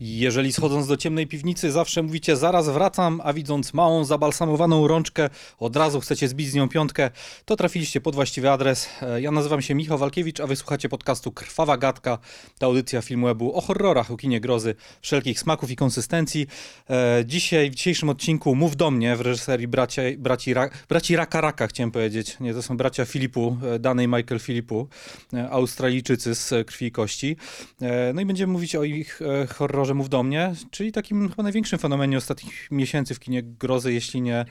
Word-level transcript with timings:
Jeżeli 0.00 0.52
schodząc 0.52 0.86
do 0.86 0.96
ciemnej 0.96 1.26
piwnicy 1.26 1.72
zawsze 1.72 2.02
mówicie 2.02 2.36
zaraz 2.36 2.68
wracam, 2.68 3.20
a 3.24 3.32
widząc 3.32 3.74
małą 3.74 4.04
zabalsamowaną 4.04 4.88
rączkę 4.88 5.30
od 5.58 5.76
razu 5.76 6.00
chcecie 6.00 6.28
zbić 6.28 6.48
z 6.50 6.54
nią 6.54 6.68
piątkę, 6.68 7.10
to 7.44 7.56
trafiliście 7.56 8.00
pod 8.00 8.14
właściwy 8.14 8.50
adres. 8.50 8.88
E, 9.02 9.20
Ja 9.20 9.30
nazywam 9.30 9.62
się 9.62 9.74
Michał 9.74 9.98
Walkiewicz, 9.98 10.40
a 10.40 10.46
wysłuchacie 10.46 10.88
podcastu 10.88 11.32
Krwawa 11.32 11.76
Gadka. 11.76 12.18
To 12.58 12.66
audycja 12.66 13.02
filmu 13.02 13.28
Ebu 13.28 13.56
o 13.56 13.60
horrorach, 13.60 14.10
o 14.10 14.16
kinie 14.16 14.40
grozy, 14.40 14.74
wszelkich 15.00 15.40
smaków 15.40 15.70
i 15.70 15.76
konsystencji. 15.76 16.46
E, 16.90 17.22
Dzisiaj, 17.26 17.70
w 17.70 17.74
dzisiejszym 17.74 18.08
odcinku 18.08 18.54
Mów 18.54 18.76
do 18.76 18.90
mnie 18.90 19.16
w 19.16 19.20
reżyserii 19.20 19.68
bracia, 19.68 20.02
braci, 20.18 20.54
Ra, 20.54 20.68
braci 20.88 21.16
Raka 21.16 21.40
Raka, 21.40 21.66
chciałem 21.66 21.90
powiedzieć. 21.90 22.36
Nie, 22.40 22.54
to 22.54 22.62
są 22.62 22.76
bracia 22.76 23.04
Filipu, 23.04 23.56
e, 23.74 23.78
Dany 23.78 24.04
i 24.04 24.08
Michael 24.08 24.40
Filipu, 24.40 24.88
e, 25.34 25.50
Australijczycy 25.50 26.34
z 26.34 26.52
e, 26.52 26.64
krwi 26.64 26.86
i 26.86 26.92
kości. 26.92 27.36
E, 27.82 28.12
No 28.12 28.20
i 28.20 28.26
będziemy 28.26 28.52
mówić 28.52 28.76
o 28.76 28.84
ich 28.84 29.22
e, 29.22 29.46
horrorze 29.86 29.94
Mów 29.94 30.08
do 30.08 30.22
mnie, 30.22 30.52
czyli 30.70 30.92
takim 30.92 31.28
chyba 31.28 31.42
największym 31.42 31.78
fenomenie 31.78 32.18
ostatnich 32.18 32.68
miesięcy 32.70 33.14
w 33.14 33.20
kinie 33.20 33.42
grozy, 33.42 33.92
jeśli 33.92 34.22
nie, 34.22 34.44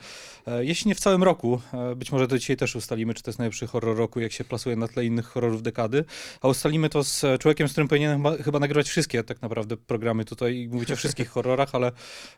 jeśli 0.60 0.88
nie 0.88 0.94
w 0.94 1.00
całym 1.00 1.22
roku. 1.22 1.60
E, 1.72 1.94
Być 1.94 2.12
może 2.12 2.28
to 2.28 2.38
dzisiaj 2.38 2.56
też 2.56 2.76
ustalimy, 2.76 3.14
czy 3.14 3.22
to 3.22 3.30
jest 3.30 3.38
najlepszy 3.38 3.66
horror 3.66 3.96
roku, 3.96 4.20
jak 4.20 4.32
się 4.32 4.44
plasuje 4.44 4.76
na 4.76 4.88
tle 4.88 5.04
innych 5.04 5.26
horrorów 5.26 5.62
dekady. 5.62 6.04
A 6.40 6.48
ustalimy 6.48 6.88
to 6.88 7.04
z 7.04 7.24
e, 7.24 7.38
człowiekiem, 7.38 7.68
z 7.68 7.72
którym 7.72 7.88
powinienem 7.88 8.18
chyba, 8.18 8.42
chyba 8.42 8.58
nagrywać 8.58 8.88
wszystkie 8.88 9.24
tak 9.24 9.42
naprawdę 9.42 9.76
programy 9.76 10.24
tutaj 10.24 10.56
i 10.56 10.68
mówić 10.68 10.92
o 10.92 10.96
wszystkich 10.96 11.28
horrorach, 11.36 11.74
ale 11.74 11.92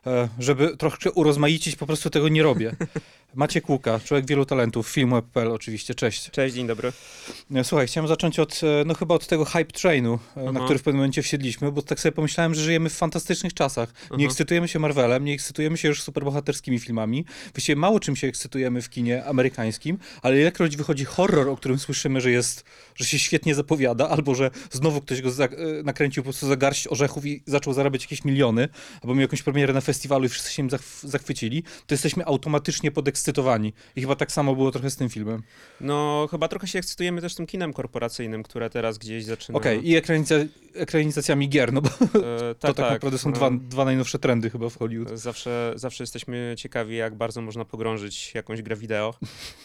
e, 0.07 0.29
żeby 0.39 0.77
troszkę 0.77 1.11
urozmaicić, 1.11 1.75
po 1.75 1.85
prostu 1.85 2.09
tego 2.09 2.29
nie 2.29 2.43
robię. 2.43 2.75
Maciek 3.35 3.69
Łuka, 3.69 3.99
człowiek 3.99 4.25
wielu 4.25 4.45
talentów, 4.45 4.89
filmweb.pl 4.89 5.51
oczywiście, 5.51 5.95
cześć. 5.95 6.31
Cześć, 6.31 6.55
dzień 6.55 6.67
dobry. 6.67 6.91
E, 7.55 7.63
Słuchaj, 7.63 7.87
chciałem 7.87 8.07
zacząć 8.07 8.39
od, 8.39 8.61
e, 8.63 8.85
no 8.85 8.93
chyba 8.93 9.15
od 9.15 9.27
tego 9.27 9.45
hype 9.45 9.65
trainu, 9.65 10.19
e, 10.35 10.43
na 10.43 10.49
Aha. 10.49 10.65
który 10.65 10.79
w 10.79 10.83
pewnym 10.83 10.99
momencie 10.99 11.21
wsiedliśmy, 11.21 11.71
bo 11.71 11.81
tak 11.81 11.99
sobie 11.99 12.11
pomyślałem, 12.11 12.55
że 12.55 12.61
żyjemy 12.61 12.89
w 12.89 12.93
fantastycznych 12.93 13.53
czasach. 13.53 13.93
Nie 14.11 14.15
Aha. 14.15 14.25
ekscytujemy 14.25 14.67
się 14.67 14.79
Marvelem, 14.79 15.25
nie 15.25 15.33
ekscytujemy 15.33 15.77
się 15.77 15.87
już 15.87 16.01
superbohaterskimi 16.03 16.79
filmami. 16.79 17.25
Właściwie 17.53 17.75
mało 17.75 17.98
czym 17.99 18.15
się 18.15 18.27
ekscytujemy 18.27 18.81
w 18.81 18.89
kinie 18.89 19.25
amerykańskim, 19.25 19.97
ale 20.21 20.39
ilekroć 20.39 20.77
wychodzi 20.77 21.05
horror, 21.05 21.49
o 21.49 21.57
którym 21.57 21.79
słyszymy, 21.79 22.21
że 22.21 22.31
jest, 22.31 22.65
że 22.99 23.05
się 23.05 23.19
świetnie 23.19 23.55
zapowiada, 23.55 24.09
albo 24.09 24.35
że 24.35 24.51
znowu 24.71 25.01
ktoś 25.01 25.21
go 25.21 25.29
e, 25.29 25.49
nakręcił 25.83 26.23
po 26.23 26.25
prostu 26.25 26.47
za 26.47 26.55
garść 26.55 26.87
orzechów 26.87 27.25
i 27.25 27.43
zaczął 27.45 27.73
zarabiać 27.73 28.01
jakieś 28.03 28.25
miliony, 28.25 28.69
albo 29.01 29.13
miał 29.15 29.21
jakąś 29.21 29.43
premierę 29.43 29.73
na 29.73 29.81
festiwalu 29.81 30.25
i 30.25 30.29
wszyscy 30.29 30.53
się 30.53 30.67
zachw- 30.67 31.07
zachwycili, 31.07 31.63
to 31.63 31.93
jesteśmy 31.93 32.25
automatycznie 32.25 32.91
podekscytowani. 32.91 33.73
I 33.95 34.01
chyba 34.01 34.15
tak 34.15 34.31
samo 34.31 34.55
było 34.55 34.71
trochę 34.71 34.89
z 34.89 34.95
tym 34.95 35.09
filmem. 35.09 35.43
No, 35.81 36.27
chyba 36.31 36.47
trochę 36.47 36.67
się 36.67 36.79
ekscytujemy 36.79 37.21
też 37.21 37.35
tym 37.35 37.45
kinem 37.47 37.73
korporacyjnym, 37.73 38.43
które 38.43 38.69
teraz 38.69 38.97
gdzieś 38.97 39.25
zaczyna. 39.25 39.57
Okej, 39.57 39.89
i 39.89 40.01
ekraniza- 40.01 40.47
ekranizacjami 40.73 41.49
gier, 41.49 41.73
no 41.73 41.81
bo 41.81 41.89
E, 41.89 42.55
to 42.55 42.73
tak, 42.73 42.91
naprawdę 42.91 43.17
są 43.17 43.29
e, 43.29 43.33
dwa, 43.33 43.51
dwa 43.51 43.85
najnowsze 43.85 44.19
trendy 44.19 44.49
chyba 44.49 44.69
w 44.69 44.77
Hollywood. 44.77 45.19
Zawsze, 45.19 45.73
zawsze 45.75 46.03
jesteśmy 46.03 46.53
ciekawi, 46.57 46.95
jak 46.95 47.15
bardzo 47.15 47.41
można 47.41 47.65
pogrążyć 47.65 48.35
jakąś 48.35 48.61
grę 48.61 48.75
wideo. 48.75 49.13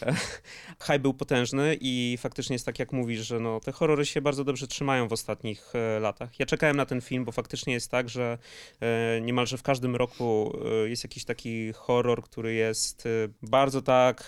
Hype 0.79 0.99
był 0.99 1.13
potężny 1.13 1.77
i 1.81 2.17
faktycznie 2.19 2.53
jest 2.53 2.65
tak, 2.65 2.79
jak 2.79 2.91
mówisz, 2.93 3.24
że 3.25 3.39
no, 3.39 3.59
te 3.59 3.71
horrory 3.71 4.05
się 4.05 4.21
bardzo 4.21 4.43
dobrze 4.43 4.67
trzymają 4.67 5.07
w 5.07 5.13
ostatnich 5.13 5.73
e, 5.75 5.99
latach. 5.99 6.39
Ja 6.39 6.45
czekałem 6.45 6.77
na 6.77 6.85
ten 6.85 7.01
film, 7.01 7.25
bo 7.25 7.31
faktycznie 7.31 7.73
jest 7.73 7.91
tak, 7.91 8.09
że 8.09 8.37
e, 8.81 9.21
niemalże 9.21 9.57
w 9.57 9.63
każdym 9.63 9.95
roku 9.95 10.57
e, 10.85 10.89
jest 10.89 11.03
jakiś 11.03 11.25
taki 11.25 11.73
horror, 11.73 12.21
który 12.23 12.53
jest 12.53 13.07
bardzo 13.41 13.81
tak 13.81 14.27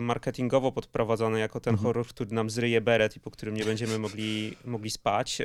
marketingowo 0.00 0.72
podprowadzony 0.72 1.40
jako 1.40 1.60
ten 1.60 1.74
Mhm. 1.74 1.86
horror, 1.86 2.06
który 2.06 2.34
nam 2.34 2.50
zryje 2.50 2.80
beret 2.80 3.16
i 3.16 3.20
po 3.20 3.30
którym 3.30 3.54
nie 3.56 3.64
będziemy 3.64 3.98
mogli, 3.98 4.56
mogli 4.64 4.90
spać. 4.90 5.38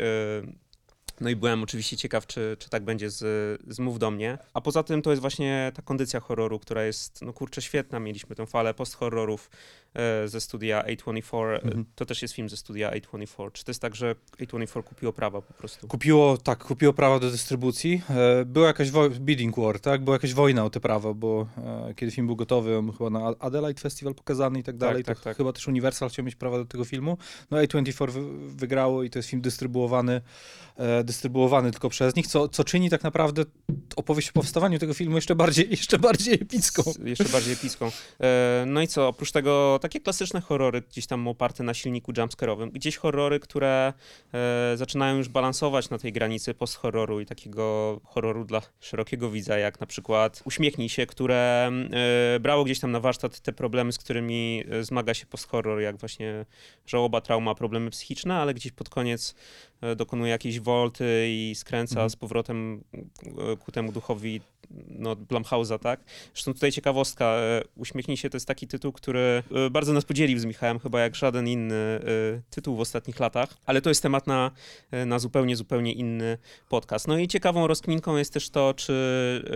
No 1.22 1.30
i 1.30 1.36
byłem 1.36 1.64
oczywiście 1.64 1.98
ciekaw, 1.98 2.28
czy, 2.28 2.58
czy 2.60 2.70
tak 2.70 2.84
będzie 2.84 3.10
z, 3.10 3.18
z 3.68 3.80
Mów 3.80 4.00
do 4.00 4.12
mnie. 4.12 4.38
A 4.54 4.62
poza 4.62 4.84
tym 4.84 5.02
to 5.02 5.10
jest 5.10 5.22
właśnie 5.22 5.72
ta 5.76 5.82
kondycja 5.82 6.20
horroru, 6.20 6.60
która 6.60 6.84
jest, 6.84 7.22
no 7.22 7.34
kurczę, 7.34 7.62
świetna. 7.62 8.00
Mieliśmy 8.00 8.36
tę 8.36 8.46
falę 8.46 8.74
post-horrorów 8.74 9.50
e, 9.94 10.28
ze 10.28 10.42
studia 10.42 10.84
A24. 10.84 11.56
Mhm. 11.56 11.80
E, 11.82 11.84
To 11.96 12.06
też 12.06 12.22
jest 12.22 12.34
film 12.34 12.50
ze 12.50 12.58
studia 12.58 12.92
A24. 12.92 13.52
Czy 13.52 13.64
to 13.66 13.70
jest 13.72 13.82
tak, 13.82 13.96
że 13.96 14.16
A24 14.40 14.84
kupiło 14.84 15.14
prawa 15.14 15.42
po 15.42 15.54
prostu? 15.54 15.88
Kupiło, 15.88 16.38
tak, 16.38 16.64
kupiło 16.64 16.94
prawa 16.94 17.20
do 17.20 17.32
dystrybucji. 17.32 18.02
E, 18.10 18.46
Była 18.46 18.68
jakaś 18.68 18.92
bidding 19.20 19.56
war, 19.58 19.80
tak? 19.80 20.04
Była 20.04 20.16
jakaś 20.16 20.34
wojna 20.34 20.66
o 20.66 20.70
te 20.70 20.80
prawa, 20.80 21.14
bo 21.14 21.48
e, 21.58 21.94
kiedy 21.96 22.12
film 22.12 22.28
był 22.28 22.36
gotowy, 22.36 22.78
on 22.78 22.92
chyba 22.92 23.10
na 23.10 23.34
Adelaide 23.40 23.82
Festival 23.82 24.16
pokazany 24.16 24.60
i 24.60 24.64
tak 24.64 24.78
dalej, 24.78 25.04
tak, 25.04 25.18
to 25.18 25.24
tak. 25.24 25.38
chyba 25.38 25.54
też 25.54 25.68
Universal 25.68 26.10
chciał 26.10 26.26
mieć 26.26 26.36
prawa 26.36 26.58
do 26.58 26.66
tego 26.66 26.86
filmu. 26.86 27.18
No 27.52 27.58
A24 27.58 28.10
wy- 28.12 28.50
wygrało 28.56 29.04
i 29.04 29.10
to 29.10 29.20
jest 29.20 29.30
film 29.30 29.42
dystrybuowany, 29.42 30.22
e, 30.78 31.04
dystrybuowany 31.12 31.72
tylko 31.72 31.90
przez 31.90 32.16
nich, 32.16 32.28
co, 32.28 32.48
co 32.50 32.64
czyni 32.64 32.90
tak 32.90 33.04
naprawdę 33.04 33.44
opowieść 33.96 34.30
o 34.30 34.34
powstawaniu 34.34 34.80
tego 34.80 34.94
filmu 34.94 35.16
jeszcze 35.16 35.36
bardziej, 35.36 35.70
jeszcze 35.70 36.00
bardziej 36.00 36.34
epicką. 36.34 36.84
Jeszcze 37.04 37.24
bardziej 37.30 37.54
epicką. 37.54 37.92
E, 38.20 38.64
No 38.68 38.82
i 38.82 38.88
co, 38.88 39.08
oprócz 39.08 39.32
tego 39.32 39.80
takie 39.82 40.00
klasyczne 40.00 40.42
horrory, 40.42 40.82
gdzieś 40.82 41.08
tam 41.08 41.28
oparte 41.28 41.64
na 41.64 41.74
silniku 41.74 42.12
jumpscare'owym, 42.12 42.72
gdzieś 42.72 42.98
horrory, 42.98 43.40
które 43.40 43.94
e, 44.34 44.78
zaczynają 44.78 45.18
już 45.18 45.30
balansować 45.30 45.90
na 45.90 45.98
tej 45.98 46.12
granicy 46.14 46.54
post-horroru 46.54 47.22
i 47.22 47.26
takiego 47.26 48.00
horroru 48.04 48.46
dla 48.46 48.62
szerokiego 48.80 49.32
widza, 49.32 49.58
jak 49.58 49.80
na 49.80 49.88
przykład 49.88 50.42
Uśmiechnij 50.46 50.90
się, 50.90 51.06
które 51.06 51.72
e, 52.36 52.40
brało 52.40 52.64
gdzieś 52.64 52.80
tam 52.80 52.92
na 52.92 53.00
warsztat 53.00 53.40
te 53.40 53.54
problemy, 53.54 53.92
z 53.92 53.98
którymi 53.98 54.64
zmaga 54.82 55.14
się 55.14 55.26
post-horror, 55.26 55.82
jak 55.82 55.98
właśnie 55.98 56.46
żałoba, 56.86 57.22
trauma, 57.22 57.56
problemy 57.56 57.90
psychiczne, 57.90 58.36
ale 58.36 58.54
gdzieś 58.54 58.72
pod 58.72 58.90
koniec 58.90 59.36
dokonuje 59.96 60.32
jakiejś 60.32 60.60
wolty 60.60 61.26
i 61.28 61.54
skręca 61.56 61.94
Mhm. 61.94 62.10
z 62.10 62.16
powrotem 62.16 62.84
e, 62.94 63.58
ku 63.58 63.72
temu 63.72 63.92
duchowi 63.92 64.42
no, 64.88 65.16
Blumhausa, 65.16 65.80
tak? 65.80 66.00
Zresztą 66.34 66.54
tutaj 66.54 66.72
ciekawostka, 66.72 67.26
e, 67.26 67.62
Uśmiechnij 67.78 68.18
się 68.18 68.30
to 68.30 68.36
jest 68.36 68.48
taki 68.48 68.68
tytuł, 68.68 68.92
który 68.92 69.44
e, 69.52 69.70
bardzo 69.70 69.94
nas 69.94 70.06
podzielił 70.06 70.40
z 70.40 70.46
Michałem, 70.46 70.80
chyba 70.80 71.00
jak 71.02 71.16
żaden 71.16 71.48
inny 71.48 71.76
e, 71.76 72.00
tytuł 72.50 72.76
w 72.76 72.80
ostatnich 72.80 73.20
latach, 73.20 73.58
ale 73.66 73.82
to 73.82 73.90
jest 73.90 74.04
temat 74.04 74.28
na, 74.28 74.52
e, 74.92 75.06
na 75.06 75.20
zupełnie, 75.20 75.56
zupełnie 75.56 75.94
inny 75.94 76.38
podcast. 76.70 77.08
No 77.08 77.18
i 77.18 77.28
ciekawą 77.28 77.68
rozkminką 77.68 78.18
jest 78.18 78.34
też 78.34 78.50
to, 78.50 78.74
czy, 78.74 78.94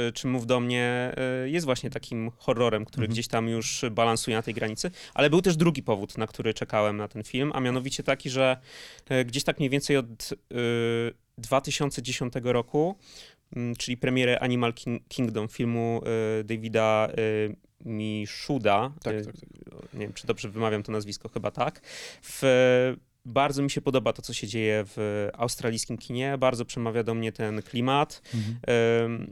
e, 0.07 0.11
czy 0.11 0.27
Mów 0.27 0.45
do 0.47 0.59
mnie 0.59 1.13
e, 1.43 1.49
jest 1.49 1.65
właśnie 1.65 1.89
takim 1.89 2.31
horrorem, 2.37 2.85
który 2.85 3.03
Mhm. 3.05 3.13
gdzieś 3.13 3.27
tam 3.27 3.47
już 3.49 3.85
balansuje 3.91 4.35
na 4.37 4.41
tej 4.43 4.53
granicy, 4.53 4.91
ale 5.13 5.29
był 5.29 5.41
też 5.41 5.55
drugi 5.57 5.83
powód, 5.83 6.17
na 6.17 6.27
który 6.27 6.53
czekałem 6.53 6.97
na 6.97 7.07
ten 7.07 7.23
film, 7.23 7.51
a 7.55 7.59
mianowicie 7.59 8.03
taki, 8.03 8.29
że 8.29 8.57
e, 9.09 9.25
gdzieś 9.25 9.43
tak 9.43 9.57
mniej 9.57 9.69
więcej 9.69 9.97
od 9.97 10.14
e, 10.23 10.55
2010 11.37 12.33
roku 12.43 12.95
mm, 13.55 13.75
czyli 13.75 13.97
premierę 13.97 14.39
Animal 14.39 14.73
King- 14.73 14.99
Kingdom, 15.07 15.47
filmu 15.47 16.01
e, 16.39 16.43
Davida 16.43 17.09
Mishuda. 17.85 18.91
Tak, 19.03 19.15
E, 19.15 19.21
tak, 19.25 19.35
tak. 19.35 19.93
Nie 19.93 19.99
wiem, 19.99 20.13
czy 20.13 20.27
dobrze 20.27 20.49
wymawiam 20.49 20.83
to 20.83 20.91
nazwisko, 20.91 21.29
chyba 21.29 21.51
tak. 21.51 21.81
W, 22.23 22.41
bardzo 23.25 23.61
mi 23.61 23.69
się 23.71 23.81
podoba 23.81 24.13
to, 24.13 24.21
co 24.21 24.33
się 24.33 24.47
dzieje 24.47 24.83
w 24.87 25.29
australijskim 25.33 25.97
kinie. 25.97 26.37
Bardzo 26.37 26.65
przemawia 26.65 27.03
do 27.03 27.13
mnie 27.13 27.31
ten 27.31 27.61
klimat. 27.61 28.21
Mhm. 28.33 29.31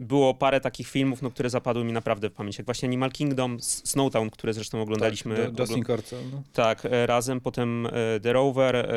Było 0.00 0.34
parę 0.34 0.60
takich 0.60 0.88
filmów, 0.88 1.22
no, 1.22 1.30
które 1.30 1.50
zapadły 1.50 1.84
mi 1.84 1.92
naprawdę 1.92 2.30
w 2.30 2.32
pamięć, 2.32 2.58
jak 2.58 2.64
właśnie 2.66 2.88
Animal 2.88 3.10
Kingdom, 3.12 3.60
Snowtown, 3.60 4.30
które 4.30 4.54
zresztą 4.54 4.82
oglądaliśmy. 4.82 5.36
Tak, 5.36 5.58
Justin 5.58 5.84
ogl- 5.84 6.14
no. 6.32 6.42
tak, 6.52 6.86
e, 6.86 7.06
razem, 7.06 7.40
potem 7.40 7.86
e, 7.86 7.90
The 8.22 8.32
Rover. 8.32 8.76
e, 8.76 8.88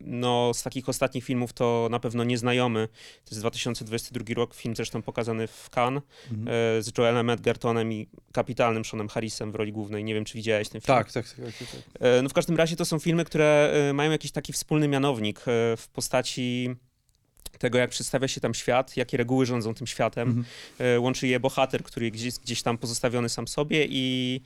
No, 0.00 0.54
z 0.54 0.62
takich 0.62 0.88
ostatnich 0.88 1.24
filmów 1.24 1.52
to 1.52 1.88
na 1.90 2.00
pewno 2.00 2.24
Nieznajomy. 2.24 2.88
To 3.24 3.30
jest 3.30 3.40
2022 3.42 4.34
rok, 4.34 4.54
film 4.54 4.76
zresztą 4.76 5.02
pokazany 5.02 5.46
w 5.46 5.70
Cannes 5.76 6.02
Mhm. 6.30 6.82
z 6.82 6.98
Joelem 6.98 7.30
Edgertonem 7.30 7.92
i 7.92 8.08
kapitalnym 8.32 8.84
Seanem 8.84 9.08
Harrisem 9.08 9.52
w 9.52 9.54
roli 9.54 9.72
głównej. 9.72 10.04
Nie 10.04 10.14
wiem, 10.14 10.24
czy 10.24 10.34
widziałeś 10.34 10.68
ten 10.68 10.80
film. 10.80 10.96
Tak, 10.98 11.12
tak, 11.12 11.28
tak, 11.28 11.36
tak, 11.36 11.68
tak. 11.68 12.00
No 12.22 12.28
w 12.28 12.32
każdym 12.32 12.56
razie 12.56 12.76
to 12.76 12.84
są 12.84 12.98
filmy, 12.98 13.24
które 13.24 13.72
mają 13.94 14.10
jakiś 14.10 14.32
taki 14.32 14.52
wspólny 14.52 14.88
mianownik 14.88 15.40
w 15.76 15.84
postaci 15.92 16.70
tego, 17.58 17.78
jak 17.78 17.90
przedstawia 17.90 18.28
się 18.28 18.40
tam 18.40 18.54
świat, 18.54 18.96
jakie 18.96 19.16
reguły 19.16 19.46
rządzą 19.46 19.74
tym 19.74 19.86
światem. 19.86 20.28
Mhm. 20.28 20.46
E, 20.78 21.00
Łączy 21.00 21.26
je 21.26 21.40
bohater, 21.40 21.82
który 21.82 22.10
gdzieś, 22.10 22.34
gdzieś 22.34 22.62
tam 22.62 22.78
pozostawiony 22.78 23.28
sam 23.28 23.48
sobie 23.48 23.86
i 23.90 24.40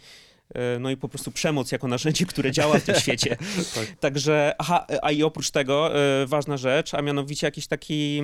no 0.80 0.90
i 0.90 0.96
po 0.96 1.08
prostu 1.08 1.30
przemoc 1.30 1.72
jako 1.72 1.88
narzędzie, 1.88 2.26
które 2.26 2.52
działa 2.52 2.78
w 2.78 2.82
tym 2.84 2.94
świecie. 3.04 3.36
Tak. 3.74 3.86
Także, 4.00 4.52
aha, 4.58 4.86
a 5.02 5.10
i 5.10 5.22
oprócz 5.22 5.50
tego 5.50 5.96
e, 6.22 6.26
ważna 6.26 6.56
rzecz, 6.56 6.94
a 6.94 7.02
mianowicie 7.02 7.46
jakiś 7.46 7.66
taki, 7.66 8.22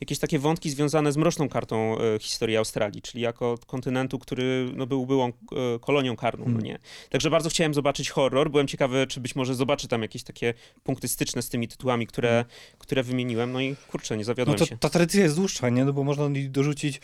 jakieś 0.00 0.18
takie 0.18 0.38
wątki 0.38 0.70
związane 0.70 1.12
z 1.12 1.16
mroczną 1.16 1.48
kartą 1.48 1.98
e, 1.98 2.18
historii 2.18 2.56
Australii, 2.56 3.02
czyli 3.02 3.22
jako 3.22 3.58
kontynentu, 3.66 4.18
który 4.18 4.70
no, 4.74 4.86
był 4.86 5.06
byłą 5.06 5.28
e, 5.28 5.32
kolonią 5.80 6.16
karną, 6.16 6.44
no 6.44 6.50
Hmm. 6.50 6.64
nie. 6.64 6.78
Także 7.10 7.30
bardzo 7.30 7.50
chciałem 7.50 7.74
zobaczyć 7.74 8.10
horror, 8.10 8.50
byłem 8.50 8.66
ciekawy, 8.66 9.06
czy 9.06 9.20
być 9.20 9.36
może 9.36 9.54
zobaczę 9.54 9.88
tam 9.88 10.02
jakieś 10.02 10.22
takie 10.22 10.54
punkty 10.82 11.08
styczne 11.08 11.42
z 11.42 11.48
tymi 11.48 11.68
tytułami, 11.68 12.06
które, 12.06 12.44
które 12.78 13.02
wymieniłem, 13.02 13.52
no 13.52 13.60
i 13.60 13.76
kurczę, 13.88 14.14
nie 14.14 14.18
No 14.18 14.24
zawiodłem 14.24 14.58
to 14.58 14.66
się. 14.66 14.78
ta 14.78 14.90
tradycja 14.90 15.22
jest 15.22 15.36
dłuższa, 15.36 15.68
nie? 15.68 15.84
No 15.84 15.92
bo 15.92 16.04
można 16.04 16.24
dorzucić 16.48 17.00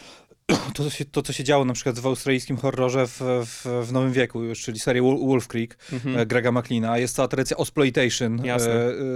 to, 0.75 0.85
co 0.85 0.91
się, 0.91 1.05
to, 1.05 1.23
co 1.23 1.32
się 1.32 1.44
działo 1.44 1.64
na 1.64 1.73
przykład 1.73 1.99
w 1.99 2.06
australijskim 2.06 2.56
horrorze 2.56 3.06
w, 3.06 3.20
w, 3.47 3.87
w 3.87 3.93
Nowym 3.93 4.12
Wieku 4.12 4.43
już, 4.43 4.61
czyli 4.61 4.79
serię 4.79 5.02
Wol- 5.02 5.26
Wolf 5.26 5.49
Creek 5.49 5.79
Mhm. 5.93 6.19
e, 6.19 6.26
Grega 6.26 6.52
McLeana. 6.52 6.99
Jest 6.99 7.14
cała 7.17 7.29
tradycja 7.29 7.56
Osploitation 7.56 8.41
e, 8.41 8.44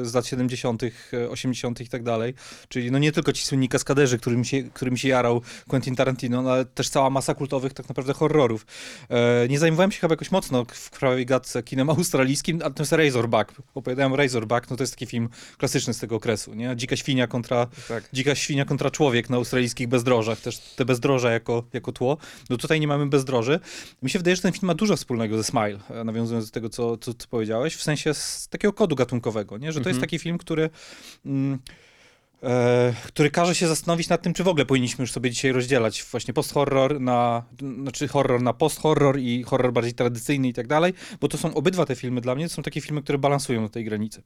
e, 0.02 0.04
z 0.04 0.14
lat 0.14 0.26
70., 0.26 0.82
e, 0.82 1.30
80. 1.30 1.80
i 1.80 1.88
tak 1.88 2.02
dalej. 2.02 2.34
Czyli 2.68 2.90
no 2.90 2.98
nie 2.98 3.12
tylko 3.12 3.32
ci 3.32 3.44
słynni 3.44 3.68
kaskaderzy, 3.68 4.18
którym 4.18 4.44
się, 4.44 4.62
którym 4.62 4.96
się 4.96 5.08
jarał 5.08 5.42
Quentin 5.68 5.96
Tarantino, 5.96 6.42
no, 6.42 6.52
ale 6.52 6.64
też 6.64 6.88
cała 6.88 7.10
masa 7.10 7.34
kultowych 7.34 7.72
tak 7.74 7.88
naprawdę 7.88 8.12
horrorów. 8.12 8.66
E, 9.10 9.48
nie 9.48 9.58
zajmowałem 9.58 9.92
się 9.92 10.00
chyba 10.00 10.12
jakoś 10.12 10.30
mocno 10.30 10.64
w 10.72 10.90
prawej 10.90 11.26
gadce 11.26 11.62
kinem 11.62 11.90
australijskim, 11.90 12.60
ale 12.64 12.74
to 12.74 12.82
jest 12.82 12.92
Razorback. 12.92 13.52
Opowiadałem 13.74 14.14
Razorback, 14.14 14.70
no 14.70 14.76
to 14.76 14.82
jest 14.82 14.92
taki 14.92 15.06
film 15.06 15.28
klasyczny 15.58 15.94
z 15.94 15.98
tego 15.98 16.16
okresu, 16.16 16.54
nie? 16.54 16.76
Dzika 16.76 16.96
świnia 16.96 17.26
kontra 17.26 17.66
Tak. 17.88 18.04
Dzika 18.12 18.34
świnia 18.34 18.64
kontra 18.64 18.90
człowiek 18.90 19.30
na 19.30 19.36
australijskich 19.36 19.88
bezdrożach, 19.88 20.40
też 20.40 20.58
te 20.58 20.84
bezdroża 21.24 21.32
jako, 21.32 21.64
jako 21.72 21.92
tło. 21.92 22.16
No 22.50 22.56
tutaj 22.56 22.80
nie 22.80 22.88
mamy 22.88 23.06
bezdroży. 23.06 23.60
Mi 24.02 24.10
się 24.10 24.18
wydaje, 24.18 24.36
że 24.36 24.42
ten 24.42 24.52
film 24.52 24.66
ma 24.66 24.74
dużo 24.74 24.96
wspólnego 24.96 25.36
ze 25.36 25.44
Smile, 25.44 25.78
e, 25.90 26.04
nawiązując 26.04 26.46
do 26.46 26.52
tego, 26.52 26.68
co, 26.68 26.96
co, 26.96 27.14
co 27.14 27.28
powiedziałeś, 27.28 27.74
w 27.76 27.82
sensie 27.82 28.14
z 28.14 28.48
takiego 28.48 28.72
kodu 28.72 28.96
gatunkowego, 28.96 29.58
nie? 29.58 29.72
że 29.72 29.80
to 29.80 29.88
jest 29.88 29.96
Mhm. 29.96 30.00
taki 30.00 30.18
film, 30.18 30.38
który... 30.38 30.70
Mm, 31.26 31.58
e, 32.42 32.94
który 33.06 33.30
każe 33.30 33.54
się 33.54 33.68
zastanowić 33.68 34.08
nad 34.08 34.22
tym, 34.22 34.34
czy 34.34 34.44
w 34.44 34.48
ogóle 34.48 34.66
powinniśmy 34.66 35.02
już 35.02 35.12
sobie 35.12 35.30
dzisiaj 35.30 35.52
rozdzielać 35.52 36.04
właśnie 36.10 36.34
post-horror 36.34 37.00
na, 37.00 37.42
znaczy 37.82 38.08
horror 38.08 38.42
na 38.42 38.52
post-horror 38.52 39.18
i 39.18 39.42
horror 39.42 39.72
bardziej 39.72 39.94
tradycyjny 39.94 40.48
i 40.48 40.52
tak 40.52 40.66
dalej, 40.66 40.94
bo 41.20 41.28
to 41.28 41.38
są 41.38 41.54
obydwa 41.54 41.86
te 41.86 41.96
filmy 41.96 42.20
dla 42.20 42.34
mnie, 42.34 42.48
to 42.48 42.54
są 42.54 42.62
takie 42.62 42.80
filmy, 42.80 43.02
które 43.02 43.18
balansują 43.18 43.62
na 43.62 43.68
tej 43.68 43.84
granicy 43.84 44.22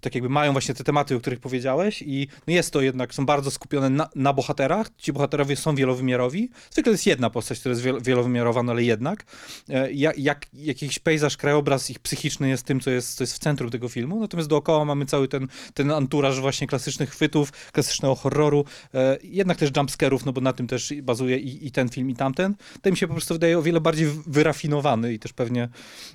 tak 0.00 0.14
jakby 0.14 0.28
mają 0.28 0.52
właśnie 0.52 0.74
te 0.74 0.84
tematy, 0.84 1.16
o 1.16 1.20
których 1.20 1.40
powiedziałeś 1.40 2.02
i 2.02 2.28
no 2.46 2.54
jest 2.54 2.70
to 2.70 2.80
jednak, 2.80 3.14
są 3.14 3.26
bardzo 3.26 3.50
skupione 3.50 3.90
na, 3.90 4.08
na 4.14 4.32
bohaterach. 4.32 4.90
Ci 4.98 5.12
bohaterowie 5.12 5.56
są 5.56 5.74
wielowymiarowi. 5.74 6.50
Zwykle 6.70 6.92
jest 6.92 7.06
jedna 7.06 7.30
postać, 7.30 7.60
która 7.60 7.70
jest 7.70 7.82
wiel, 7.82 8.02
wielowymiarowa, 8.02 8.62
no 8.62 8.72
ale 8.72 8.82
jednak. 8.82 9.24
E, 9.68 9.92
jak, 9.92 10.18
jak 10.18 10.46
jakiś 10.54 10.98
pejzaż, 10.98 11.36
krajobraz 11.36 11.90
ich 11.90 11.98
psychiczny 11.98 12.48
jest 12.48 12.64
tym, 12.64 12.80
co 12.80 12.90
jest, 12.90 13.14
co 13.14 13.24
jest 13.24 13.34
w 13.34 13.38
centrum 13.38 13.70
tego 13.70 13.88
filmu, 13.88 14.20
natomiast 14.20 14.48
dookoła 14.48 14.84
mamy 14.84 15.06
cały 15.06 15.28
ten, 15.28 15.48
ten 15.74 15.90
anturaż 15.90 16.40
właśnie 16.40 16.66
klasycznych 16.66 17.10
chwytów, 17.10 17.52
klasycznego 17.72 18.14
horroru, 18.14 18.64
e, 18.94 19.18
jednak 19.22 19.58
też 19.58 19.70
jumpscarów, 19.76 20.24
no 20.24 20.32
bo 20.32 20.40
na 20.40 20.52
tym 20.52 20.66
też 20.66 20.94
bazuje 21.02 21.38
i, 21.38 21.66
i 21.66 21.70
ten 21.70 21.88
film, 21.88 22.10
i 22.10 22.14
tamten. 22.14 22.54
Ten 22.82 22.92
mi 22.92 22.96
się 22.96 23.06
po 23.06 23.14
prostu 23.14 23.34
wydaje 23.34 23.58
o 23.58 23.62
wiele 23.62 23.80
bardziej 23.80 24.08
wyrafinowany 24.26 25.12
i 25.12 25.18
też 25.18 25.32
pewnie 25.32 25.68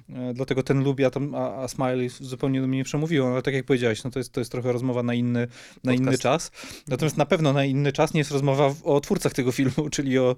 e, 0.10 0.34
dlatego 0.34 0.64
ten 0.64 0.84
lubi, 0.84 1.06
a, 1.06 1.10
tam, 1.10 1.36
a, 1.36 1.56
a 1.56 1.68
Smiley 1.68 2.10
zupełnie 2.10 2.62
do 2.62 2.68
mnie 2.68 2.78
nie 2.78 2.84
przemówiło, 2.84 3.32
ale 3.32 3.42
tak 3.42 3.54
jak 3.54 3.66
powiedziałeś, 3.70 4.04
no 4.04 4.10
to 4.10 4.20
jest, 4.20 4.34
to 4.34 4.42
jest 4.42 4.52
trochę 4.52 4.72
rozmowa 4.72 5.04
na 5.04 5.14
inny, 5.14 5.48
na 5.84 5.94
inny 5.94 6.18
czas. 6.18 6.52
Natomiast 6.88 7.18
na 7.18 7.26
pewno 7.26 7.54
na 7.54 7.66
inny 7.66 7.92
czas 7.92 8.14
nie 8.14 8.20
jest 8.20 8.32
rozmowa 8.32 8.74
o 8.84 9.00
twórcach 9.00 9.34
tego 9.34 9.52
filmu, 9.52 9.90
czyli 9.96 10.20
o, 10.20 10.36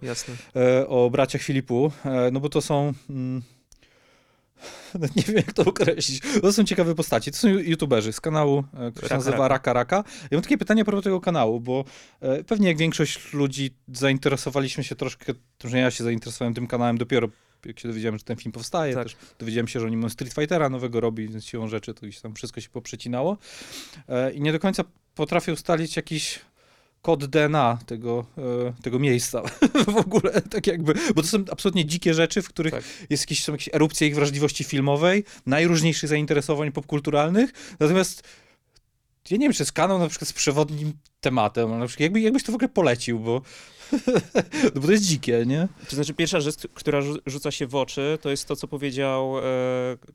e, 0.55 0.87
o 0.87 1.09
braciach 1.09 1.41
Filipu, 1.41 1.91
e, 2.05 2.31
no 2.31 2.39
bo 2.39 2.49
to 2.49 2.61
są... 2.61 2.93
Mm, 3.09 3.41
no 4.99 5.07
nie 5.15 5.23
wiem, 5.23 5.35
jak 5.35 5.53
to 5.53 5.63
określić. 5.65 6.21
To 6.41 6.53
są 6.53 6.63
ciekawe 6.63 6.95
postaci. 6.95 7.31
To 7.31 7.37
są 7.37 7.47
youtuberzy 7.47 8.13
z 8.13 8.21
kanału, 8.21 8.63
e, 8.73 8.91
który 8.91 9.07
się 9.07 9.15
nazywa 9.15 9.47
Raka. 9.47 9.73
Raka. 9.73 10.03
Ja 10.21 10.37
mam 10.37 10.41
takie 10.41 10.57
pytanie 10.57 10.81
a 10.81 10.85
propos 10.85 11.03
tego 11.03 11.21
kanału, 11.21 11.59
bo 11.59 11.85
pewnie 12.47 12.67
jak 12.67 12.77
większość 12.77 13.33
ludzi 13.33 13.75
zainteresowaliśmy 13.93 14.83
się 14.83 14.95
troszkę, 14.95 15.33
że 15.63 15.79
ja 15.79 15.91
się 15.91 16.03
zainteresowałem 16.03 16.53
tym 16.53 16.67
kanałem 16.67 16.97
dopiero 16.97 17.27
jak 17.65 17.79
się 17.79 17.87
dowiedziałem, 17.87 18.17
że 18.17 18.23
ten 18.23 18.37
film 18.37 18.51
powstaje, 18.51 18.93
Tak. 18.93 19.03
też 19.03 19.15
dowiedziałem 19.39 19.67
się, 19.67 19.79
że 19.79 19.85
oni 19.85 19.97
mają 19.97 20.09
Street 20.09 20.33
Fightera 20.33 20.69
nowego 20.69 20.99
robi, 20.99 21.27
więc 21.27 21.45
siłą 21.45 21.67
rzeczy 21.67 21.93
to 21.93 22.01
gdzieś 22.01 22.19
tam 22.21 22.35
wszystko 22.35 22.61
się 22.61 22.69
poprzecinało. 22.69 23.37
E, 24.09 24.31
I 24.33 24.41
nie 24.41 24.51
do 24.51 24.59
końca 24.59 24.83
potrafię 25.15 25.53
ustalić 25.53 25.95
jakiś 25.95 26.39
kod 27.01 27.25
DNA 27.25 27.79
tego, 27.85 28.25
e, 28.37 28.73
tego 28.81 28.99
miejsca 28.99 29.41
w 29.93 29.97
ogóle, 29.97 30.41
tak 30.41 30.67
jakby, 30.67 30.93
bo 31.15 31.21
to 31.21 31.27
są 31.27 31.43
absolutnie 31.51 31.85
dzikie 31.85 32.13
rzeczy, 32.13 32.41
w 32.41 32.49
których 32.49 32.73
Tak. 32.73 32.83
jest 33.09 33.23
jakieś, 33.23 33.43
są 33.43 33.51
jakieś 33.51 33.69
erupcje 33.73 34.07
ich 34.07 34.15
wrażliwości 34.15 34.63
filmowej, 34.63 35.23
najróżniejszych 35.45 36.09
zainteresowań 36.09 36.71
popkulturalnych, 36.71 37.75
natomiast 37.79 38.23
ja 39.29 39.37
nie 39.37 39.45
wiem, 39.45 39.53
czy 39.53 39.61
jest 39.61 39.71
kanał 39.71 39.99
na 39.99 40.07
przykład 40.07 40.29
z 40.29 40.33
przewodnim 40.33 40.93
tematem, 41.21 41.79
na 41.79 41.87
przykład 41.87 42.01
jakby, 42.01 42.21
jakbyś 42.21 42.43
to 42.43 42.51
w 42.51 42.55
ogóle 42.55 42.69
polecił, 42.69 43.19
bo, 43.19 43.41
no 44.75 44.81
bo 44.81 44.87
to 44.87 44.91
jest 44.91 45.03
dzikie, 45.03 45.43
nie? 45.45 45.67
To 45.89 45.95
znaczy 45.95 46.13
pierwsza 46.13 46.39
rzecz, 46.39 46.55
która 46.73 46.99
rzu- 46.99 47.19
rzuca 47.25 47.51
się 47.51 47.67
w 47.67 47.75
oczy, 47.75 48.17
to 48.21 48.29
jest 48.29 48.47
to, 48.47 48.55
co 48.55 48.67
powiedział 48.67 49.37
e, 49.37 49.41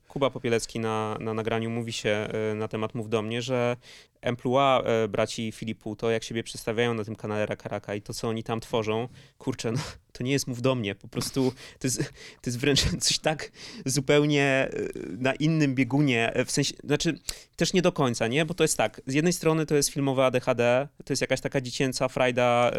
Kuba 0.07 0.29
Popielecki 0.29 0.79
na, 0.79 1.17
na 1.19 1.33
nagraniu 1.33 1.69
Mówi 1.69 1.93
się 1.93 2.09
e, 2.09 2.55
na 2.55 2.67
temat 2.67 2.95
Mów 2.95 3.09
do 3.09 3.21
mnie, 3.21 3.41
że 3.41 3.77
emploi 4.21 4.81
e, 4.85 5.07
braci 5.07 5.51
Filipu, 5.51 5.95
to 5.95 6.11
jak 6.11 6.23
siebie 6.23 6.43
przedstawiają 6.43 6.93
na 6.93 7.03
tym 7.03 7.15
kanale 7.15 7.45
Rakaraka 7.45 7.95
i 7.95 8.01
to, 8.01 8.13
co 8.13 8.29
oni 8.29 8.43
tam 8.43 8.59
tworzą, 8.59 9.07
kurczę, 9.37 9.71
no, 9.71 9.79
to 10.17 10.23
nie 10.23 10.31
jest 10.31 10.47
Mów 10.47 10.61
do 10.61 10.75
mnie, 10.75 10.95
po 10.95 11.07
prostu 11.07 11.53
to 11.79 11.87
jest, 11.87 11.97
to 12.41 12.49
jest 12.49 12.59
wręcz 12.59 12.81
coś 13.05 13.19
tak 13.19 13.51
zupełnie 13.85 14.43
e, 14.43 14.69
na 15.17 15.33
innym 15.33 15.75
biegunie, 15.75 16.33
e, 16.33 16.45
w 16.45 16.51
sensie, 16.51 16.73
znaczy 16.83 17.19
też 17.55 17.73
nie 17.73 17.81
do 17.81 17.91
końca, 17.91 18.27
nie? 18.27 18.45
Bo 18.45 18.53
to 18.53 18.63
jest 18.63 18.77
tak, 18.77 19.01
z 19.07 19.13
jednej 19.13 19.33
strony 19.33 19.65
to 19.65 19.75
jest 19.75 19.89
filmowe 19.89 20.25
ADHD, 20.25 20.87
to 21.05 21.13
jest 21.13 21.21
jakaś 21.21 21.41
taka 21.41 21.61
dziecięca 21.61 22.07
frajda 22.07 22.71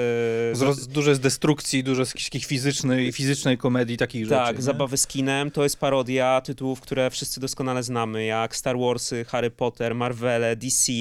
e, 0.52 0.54
Z 0.54 0.62
roz, 0.62 0.86
dużo 0.86 1.10
jest 1.10 1.22
destrukcji, 1.22 1.84
dużo 1.84 2.02
jest 2.02 2.14
jakiejś 2.14 2.46
fizycznej, 2.46 3.12
fizycznej 3.12 3.58
komedii, 3.58 3.96
takich 3.96 4.24
rzeczy. 4.24 4.34
Tak, 4.34 4.56
nie? 4.56 4.62
zabawy 4.62 4.96
z 4.96 5.06
kinem 5.06 5.50
to 5.50 5.62
jest 5.62 5.76
parodia 5.76 6.40
tytułów, 6.40 6.80
które 6.80 7.10
wszyscy 7.10 7.40
doskonale 7.40 7.82
znamy, 7.82 8.24
jak 8.24 8.56
Star 8.56 8.78
Warsy, 8.78 9.24
Harry 9.24 9.50
Potter, 9.50 9.94
Marvele, 9.94 10.56
DC, 10.56 10.92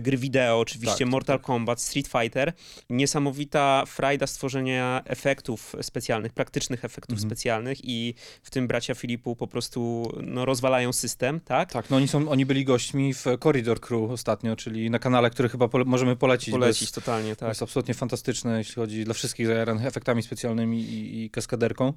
gry 0.00 0.16
wideo, 0.16 0.58
oczywiście 0.60 0.98
Tak, 0.98 1.08
Mortal 1.08 1.38
tak. 1.38 1.46
Kombat, 1.46 1.80
Street 1.80 2.08
Fighter. 2.08 2.52
Niesamowita 2.90 3.84
frajda 3.86 4.26
stworzenia 4.26 5.02
efektów 5.06 5.74
specjalnych, 5.82 6.32
praktycznych 6.32 6.84
efektów 6.84 7.14
Mhm. 7.18 7.30
specjalnych 7.30 7.78
i 7.84 8.14
w 8.42 8.50
tym 8.50 8.66
bracia 8.68 8.94
Filipu 8.94 9.36
po 9.36 9.46
prostu 9.46 10.12
no, 10.22 10.44
rozwalają 10.44 10.92
system, 10.92 11.40
tak? 11.40 11.72
Tak, 11.72 11.90
no 11.90 11.96
oni, 11.96 12.08
są, 12.08 12.28
oni 12.28 12.46
byli 12.46 12.64
gośćmi 12.64 13.14
w 13.14 13.24
Corridor 13.42 13.80
Crew 13.80 14.10
ostatnio, 14.10 14.56
czyli 14.56 14.90
na 14.90 14.98
kanale, 14.98 15.30
który 15.30 15.48
chyba 15.48 15.68
pole, 15.68 15.84
możemy 15.84 16.16
polecić. 16.16 16.50
Polecić 16.50 16.90
totalnie, 16.92 17.30
To 17.36 17.40
tak. 17.40 17.48
jest 17.48 17.62
absolutnie 17.62 17.94
fantastyczne, 17.94 18.58
jeśli 18.58 18.74
chodzi 18.74 19.04
dla 19.04 19.14
wszystkich 19.14 19.46
zajaranych 19.46 19.86
efektami 19.86 20.22
specjalnymi 20.22 20.80
i, 20.82 21.24
i 21.24 21.30
kaskaderką. 21.30 21.92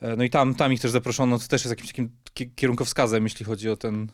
E, 0.00 0.16
No 0.16 0.24
i 0.24 0.30
tam, 0.30 0.54
tam 0.54 0.72
ich 0.72 0.80
też 0.80 0.90
zaproszono, 0.90 1.38
to 1.38 1.48
też 1.48 1.64
jest 1.64 1.70
jakimś 1.70 1.88
takim 1.88 2.10
ki- 2.34 2.50
kierunkowskazem, 2.56 3.24
jeśli 3.24 3.46
chodzi 3.46 3.70
o 3.70 3.76
ten 3.76 4.08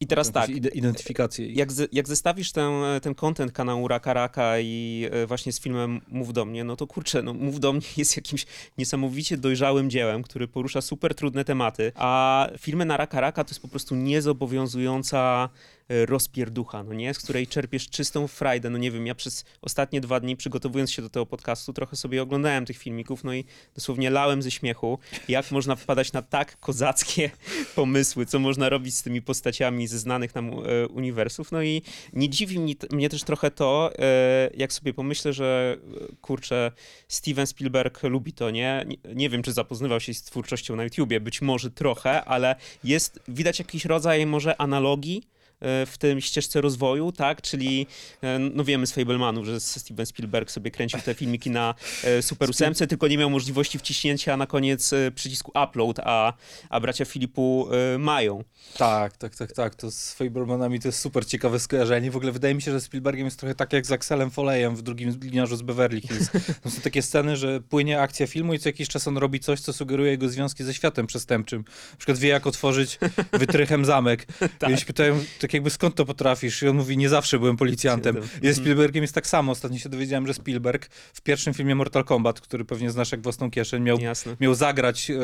I 0.00 0.06
teraz 0.06 0.32
tak, 0.32 0.50
identyfikację. 0.50 1.52
Jak, 1.52 1.72
z, 1.72 1.92
jak 1.92 2.08
zestawisz 2.08 2.52
ten, 2.52 2.72
ten 3.02 3.14
content 3.14 3.52
kanału 3.52 3.88
Raka 3.88 4.12
Raka 4.12 4.60
i 4.60 5.06
e, 5.10 5.26
właśnie 5.26 5.52
z 5.52 5.60
filmem 5.60 6.00
Mów 6.08 6.32
do 6.32 6.44
mnie, 6.44 6.64
no 6.64 6.76
to 6.76 6.86
kurczę, 6.86 7.22
no 7.22 7.34
Mów 7.34 7.60
do 7.60 7.72
mnie 7.72 7.86
jest 7.96 8.16
jakimś 8.16 8.46
niesamowicie 8.78 9.36
dojrzałym 9.36 9.90
dziełem, 9.90 10.22
który 10.22 10.48
porusza 10.48 10.80
super 10.80 11.14
trudne 11.14 11.44
tematy, 11.44 11.92
a 11.94 12.46
filmy 12.58 12.84
na 12.84 12.96
Raka 12.96 13.20
Raka 13.20 13.44
to 13.44 13.50
jest 13.50 13.62
po 13.62 13.68
prostu 13.68 13.94
niezobowiązująca 13.94 15.48
rozpierducha, 15.88 16.82
no 16.82 16.94
nie? 16.94 17.14
Z 17.14 17.18
której 17.18 17.46
czerpiesz 17.46 17.90
czystą 17.90 18.28
frajdę, 18.28 18.70
no 18.70 18.78
nie 18.78 18.90
wiem, 18.90 19.06
ja 19.06 19.14
przez 19.14 19.44
ostatnie 19.62 20.00
dwa 20.00 20.20
dni 20.20 20.36
przygotowując 20.36 20.90
się 20.90 21.02
do 21.02 21.10
tego 21.10 21.26
podcastu 21.26 21.72
trochę 21.72 21.96
sobie 21.96 22.22
oglądałem 22.22 22.66
tych 22.66 22.78
filmików, 22.78 23.24
no 23.24 23.34
i 23.34 23.44
dosłownie 23.74 24.10
lałem 24.10 24.42
ze 24.42 24.50
śmiechu, 24.50 24.98
jak 25.28 25.50
można 25.50 25.76
wpadać 25.76 26.12
na 26.12 26.22
tak 26.22 26.60
kozackie 26.60 27.30
pomysły, 27.76 28.26
co 28.26 28.38
można 28.38 28.68
robić 28.68 28.96
z 28.96 29.02
tymi 29.02 29.22
postaciami 29.22 29.86
ze 29.86 29.98
znanych 29.98 30.34
nam 30.34 30.48
e, 30.48 30.88
uniwersów. 30.88 31.52
No 31.52 31.62
i 31.62 31.82
nie 32.12 32.28
dziwi 32.28 32.58
mnie, 32.58 32.74
mnie 32.90 33.08
też 33.08 33.22
trochę 33.22 33.50
to, 33.50 33.90
e, 33.98 34.50
jak 34.56 34.72
sobie 34.72 34.94
pomyślę, 34.94 35.32
że 35.32 35.76
e, 36.00 36.16
kurczę, 36.20 36.72
Steven 37.08 37.46
Spielberg 37.46 38.02
lubi 38.02 38.32
to, 38.32 38.50
nie? 38.50 38.86
nie? 39.14 39.30
Wiem, 39.30 39.42
czy 39.42 39.52
zapoznawał 39.52 40.00
się 40.00 40.14
z 40.14 40.22
twórczością 40.22 40.76
na 40.76 40.84
YouTubie, 40.84 41.20
być 41.20 41.42
może 41.42 41.70
trochę, 41.70 42.24
ale 42.24 42.56
jest, 42.84 43.20
widać 43.28 43.58
jakiś 43.58 43.84
rodzaj 43.84 44.26
może 44.26 44.60
analogii 44.60 45.22
e, 45.24 45.37
w 45.60 45.94
tym 45.98 46.20
ścieżce 46.20 46.60
rozwoju, 46.60 47.12
tak? 47.12 47.42
Czyli, 47.42 47.86
e, 48.22 48.38
no 48.38 48.64
wiemy 48.64 48.86
z 48.86 48.92
Fablemanów, 48.92 49.46
że 49.46 49.60
Steven 49.60 50.06
Spielberg 50.06 50.50
sobie 50.50 50.70
kręcił 50.70 51.00
te 51.00 51.14
filmiki 51.14 51.50
na 51.50 51.74
e, 52.04 52.22
Super 52.22 52.50
8, 52.50 52.74
tylko 52.74 53.08
nie 53.08 53.18
miał 53.18 53.30
możliwości 53.30 53.78
wciśnięcia 53.78 54.36
na 54.36 54.46
koniec 54.46 54.92
e, 54.92 55.10
przycisku 55.10 55.52
upload, 55.64 55.98
a, 56.04 56.32
a 56.70 56.80
bracia 56.80 57.04
Filipu 57.04 57.68
e, 57.94 57.98
mają. 57.98 58.44
Tak, 58.76 59.16
tak, 59.16 59.36
tak, 59.36 59.52
tak. 59.52 59.74
To 59.74 59.90
z 59.90 60.12
Fablemanami 60.12 60.80
to 60.80 60.88
jest 60.88 61.00
super 61.00 61.26
ciekawe 61.26 61.60
skojarzenie. 61.60 62.10
W 62.10 62.16
ogóle 62.16 62.32
wydaje 62.32 62.54
mi 62.54 62.62
się, 62.62 62.72
że 62.72 62.80
Spielbergiem 62.80 63.24
jest 63.24 63.38
trochę 63.38 63.54
tak 63.54 63.72
jak 63.72 63.86
z 63.86 63.92
Axelem 63.92 64.30
Foleyem 64.30 64.76
w 64.76 64.82
drugim 64.82 65.12
gliniarzu 65.12 65.56
z 65.56 65.62
Beverly 65.62 66.00
Hills. 66.00 66.30
To 66.62 66.70
są 66.70 66.80
takie 66.80 67.02
sceny, 67.02 67.36
że 67.36 67.60
płynie 67.60 68.00
akcja 68.00 68.26
filmu 68.26 68.54
i 68.54 68.58
co 68.58 68.68
jakiś 68.68 68.88
czas 68.88 69.08
on 69.08 69.16
robi 69.16 69.40
coś, 69.40 69.60
co 69.60 69.72
sugeruje 69.72 70.10
jego 70.10 70.28
związki 70.28 70.64
ze 70.64 70.74
światem 70.74 71.06
przestępczym. 71.06 71.64
Na 71.90 71.96
przykład 71.96 72.18
wie, 72.18 72.28
jak 72.28 72.46
otworzyć 72.46 72.98
wytrychem 73.32 73.84
zamek. 73.84 74.26
I 74.62 74.64
oni 74.64 74.78
się 74.78 74.86
pytają, 74.86 75.20
tak 75.48 75.54
jakby 75.54 75.70
skąd 75.70 75.94
to 75.94 76.04
potrafisz? 76.04 76.62
I 76.62 76.68
on 76.68 76.76
mówi, 76.76 76.96
nie 76.96 77.08
zawsze 77.08 77.38
byłem 77.38 77.56
policjantem. 77.56 78.16
Mhm. 78.16 78.40
Jest 78.44 78.60
Spielbergiem 78.60 79.02
jest 79.04 79.14
tak 79.14 79.26
samo. 79.26 79.52
Ostatnio 79.52 79.78
się 79.78 79.88
dowiedziałem, 79.88 80.26
że 80.26 80.34
Spielberg 80.34 80.86
w 81.14 81.20
pierwszym 81.20 81.54
filmie 81.54 81.74
Mortal 81.74 82.04
Kombat, 82.04 82.40
który 82.40 82.64
pewnie 82.64 82.90
znasz 82.90 83.12
jak 83.12 83.20
własną 83.22 83.50
kieszeń, 83.50 83.82
miał, 83.82 83.98
Jasne. 84.00 84.36
miał 84.40 84.54
zagrać 84.54 85.10
e, 85.10 85.14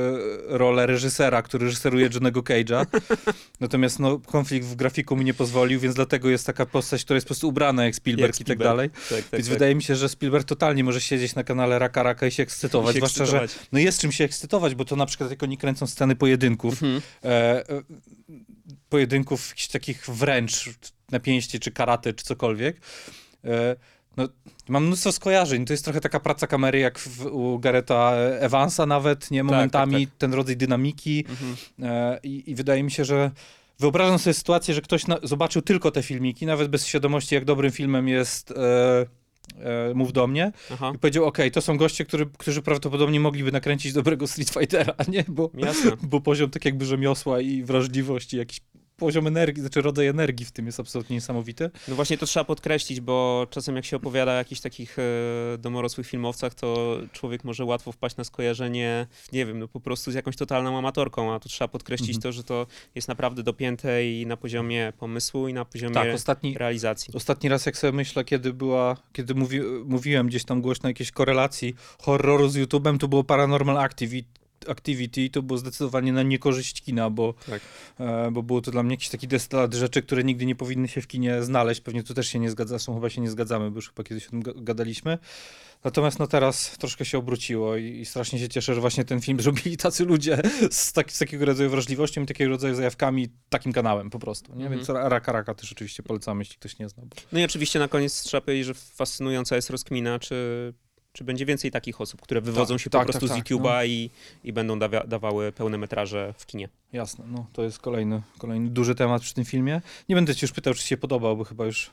rolę 0.49 0.87
reżysera, 0.87 1.43
który 1.43 1.65
reżyseruje 1.67 2.09
Johnego 2.15 2.41
Cage'a. 2.43 2.87
Natomiast 3.61 3.99
no, 3.99 4.19
konflikt 4.19 4.67
w 4.67 4.75
grafiku 4.75 5.17
mi 5.17 5.25
nie 5.25 5.35
pozwolił, 5.35 5.81
więc 5.81 5.95
dlatego 5.95 6.31
jest 6.31 6.47
taka 6.47 6.67
postać, 6.67 7.05
która 7.05 7.15
jest 7.15 7.27
po 7.27 7.29
prostu 7.29 7.49
ubrana 7.49 7.85
jak 7.85 7.95
Spielberg 7.95 8.35
Jak 8.35 8.41
i 8.41 8.45
tak 8.45 8.47
Spielberg. 8.47 8.71
dalej. 8.71 8.91
Tak, 8.91 9.09
tak, 9.09 9.33
Więc 9.33 9.47
tak. 9.47 9.53
wydaje 9.55 9.75
mi 9.75 9.83
się, 9.83 9.97
że 9.97 10.09
Spielberg 10.09 10.45
totalnie 10.49 10.85
może 10.85 11.01
siedzieć 11.01 11.35
na 11.35 11.45
kanale 11.45 11.79
Raka 11.79 12.03
Raka 12.03 12.27
i 12.27 12.31
się 12.31 12.43
ekscytować. 12.43 12.91
I 12.91 12.93
się 12.95 12.99
zwłaszcza, 12.99 13.27
że 13.27 13.43
ekscytować. 13.43 13.69
no 13.73 13.79
jest 13.79 14.01
czym 14.01 14.13
się 14.13 14.25
ekscytować, 14.25 14.75
bo 14.75 14.85
to 14.85 14.97
na 14.97 15.07
przykład 15.07 15.31
jak 15.31 15.43
oni 15.43 15.59
kręcą 15.59 15.87
sceny 15.87 16.17
pojedynków, 16.17 16.73
Mhm. 16.83 17.03
e, 17.25 17.29
e, 17.69 17.83
pojedynków 18.95 19.49
jakichś 19.49 19.69
takich 19.69 20.07
wręcz 20.09 20.71
na 21.11 21.21
pięści, 21.21 21.61
czy 21.61 21.71
karate, 21.71 22.13
czy 22.13 22.25
cokolwiek. 22.25 22.81
E, 23.45 23.77
no, 24.17 24.29
mam 24.69 24.87
mnóstwo 24.87 25.13
skojarzeń. 25.13 25.65
To 25.65 25.73
jest 25.73 25.85
trochę 25.85 26.01
taka 26.01 26.21
praca 26.21 26.47
kamery 26.47 26.79
jak 26.79 26.99
w, 26.99 27.27
u 27.27 27.59
Gareta 27.59 28.13
Evansa 28.41 28.87
nawet, 28.87 29.31
nie? 29.31 29.45
Momentami 29.45 30.07
tak, 30.07 30.17
ten 30.19 30.35
rodzaj 30.35 30.57
dynamiki. 30.57 31.25
Mhm. 31.29 31.57
E, 31.83 32.19
i, 32.23 32.51
I 32.51 32.55
wydaje 32.55 32.83
mi 32.83 32.91
się, 32.91 33.05
że 33.05 33.31
wyobrażam 33.79 34.19
sobie 34.19 34.35
sytuację, 34.35 34.75
że 34.75 34.81
ktoś 34.81 35.07
na, 35.07 35.19
zobaczył 35.23 35.63
tylko 35.63 35.91
te 35.91 36.03
filmiki, 36.03 36.47
nawet 36.47 36.69
bez 36.69 36.87
świadomości, 36.87 37.35
jak 37.35 37.45
dobrym 37.45 37.73
filmem 37.73 38.09
jest 38.09 38.51
e, 38.51 39.07
e, 39.91 39.95
Mów 39.95 40.13
do 40.13 40.27
mnie 40.27 40.53
Aha. 40.73 40.93
i 40.95 40.99
powiedział, 40.99 41.25
okej, 41.25 41.51
to 41.51 41.61
są 41.61 41.77
goście, 41.77 42.05
który, 42.05 42.27
którzy 42.39 42.63
prawdopodobnie 42.63 43.21
mogliby 43.21 43.53
nakręcić 43.53 43.93
dobrego 43.93 44.27
Street 44.27 44.51
Fightera, 44.51 44.95
nie? 45.15 45.25
Bo, 45.29 45.51
Jasne. 45.55 45.91
bo 46.03 46.21
poziom 46.21 46.51
tak 46.51 46.65
jakby 46.65 46.85
rzemiosła 46.85 47.41
i 47.41 47.63
wrażliwości, 47.63 48.37
jakiś 48.37 48.61
poziom 48.97 49.27
energii, 49.27 49.61
znaczy 49.61 49.83
rodzaj 49.83 50.07
energii 50.07 50.47
w 50.47 50.53
tym 50.53 50.67
jest 50.67 50.81
absolutnie 50.81 51.17
niesamowity. 51.17 51.71
No 51.89 51.95
właśnie 51.95 52.19
to 52.19 52.27
trzeba 52.27 52.45
podkreślić, 52.45 53.01
bo 53.01 53.47
czasem 53.51 53.77
jak 53.77 53.85
się 53.85 53.97
opowiada 53.97 54.33
o 54.33 54.35
jakichś 54.35 54.61
takich 54.61 54.97
e, 54.99 55.03
domorosłych 55.59 56.07
filmowcach, 56.07 56.55
to 56.55 56.99
człowiek 57.13 57.45
może 57.45 57.65
łatwo 57.65 57.93
wpaść 57.93 58.17
na 58.17 58.25
skojarzenie, 58.25 59.07
nie 59.33 59.47
wiem, 59.47 59.59
no 59.59 59.69
po 59.69 59.81
prostu 59.81 60.11
z 60.11 60.15
jakąś 60.15 60.37
totalną 60.37 60.79
amatorką, 60.79 61.35
a 61.35 61.41
tu 61.41 61.49
trzeba 61.49 61.69
podkreślić 61.69 62.11
Mhm. 62.17 62.23
to, 62.23 62.33
że 62.33 62.45
to 62.45 62.67
jest 62.95 63.09
naprawdę 63.09 63.43
dopięte 63.43 64.07
i 64.07 64.27
na 64.27 64.37
poziomie 64.37 64.93
pomysłu 64.99 65.49
i 65.49 65.53
na 65.55 65.65
poziomie 65.65 65.95
Tak, 65.95 66.15
ostatni, 66.15 66.59
realizacji. 66.59 67.15
ostatni 67.15 67.49
raz 67.49 67.67
jak 67.67 67.77
sobie 67.77 67.93
myślę, 67.93 68.25
kiedy 68.25 68.53
była, 68.53 68.97
kiedy 69.13 69.35
mówi, 69.35 69.61
mówiłem 69.85 70.27
gdzieś 70.27 70.45
tam 70.45 70.61
głośno 70.63 70.87
o 70.87 70.91
jakiejś 70.91 71.11
korelacji 71.11 71.75
horroru 72.03 72.49
z 72.49 72.57
YouTube'em, 72.57 72.99
to 72.99 73.09
było 73.09 73.25
Paranormal 73.25 73.79
Activity, 73.79 74.44
Activity 74.69 75.31
to 75.31 75.43
było 75.43 75.59
zdecydowanie 75.59 76.13
na 76.13 76.23
niekorzyść 76.23 76.83
kina, 76.83 77.11
bo, 77.11 77.35
Tak. 77.47 77.63
e, 78.01 78.31
bo 78.31 78.43
było 78.43 78.61
to 78.61 78.71
dla 78.71 78.83
mnie 78.83 78.93
jakiś 78.95 79.09
taki 79.09 79.29
destylat 79.29 79.75
rzeczy, 79.75 80.03
które 80.03 80.25
nigdy 80.25 80.47
nie 80.47 80.55
powinny 80.55 80.89
się 80.89 81.01
w 81.01 81.07
kinie 81.07 81.43
znaleźć. 81.43 81.81
Pewnie 81.81 82.03
tu 82.03 82.15
też 82.15 82.29
się 82.29 82.39
nie 82.39 82.51
zgadza, 82.51 82.79
są 82.79 82.95
chyba 82.95 83.11
się 83.11 83.21
nie 83.21 83.31
zgadzamy, 83.31 83.71
bo 83.71 83.77
już 83.77 83.89
chyba 83.89 84.05
kiedyś 84.05 84.27
o 84.27 84.31
tym 84.31 84.43
ga- 84.43 84.63
gadaliśmy. 84.65 85.19
Natomiast 85.85 86.19
no 86.19 86.27
teraz 86.27 86.79
troszkę 86.79 87.05
się 87.05 87.19
obróciło 87.19 87.77
i, 87.77 87.85
i 88.01 88.07
strasznie 88.07 88.39
się 88.39 88.49
cieszę, 88.49 88.75
że 88.75 88.81
właśnie 88.81 89.05
ten 89.05 89.21
film 89.21 89.41
zrobili 89.41 89.77
tacy 89.77 90.05
ludzie 90.05 90.43
z, 90.71 90.93
tak, 90.93 91.13
z 91.13 91.19
takiego 91.19 91.45
rodzaju 91.45 91.71
wrażliwością 91.71 92.23
i 92.23 92.27
takiego 92.27 92.51
rodzaju 92.51 92.75
zajawkami, 92.75 93.29
takim 93.49 93.73
kanałem 93.73 94.11
po 94.11 94.19
prostu. 94.19 94.53
Nie? 94.57 94.65
Mhm. 94.65 94.73
Więc 94.79 94.89
Raka 94.89 95.33
Raka 95.33 95.55
też 95.55 95.73
oczywiście 95.73 96.03
polecamy, 96.03 96.41
jeśli 96.41 96.57
ktoś 96.57 96.79
nie 96.79 96.89
zna. 96.89 97.03
Bo... 97.07 97.17
No 97.33 97.39
i 97.41 97.45
oczywiście 97.45 97.79
na 97.79 97.89
koniec 97.89 98.23
trzeba 98.23 98.41
powiedzieć, 98.41 98.67
że 98.67 98.75
fascynująca 98.75 99.57
jest 99.57 99.71
rozkmina, 99.71 100.19
czy, 100.19 100.35
czy 101.15 101.25
będzie 101.25 101.47
więcej 101.47 101.71
takich 101.71 102.01
osób, 102.01 102.21
które 102.21 102.41
wywodzą 102.41 102.75
Tak, 102.75 102.83
się 102.83 102.91
tak, 102.91 103.01
po 103.01 103.13
prostu 103.13 103.29
tak, 103.29 103.37
z 103.37 103.39
tak, 103.39 103.49
YouTube'a 103.49 103.87
i, 103.87 104.11
i 104.45 104.53
będą 104.53 104.79
dawa- 104.79 105.07
dawały 105.07 105.53
pełne 105.53 105.79
metraże 105.79 106.35
w 106.39 106.47
kinie. 106.47 106.69
Jasne, 106.93 107.25
no 107.29 107.47
to 107.53 107.63
jest 107.63 107.79
kolejny, 107.79 108.23
kolejny 108.39 108.71
duży 108.71 108.95
temat 108.95 109.23
przy 109.23 109.35
tym 109.35 109.45
filmie. 109.45 109.81
Nie 110.09 110.15
będę 110.15 110.35
ci 110.35 110.45
już 110.45 110.53
pytał, 110.53 110.75
czy 110.75 110.83
ci 110.83 110.89
się 110.89 110.97
podobał, 110.97 111.37
bo 111.37 111.45
chyba 111.45 111.65
już 111.65 111.91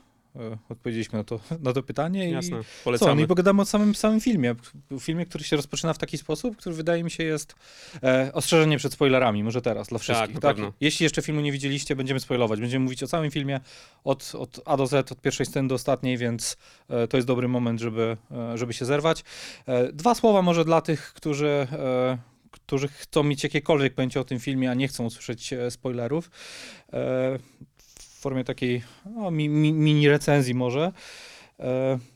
odpowiedzieliśmy 0.70 1.18
na 1.18 1.24
to, 1.24 1.40
na 1.60 1.74
to 1.74 1.84
pytanie. 1.84 2.30
Jasne, 2.30 2.48
I 2.48 2.52
co, 2.52 2.58
no 2.58 2.64
polecamy. 2.84 3.22
i 3.22 3.28
pogadamy 3.28 3.62
o 3.62 3.66
samym, 3.66 3.96
samym 3.96 4.22
filmie. 4.22 4.56
Filmie, 5.00 5.26
który 5.26 5.44
się 5.44 5.56
rozpoczyna 5.56 5.94
w 5.94 5.98
taki 5.98 6.18
sposób, 6.18 6.58
który 6.58 6.76
wydaje 6.76 7.04
mi 7.04 7.12
się 7.12 7.24
jest 7.24 7.56
e, 8.04 8.32
ostrzeżenie 8.34 8.78
przed 8.78 8.94
spoilerami, 8.94 9.44
może 9.44 9.62
teraz, 9.62 9.88
dla 9.88 10.00
wszystkich. 10.00 10.36
na 10.36 10.42
pewno. 10.42 10.74
Jeśli 10.82 11.04
jeszcze 11.04 11.22
filmu 11.22 11.42
nie 11.42 11.52
widzieliście, 11.52 11.96
będziemy 11.96 12.20
spoilować. 12.20 12.60
Będziemy 12.60 12.84
mówić 12.84 13.04
o 13.04 13.08
całym 13.08 13.32
filmie 13.32 13.60
od, 14.04 14.32
od 14.36 14.60
A 14.66 14.78
do 14.78 14.88
Z, 14.88 15.12
od 15.12 15.22
pierwszej 15.22 15.46
sceny 15.46 15.68
do 15.68 15.76
ostatniej, 15.76 16.18
więc 16.18 16.58
e, 16.90 17.08
to 17.08 17.18
jest 17.18 17.28
dobry 17.28 17.48
moment, 17.48 17.80
żeby, 17.80 18.18
e, 18.32 18.58
żeby 18.58 18.74
się 18.74 18.86
zerwać. 18.86 19.24
E, 19.68 19.94
dwa 19.94 20.16
słowa 20.16 20.42
może 20.42 20.66
dla 20.66 20.82
tych, 20.82 21.14
którzy... 21.14 21.68
E, 21.72 22.32
którzy 22.52 22.88
chcą 22.88 23.24
mieć 23.24 23.44
jakiekolwiek 23.44 23.94
pojęcie 23.94 24.20
o 24.20 24.24
tym 24.24 24.40
filmie, 24.40 24.72
a 24.72 24.74
nie 24.74 24.88
chcą 24.88 25.06
usłyszeć 25.06 25.54
e, 25.54 25.72
spoilerów, 25.72 26.32
e, 26.94 27.40
formie 28.22 28.44
takiej 28.44 28.84
no, 29.06 29.32
mi, 29.32 29.50
mi, 29.50 29.74
mini 29.74 30.10
recenzji 30.10 30.56
może. 30.56 30.92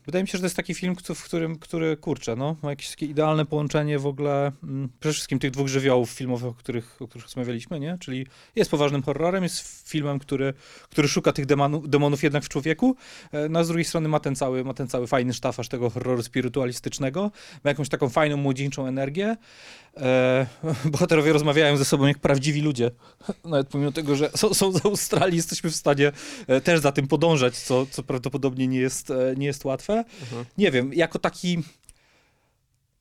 Wydaje 0.06 0.22
mi 0.24 0.28
się, 0.28 0.38
że 0.38 0.42
to 0.42 0.46
jest 0.46 0.56
taki 0.56 0.74
film, 0.74 0.96
w 1.14 1.24
którym, 1.24 1.58
który, 1.58 1.96
kurczę, 1.96 2.36
no, 2.36 2.56
ma 2.62 2.70
jakieś 2.70 2.90
takie 2.90 3.06
idealne 3.06 3.46
połączenie 3.46 3.98
w 3.98 4.06
ogóle 4.06 4.52
mm, 4.62 4.88
przede 5.00 5.12
wszystkim 5.12 5.38
tych 5.38 5.50
dwóch 5.50 5.68
żywiołów 5.68 6.10
filmowych, 6.10 6.48
o 6.48 6.54
których, 6.54 7.02
o 7.02 7.08
których 7.08 7.24
rozmawialiśmy, 7.26 7.80
nie? 7.80 7.98
Czyli 8.00 8.26
jest 8.56 8.70
poważnym 8.70 9.02
horrorem, 9.02 9.42
jest 9.42 9.88
filmem, 9.88 10.18
który, 10.18 10.54
który 10.90 11.08
szuka 11.08 11.32
tych 11.32 11.46
demonów, 11.46 11.90
demonów 11.90 12.22
jednak 12.22 12.44
w 12.44 12.48
człowieku, 12.48 12.96
e, 13.32 13.48
no 13.48 13.58
a 13.58 13.64
z 13.64 13.68
drugiej 13.68 13.84
strony 13.84 14.08
ma 14.08 14.20
ten 14.20 14.36
cały, 14.36 14.64
ma 14.64 14.74
ten 14.74 14.88
cały 14.88 15.06
fajny 15.06 15.32
sztafaż 15.32 15.68
tego 15.68 15.90
horroru 15.90 16.22
spirytualistycznego, 16.22 17.30
ma 17.64 17.70
jakąś 17.70 17.88
taką 17.88 18.08
fajną, 18.08 18.36
młodzieńczą 18.36 18.86
energię. 18.86 19.36
E, 19.96 20.46
bohaterowie 20.92 21.32
rozmawiają 21.32 21.76
ze 21.76 21.84
sobą 21.84 22.06
jak 22.06 22.18
prawdziwi 22.18 22.60
ludzie, 22.60 22.90
nawet 23.44 23.68
pomimo 23.68 23.92
tego, 23.92 24.16
że 24.16 24.30
są, 24.34 24.54
są 24.54 24.72
z 24.72 24.86
Australii, 24.86 25.36
jesteśmy 25.36 25.70
w 25.70 25.76
stanie 25.76 26.12
e, 26.46 26.60
też 26.60 26.80
za 26.80 26.92
tym 26.92 27.08
podążać, 27.08 27.58
co, 27.58 27.86
co 27.86 28.02
prawdopodobnie 28.02 28.66
nie 28.66 28.78
jest, 28.78 29.10
e, 29.10 29.34
nie 29.36 29.46
jest 29.46 29.64
łatwe. 29.64 29.95
Aha. 30.22 30.44
Nie 30.58 30.70
wiem, 30.70 30.94
jako 30.94 31.18
taki 31.18 31.58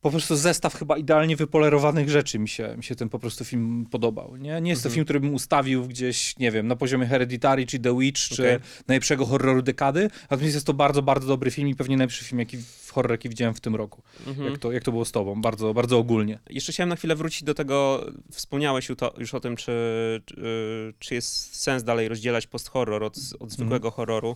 po 0.01 0.11
prostu 0.11 0.35
zestaw 0.35 0.75
chyba 0.75 0.97
idealnie 0.97 1.35
wypolerowanych 1.35 2.09
rzeczy 2.09 2.39
mi 2.39 2.49
się, 2.49 2.73
mi 2.77 2.83
się 2.83 2.95
ten 2.95 3.09
po 3.09 3.19
prostu 3.19 3.45
film 3.45 3.85
podobał. 3.91 4.35
Nie, 4.35 4.61
nie 4.61 4.69
jest 4.69 4.83
to 4.83 4.87
Mhm. 4.89 4.93
film, 4.93 5.05
który 5.05 5.19
bym 5.19 5.33
ustawił 5.33 5.87
gdzieś, 5.87 6.37
nie 6.37 6.51
wiem, 6.51 6.67
na 6.67 6.75
poziomie 6.75 7.05
Hereditary, 7.05 7.65
czy 7.65 7.79
The 7.79 7.99
Witch, 7.99 8.21
czy 8.21 8.59
najlepszego 8.87 9.25
horroru 9.25 9.61
dekady, 9.61 10.09
natomiast 10.31 10.53
jest 10.53 10.67
to 10.67 10.73
bardzo, 10.73 11.01
bardzo 11.01 11.27
dobry 11.27 11.51
film 11.51 11.67
i 11.67 11.75
pewnie 11.75 11.97
najlepszy 11.97 12.25
film, 12.25 12.39
jaki 12.39 12.57
horror, 12.91 13.11
jaki 13.11 13.29
widziałem 13.29 13.53
w 13.53 13.61
tym 13.61 13.75
roku. 13.75 14.03
Mhm. 14.27 14.49
Jak, 14.51 14.59
to, 14.59 14.71
jak 14.71 14.83
to 14.83 14.91
było 14.91 15.05
z 15.05 15.11
tobą? 15.11 15.41
Bardzo, 15.41 15.73
bardzo 15.73 15.97
ogólnie. 15.97 16.39
Jeszcze 16.49 16.71
chciałem 16.71 16.89
na 16.89 16.95
chwilę 16.95 17.15
wrócić 17.15 17.43
do 17.43 17.53
tego, 17.53 18.05
wspomniałeś 18.31 18.89
już, 19.17 19.33
o 19.33 19.39
tym, 19.39 19.55
czy, 19.55 19.71
czy, 20.99 21.15
jest 21.15 21.55
sens 21.55 21.83
dalej 21.83 22.07
rozdzielać 22.07 22.47
post-horror 22.47 23.03
od, 23.03 23.17
od 23.39 23.51
zwykłego 23.51 23.91
horroru. 23.91 24.35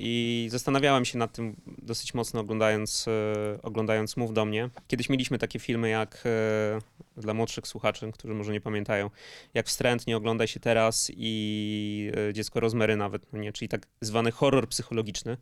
I 0.00 0.46
zastanawiałem 0.50 1.04
się 1.04 1.18
nad 1.18 1.32
tym 1.32 1.56
dosyć 1.82 2.14
mocno 2.14 2.40
oglądając, 2.40 3.08
e, 3.08 3.62
oglądając 3.62 4.16
Mów 4.16 4.34
do 4.34 4.44
mnie. 4.44 4.70
Kiedyś 4.88 5.08
mieliśmy 5.08 5.38
takie 5.38 5.58
filmy 5.58 5.88
jak, 5.88 6.22
e, 6.26 7.20
dla 7.20 7.34
młodszych 7.34 7.66
słuchaczy, 7.66 8.12
którzy 8.12 8.34
może 8.34 8.52
nie 8.52 8.60
pamiętają, 8.60 9.10
jak 9.54 9.66
Wstrętnie 9.66 10.16
oglądaj 10.16 10.48
się 10.48 10.60
teraz 10.60 11.12
i 11.16 12.12
e, 12.28 12.32
Dziecko 12.32 12.60
Rozmery 12.60 12.96
nawet, 12.96 13.32
no 13.32 13.38
nie, 13.38 13.52
czyli 13.52 13.68
tak 13.68 13.86
zwany 14.00 14.30
horror 14.30 14.68
psychologiczny. 14.68 15.36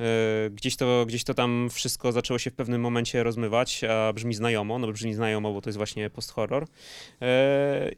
E, 0.00 0.50
Gdzieś 0.50 0.76
to, 0.76 1.04
gdzieś 1.06 1.24
to 1.24 1.34
tam 1.34 1.68
wszystko 1.72 2.12
zaczęło 2.12 2.38
się 2.38 2.50
w 2.50 2.54
pewnym 2.54 2.80
momencie 2.80 3.22
rozmywać, 3.22 3.84
a 3.84 4.12
brzmi 4.12 4.34
znajomo, 4.34 4.78
no 4.78 4.92
brzmi 4.92 5.14
znajomo, 5.14 5.52
bo 5.52 5.60
to 5.60 5.70
jest 5.70 5.76
właśnie 5.76 6.10
post-horror. 6.10 6.66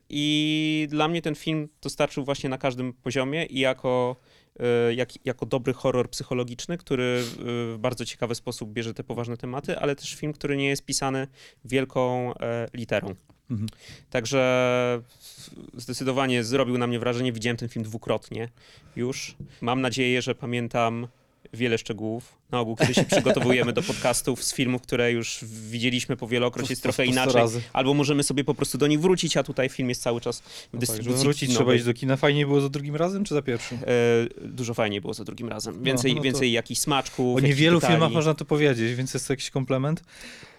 I 0.09 0.87
dla 0.90 1.09
mnie 1.09 1.23
ten 1.23 1.35
film 1.35 1.68
dostarczył 1.83 2.25
właśnie 2.25 2.50
na 2.50 2.59
każdym 2.59 2.92
poziomie 2.92 3.45
i 3.45 3.61
jako, 3.61 4.16
jak, 4.95 5.27
jako 5.27 5.47
dobry 5.47 5.73
horror 5.73 6.11
psychologiczny, 6.11 6.79
który 6.79 7.05
e, 7.05 7.25
w 7.45 7.77
bardzo 7.79 8.05
ciekawy 8.05 8.35
sposób 8.35 8.73
bierze 8.73 8.95
te 8.95 9.05
poważne 9.05 9.37
tematy, 9.37 9.79
ale 9.79 9.97
też 9.97 10.15
film, 10.15 10.33
który 10.33 10.57
nie 10.57 10.69
jest 10.69 10.85
pisany 10.85 11.27
wielką 11.65 12.35
e, 12.35 12.69
literą. 12.75 13.15
Mhm. 13.50 13.69
Także 14.11 15.03
zdecydowanie 15.75 16.45
zrobił 16.45 16.79
na 16.79 16.87
mnie 16.87 16.99
wrażenie. 16.99 17.33
Widziałem 17.33 17.57
ten 17.57 17.69
film 17.69 17.85
dwukrotnie 17.85 18.49
już. 18.97 19.37
Mam 19.61 19.81
nadzieję, 19.81 20.23
że 20.23 20.35
pamiętam 20.35 21.09
wiele 21.53 21.79
szczegółów. 21.79 22.38
Na 22.50 22.61
ogół, 22.61 22.76
kiedy 22.76 22.95
się 22.95 23.05
przygotowujemy 23.05 23.73
do 23.73 23.83
podcastów 23.83 24.45
z 24.45 24.55
filmów, 24.55 24.83
które 24.83 25.12
już 25.12 25.38
widzieliśmy 25.71 26.17
po 26.17 26.26
wielokroć, 26.28 26.71
jest 26.71 26.83
trochę 26.83 27.07
inaczej. 27.07 27.43
Albo 27.73 27.95
możemy 27.95 28.23
sobie 28.23 28.45
po 28.45 28.55
prostu 28.55 28.78
do 28.78 28.87
nich 28.87 29.00
wrócić, 29.00 29.37
a 29.37 29.43
tutaj 29.43 29.69
film 29.69 29.88
jest 29.88 30.02
cały 30.02 30.21
czas 30.21 30.40
w 30.40 30.45
No 30.45 30.71
tak, 30.73 30.81
dystrybucji 30.81 31.23
wrócić 31.25 31.50
trzeba 31.55 31.75
iść 31.75 31.85
do 31.85 31.95
kina. 31.95 32.17
Fajniej 32.17 32.47
było 32.47 32.61
za 32.61 32.69
drugim 32.69 32.97
razem, 32.97 33.25
czy 33.25 33.35
za 33.35 33.43
pierwszym? 33.43 33.78
E, 33.78 33.85
dużo 34.49 34.75
fajniej 34.75 35.00
było 35.00 35.14
za 35.14 35.25
drugim 35.25 35.49
razem. 35.49 35.83
Więcej, 35.83 36.12
no 36.12 36.17
to- 36.17 36.23
więcej 36.25 36.52
jakichś 36.52 36.81
smaczków. 36.81 37.37
O 37.37 37.40
niewielu 37.40 37.81
filmach 37.81 38.12
można 38.12 38.35
to 38.35 38.45
powiedzieć, 38.45 38.95
więc 38.95 39.14
jest 39.14 39.26
to 39.26 39.33
jakiś 39.33 39.50
komplement. 39.50 40.02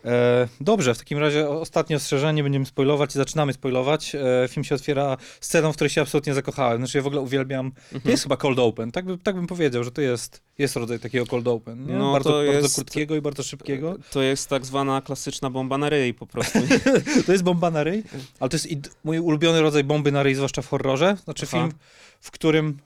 E, 0.06 0.48
dobrze, 0.62 0.94
w 0.94 0.98
takim 0.98 1.18
razie 1.18 1.50
ostatnie 1.50 1.96
ostrzeżenie, 1.96 2.44
będziemy 2.44 2.66
spoilować 2.66 3.10
i 3.10 3.14
zaczynamy 3.14 3.54
spoilować. 3.54 4.16
E, 4.16 4.48
film 4.50 4.64
się 4.64 4.76
otwiera 4.76 5.18
sceną, 5.42 5.72
w 5.72 5.76
której 5.76 5.90
się 5.90 6.02
absolutnie 6.02 6.34
zakochałem. 6.34 6.78
Znaczy 6.78 6.98
ja 6.98 7.02
w 7.02 7.08
ogóle 7.08 7.22
uwielbiam, 7.22 7.72
to 7.72 7.96
Mhm. 7.96 8.12
jest 8.12 8.24
chyba 8.24 8.38
cold 8.38 8.60
open, 8.60 8.92
tak, 8.92 9.06
by, 9.06 9.18
tak 9.18 9.36
bym 9.36 9.48
powiedział, 9.48 9.84
że 9.84 9.92
to 9.92 10.02
jest, 10.02 10.42
jest 10.58 10.76
rodzaj 10.76 11.00
takiego 11.00 11.26
cold 11.26 11.48
open. 11.48 11.79
Nie? 11.80 11.94
No, 11.94 12.12
bardzo, 12.12 12.30
to 12.30 12.36
bardzo 12.46 12.52
jest- 12.52 12.76
krótkiego 12.76 13.16
i 13.16 13.22
bardzo 13.22 13.44
szybkiego. 13.44 13.96
To 14.12 14.22
jest 14.22 14.50
tak 14.50 14.66
zwana 14.66 15.02
klasyczna 15.02 15.50
bomba 15.50 15.78
na 15.78 15.90
ryj 15.90 16.14
po 16.14 16.28
prostu. 16.28 16.60
To 17.26 17.32
jest 17.32 17.44
bomba 17.44 17.72
na 17.72 17.84
ryj, 17.84 18.04
ale 18.40 18.50
to 18.50 18.56
jest 18.56 18.68
mój 19.04 19.20
ulubiony 19.20 19.62
rodzaj 19.62 19.84
bomby 19.84 20.12
na 20.12 20.24
ryj, 20.24 20.36
zwłaszcza 20.36 20.62
w 20.62 20.68
horrorze. 20.68 21.18
Znaczy 21.24 21.46
Aha. 21.50 21.58
film, 21.58 21.72
w 22.20 22.32
którym 22.32 22.78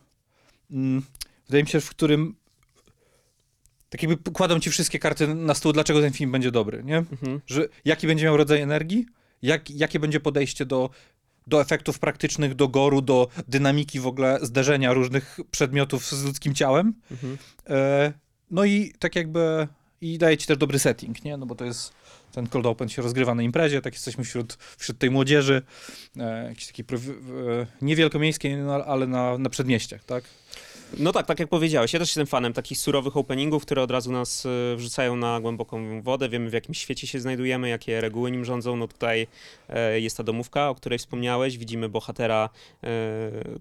mm, 0.71 1.03
wydaje 1.45 1.63
mi 1.63 1.69
się, 1.69 1.81
w 1.81 1.89
którym 1.89 2.35
tak 3.89 4.03
jakby 4.03 4.31
kładą 4.31 4.59
ci 4.59 4.69
wszystkie 4.69 5.00
karty 5.00 5.35
na 5.35 5.53
stół, 5.53 5.73
dlaczego 5.73 6.01
ten 6.01 6.13
film 6.13 6.31
będzie 6.31 6.51
dobry, 6.51 6.83
nie? 6.83 6.97
Mhm. 6.97 7.41
Że 7.47 7.67
jaki 7.85 8.07
będzie 8.07 8.25
miał 8.25 8.38
rodzaj 8.38 8.62
energii, 8.62 9.05
jak, 9.41 9.71
jakie 9.71 10.00
będzie 10.00 10.19
podejście 10.19 10.65
do, 10.65 10.89
do 11.47 11.62
efektów 11.62 12.00
praktycznych, 12.00 12.55
do 12.55 12.67
goru, 12.67 13.01
do 13.01 13.27
dynamiki 13.47 14.00
w 14.00 14.07
ogóle 14.07 14.39
zderzenia 14.41 14.93
różnych 14.93 15.39
przedmiotów 15.51 16.05
z 16.05 16.23
ludzkim 16.23 16.55
ciałem. 16.55 16.93
Mhm. 17.12 17.38
E, 17.69 18.13
no 18.53 18.65
i 18.65 18.93
tak 19.00 19.15
jakby 19.15 19.67
i 20.01 20.17
daje 20.17 20.38
ci 20.38 20.48
też 20.48 20.57
dobry 20.57 20.79
setting, 20.79 21.24
nie? 21.25 21.38
No 21.38 21.45
bo 21.45 21.55
to 21.55 21.65
jest 21.65 21.93
ten 22.31 22.48
cold 22.48 22.65
open 22.65 22.89
się 22.89 23.01
rozgrywa 23.01 23.36
na 23.36 23.43
imprezie, 23.43 23.81
tak 23.81 23.93
jesteśmy 23.93 24.24
wśród, 24.24 24.53
wśród 24.77 24.98
tej 24.98 25.12
młodzieży, 25.12 25.62
e, 26.17 26.43
jakiejś 26.50 26.67
takiej 26.67 26.86
prowi- 26.86 27.12
e, 27.62 27.67
nie 27.81 27.95
wielkomiejskiej, 27.95 28.57
no, 28.57 28.74
ale 28.86 29.07
na, 29.07 29.38
na 29.38 29.50
przedmieściach, 29.50 30.03
tak? 30.03 30.24
No 30.97 31.12
tak, 31.12 31.25
tak 31.25 31.39
jak 31.39 31.50
powiedziałeś, 31.50 31.93
ja 31.93 32.00
też 32.00 32.09
jestem 32.09 32.27
fanem 32.27 32.53
takich 32.53 32.77
surowych 32.77 33.17
openingów, 33.17 33.65
które 33.65 33.81
od 33.81 33.91
razu 33.91 34.12
nas 34.12 34.45
e, 34.45 34.75
wrzucają 34.75 35.15
na 35.15 35.39
głęboką 35.39 36.01
wodę, 36.01 36.29
wiemy 36.29 36.50
w 36.50 36.53
jakim 36.53 36.73
świecie 36.73 37.07
się 37.07 37.19
znajdujemy, 37.19 37.69
jakie 37.69 38.01
reguły 38.01 38.31
nim 38.31 38.45
rządzą. 38.45 38.75
No 38.75 38.88
tutaj 38.88 39.27
e, 39.69 40.00
jest 40.00 40.17
ta 40.17 40.23
domówka, 40.23 40.69
o 40.69 40.75
której 40.75 41.00
wspomniałeś, 41.00 41.57
widzimy 41.57 41.89
bohatera, 41.89 42.50
e, 42.83 42.89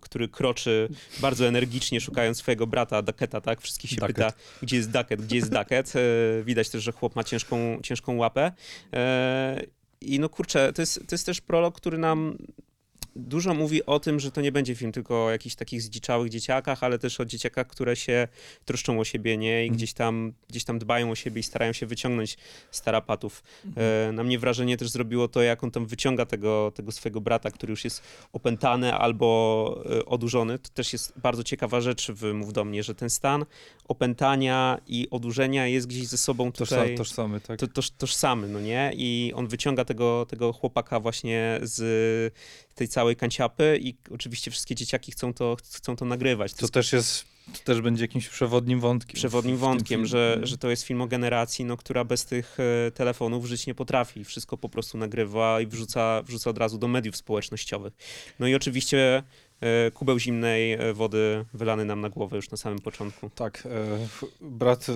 który 0.01 0.29
kroczy 0.29 0.89
bardzo 1.21 1.47
energicznie, 1.47 2.01
szukając 2.01 2.39
swojego 2.39 2.67
brata, 2.67 3.03
Daketa, 3.03 3.41
tak? 3.41 3.61
Wszystkich 3.61 3.91
się 3.91 3.97
Ducket. 3.97 4.17
pyta, 4.17 4.33
gdzie 4.63 4.77
jest 4.77 4.91
Daket, 4.91 5.23
gdzie 5.23 5.37
jest 5.37 5.51
Daket. 5.51 5.93
E, 5.97 6.01
widać 6.45 6.69
też, 6.69 6.83
że 6.83 6.93
chłop 6.93 7.17
ma 7.17 7.25
ciężką, 7.25 7.81
ciężką 7.83 8.17
łapę. 8.17 8.53
I 10.01 10.21
no 10.21 10.29
kurczę, 10.29 10.73
to 10.73 10.83
jest, 10.83 10.95
to 10.95 11.15
jest 11.15 11.27
też 11.27 11.41
prolog, 11.41 11.77
który 11.77 11.99
nam 11.99 12.39
dużo 13.17 13.55
mówi 13.55 13.87
o 13.87 14.01
tym, 14.01 14.21
że 14.21 14.31
to 14.31 14.41
nie 14.41 14.53
będzie 14.53 14.75
film 14.75 14.93
tylko 14.93 15.25
o 15.25 15.31
jakichś 15.31 15.55
takich 15.55 15.83
zdziczałych 15.83 16.31
dzieciakach, 16.31 16.83
ale 16.85 16.99
też 16.99 17.21
o 17.21 17.25
dzieciakach, 17.25 17.67
które 17.67 17.97
się 17.97 18.29
troszczą 18.65 19.01
o 19.01 19.05
siebie, 19.05 19.37
nie? 19.37 19.61
I 19.61 19.67
Mhm. 19.67 19.77
gdzieś 19.77 19.93
tam, 19.93 20.33
gdzieś 20.49 20.65
tam 20.65 20.79
dbają 20.79 21.11
o 21.11 21.15
siebie 21.15 21.41
i 21.41 21.43
starają 21.43 21.73
się 21.73 21.87
wyciągnąć 21.87 22.37
z 22.71 22.83
tarapatów. 22.83 23.43
Mhm. 23.65 24.09
E, 24.09 24.13
na 24.13 24.25
mnie 24.25 24.39
wrażenie 24.39 24.77
też 24.77 24.91
zrobiło 24.91 25.29
to, 25.29 25.43
jak 25.43 25.65
on 25.65 25.71
tam 25.71 25.87
wyciąga 25.87 26.27
tego, 26.27 26.73
tego 26.75 26.93
swojego 26.93 27.21
brata, 27.21 27.51
który 27.51 27.71
już 27.71 27.85
jest 27.85 28.03
opętany 28.33 28.95
albo 28.95 29.83
e, 29.91 30.05
odurzony. 30.05 30.59
To 30.59 30.69
też 30.69 30.93
jest 30.93 31.13
bardzo 31.17 31.45
ciekawa 31.45 31.81
rzecz 31.81 32.11
w 32.11 32.33
Mów 32.33 32.53
do 32.53 32.65
mnie, 32.65 32.83
że 32.83 32.95
ten 32.95 33.11
stan 33.11 33.45
opętania 33.89 34.81
i 34.87 35.09
odurzenia 35.11 35.67
jest 35.67 35.87
gdzieś 35.87 36.07
ze 36.07 36.19
sobą 36.19 36.53
tutaj 36.53 36.95
tożsamy, 36.95 37.41
tak? 37.41 37.61
to, 37.61 37.67
toż, 37.67 37.91
tożsamy, 37.91 38.49
no 38.49 38.61
nie? 38.61 38.93
I 38.95 39.33
on 39.35 39.47
wyciąga 39.47 39.85
tego, 39.85 40.27
tego 40.29 40.53
chłopaka 40.53 41.01
właśnie 41.01 41.61
z 41.63 42.35
tej 42.75 42.89
całej 42.89 43.17
kanciapy 43.17 43.79
i 43.83 43.95
oczywiście 44.11 44.51
wszystkie 44.51 44.75
dzieciaki 44.75 45.13
chcą 45.13 45.35
to, 45.35 45.57
chcą 45.77 45.97
to 45.97 46.05
nagrywać. 46.05 46.53
To, 46.53 46.59
To 46.59 46.65
jest 46.65 46.75
też 46.75 46.93
jest, 46.93 47.25
to 47.53 47.59
też 47.65 47.81
będzie 47.81 48.05
jakimś 48.05 48.29
przewodnim 48.29 48.81
wątkiem. 48.81 49.15
przewodnim 49.15 49.57
wątkiem, 49.57 50.07
że, 50.07 50.41
że 50.43 50.59
to 50.59 50.71
jest 50.71 50.83
film 50.83 51.01
o 51.01 51.07
generacji, 51.07 51.65
no, 51.65 51.77
która 51.77 52.05
bez 52.05 52.25
tych 52.25 52.57
e, 52.87 52.91
telefonów 52.91 53.47
żyć 53.47 53.67
nie 53.67 53.75
potrafi. 53.75 54.25
Wszystko 54.25 54.57
po 54.59 54.69
prostu 54.69 54.99
nagrywa 54.99 55.61
i 55.61 55.67
wrzuca, 55.67 56.23
wrzuca 56.23 56.51
od 56.51 56.59
razu 56.59 56.79
do 56.79 56.89
mediów 56.89 57.17
społecznościowych. 57.17 57.93
No 58.39 58.47
i 58.47 58.55
oczywiście 58.55 59.23
kubeł 59.95 60.19
zimnej 60.19 60.73
e, 60.73 60.93
wody 60.93 61.45
wylany 61.55 61.85
nam 61.85 62.01
na 62.01 62.09
głowę 62.09 62.37
już 62.37 62.51
na 62.51 62.57
samym 62.57 62.79
początku. 62.79 63.31
Tak, 63.35 63.63
e, 63.67 63.69
brat, 64.41 64.87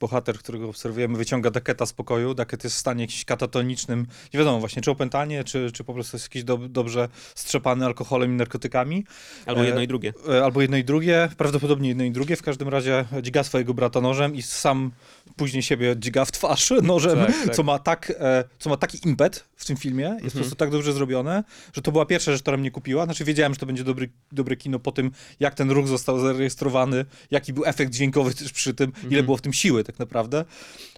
bohater, 0.00 0.38
którego 0.38 0.68
obserwujemy, 0.68 1.18
wyciąga 1.18 1.50
Daketa 1.50 1.86
z 1.86 1.92
pokoju. 1.92 2.34
Daket 2.34 2.64
jest 2.64 2.76
w 2.76 2.78
stanie 2.78 3.04
jakimś 3.04 3.24
katatonicznym, 3.24 4.06
nie 4.34 4.38
wiadomo 4.38 4.60
właśnie, 4.60 4.82
czy 4.82 4.90
opętanie, 4.90 5.44
czy, 5.44 5.72
czy 5.72 5.84
po 5.84 5.94
prostu 5.94 6.16
jest 6.16 6.26
jakiś 6.26 6.44
dob- 6.44 6.68
dobrze 6.68 7.08
strzepany 7.34 7.86
alkoholem 7.86 8.32
i 8.32 8.36
narkotykami. 8.36 9.04
Albo 9.46 9.62
E, 9.62 9.66
jedno 9.66 9.80
i 9.80 9.86
drugie. 9.86 10.12
E, 10.28 10.44
Albo 10.44 10.60
jedno 10.62 10.76
i 10.76 10.84
drugie, 10.84 11.28
prawdopodobnie 11.36 11.88
jedno 11.88 12.04
i 12.04 12.10
drugie. 12.10 12.36
W 12.36 12.42
każdym 12.42 12.68
razie 12.68 13.04
dźga 13.22 13.44
swojego 13.44 13.74
brata 13.74 14.00
nożem 14.00 14.34
i 14.34 14.42
sam 14.42 14.90
później 15.36 15.62
siebie 15.62 15.94
dźga 15.98 16.24
w 16.24 16.32
twarz 16.32 16.72
nożem, 16.82 17.18
Tak, 17.18 17.34
tak. 17.44 17.54
Co, 17.56 17.62
ma 17.62 17.78
tak, 17.78 18.12
e, 18.18 18.44
co 18.58 18.70
ma 18.70 18.76
taki 18.76 19.08
impet 19.08 19.49
w 19.60 19.64
tym 19.64 19.76
filmie. 19.76 20.04
Jest 20.04 20.18
po 20.18 20.24
Mhm. 20.24 20.40
prostu 20.40 20.54
tak 20.56 20.70
dobrze 20.70 20.92
zrobione, 20.92 21.44
że 21.72 21.82
to 21.82 21.92
była 21.92 22.06
pierwsza 22.06 22.32
rzecz, 22.32 22.42
która 22.42 22.56
mnie 22.56 22.70
kupiła. 22.70 23.04
Znaczy 23.04 23.24
wiedziałem, 23.24 23.54
że 23.54 23.60
to 23.60 23.66
będzie 23.66 23.84
dobry, 23.84 24.08
dobre 24.32 24.56
kino 24.56 24.78
po 24.78 24.92
tym, 24.92 25.10
jak 25.40 25.54
ten 25.54 25.70
ruch 25.70 25.88
został 25.88 26.20
zarejestrowany, 26.20 27.04
jaki 27.30 27.52
był 27.52 27.64
efekt 27.66 27.92
dźwiękowy 27.92 28.34
też 28.34 28.52
przy 28.52 28.74
tym, 28.74 28.92
ile 28.96 29.04
Mhm. 29.04 29.24
było 29.24 29.36
w 29.36 29.40
tym 29.40 29.52
siły 29.52 29.84
tak 29.84 29.98
naprawdę. 29.98 30.44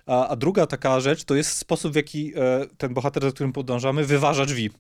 A, 0.07 0.29
a 0.29 0.37
druga 0.37 0.67
taka 0.67 1.01
rzecz 1.01 1.25
to 1.25 1.35
jest 1.35 1.57
sposób, 1.57 1.93
w 1.93 1.97
jaki 1.97 2.33
e, 2.37 2.67
ten 2.79 2.95
bohater, 2.95 3.23
za 3.23 3.31
którym 3.33 3.53
podążamy, 3.53 4.05
wyważa 4.05 4.47
drzwi. 4.47 4.71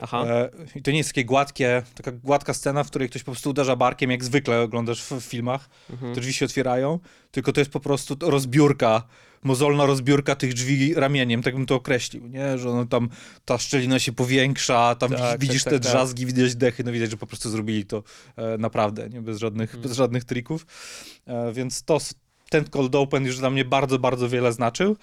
Aha. 0.00 0.24
E, 0.26 0.50
I 0.74 0.82
to 0.82 0.90
nie 0.90 0.98
jest 0.98 1.10
takie 1.10 1.24
gładkie, 1.24 1.82
taka 1.94 2.12
gładka 2.12 2.54
scena, 2.54 2.84
w 2.84 2.90
której 2.90 3.08
ktoś 3.08 3.22
po 3.22 3.32
prostu 3.32 3.50
uderza 3.50 3.76
barkiem, 3.76 4.10
jak 4.10 4.24
zwykle 4.24 4.60
oglądasz 4.60 5.02
w, 5.02 5.12
w 5.12 5.24
filmach. 5.24 5.68
Mhm. 5.90 6.14
Te 6.14 6.20
drzwi 6.20 6.32
się 6.32 6.44
otwierają, 6.44 6.98
tylko 7.30 7.52
to 7.52 7.60
jest 7.60 7.70
po 7.70 7.80
prostu 7.80 8.16
rozbiórka, 8.20 9.02
mozolna 9.42 9.86
rozbiórka 9.86 10.34
tych 10.36 10.54
drzwi 10.54 10.94
ramieniem, 10.94 11.42
tak 11.42 11.54
bym 11.54 11.66
to 11.66 11.74
określił, 11.74 12.26
nie? 12.26 12.58
Że 12.58 12.70
ono 12.70 12.86
tam, 12.86 13.08
ta 13.44 13.58
szczelina 13.58 13.98
się 13.98 14.12
powiększa, 14.12 14.94
tam 14.94 15.10
Tak, 15.10 15.40
widzisz 15.40 15.64
tak, 15.64 15.72
te 15.72 15.78
tak, 15.78 15.82
tak. 15.82 15.92
drzazgi, 15.92 16.26
widać 16.26 16.54
dechy, 16.56 16.84
no 16.84 16.92
widać, 16.92 17.10
że 17.10 17.16
po 17.16 17.26
prostu 17.26 17.50
zrobili 17.50 17.84
to 17.86 18.02
e, 18.36 18.58
naprawdę, 18.58 19.08
nie? 19.08 19.22
Bez 19.22 19.38
żadnych, 19.38 19.70
Mhm. 19.74 19.82
bez 19.82 19.92
żadnych 19.92 20.24
trików. 20.24 20.66
E, 21.26 21.52
więc 21.52 21.82
to, 21.82 21.98
ten 22.50 22.64
cold 22.64 22.94
open 22.94 23.24
już 23.26 23.38
dla 23.38 23.50
mnie 23.50 23.64
bardzo, 23.64 23.98
bardzo 23.98 24.28
wiele 24.28 24.52
znaczył. 24.52 24.96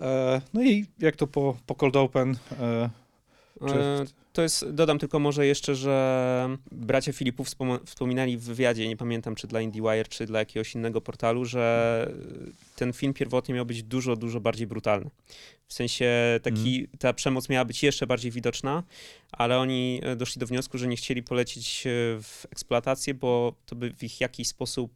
E, 0.00 0.40
no 0.54 0.62
i 0.62 0.86
jak 0.98 1.16
to 1.16 1.26
po, 1.26 1.56
po 1.66 1.74
cold 1.74 1.96
open... 1.96 2.36
E, 3.62 4.04
To 4.32 4.42
jest, 4.42 4.70
dodam 4.70 4.98
tylko 4.98 5.18
może 5.18 5.46
jeszcze, 5.46 5.74
że 5.74 6.56
bracia 6.72 7.12
Filipów 7.12 7.48
wspom- 7.48 7.78
wspominali 7.86 8.36
w 8.38 8.42
wywiadzie, 8.42 8.88
nie 8.88 8.96
pamiętam 8.96 9.34
czy 9.34 9.46
dla 9.46 9.60
IndieWire, 9.60 10.08
czy 10.08 10.26
dla 10.26 10.38
jakiegoś 10.38 10.74
innego 10.74 11.00
portalu, 11.00 11.44
że 11.44 12.12
ten 12.76 12.92
film 12.92 13.14
pierwotnie 13.14 13.54
miał 13.54 13.66
być 13.66 13.82
dużo, 13.82 14.16
dużo 14.16 14.40
bardziej 14.40 14.66
brutalny. 14.66 15.10
W 15.68 15.72
sensie 15.72 16.40
taki, 16.42 16.88
ta 16.98 17.12
przemoc 17.12 17.48
miała 17.48 17.64
być 17.64 17.82
jeszcze 17.82 18.06
bardziej 18.06 18.30
widoczna, 18.32 18.82
ale 19.32 19.58
oni 19.58 20.00
e, 20.02 20.16
doszli 20.16 20.40
do 20.40 20.46
wniosku, 20.46 20.78
że 20.78 20.86
nie 20.88 20.96
chcieli 20.96 21.22
polecić 21.22 21.86
e, 21.86 21.90
w 22.22 22.46
eksploatację, 22.52 23.14
bo 23.14 23.54
to 23.66 23.76
by 23.76 23.92
w 23.94 24.02
ich 24.02 24.20
jakiś 24.20 24.48
sposób, 24.48 24.92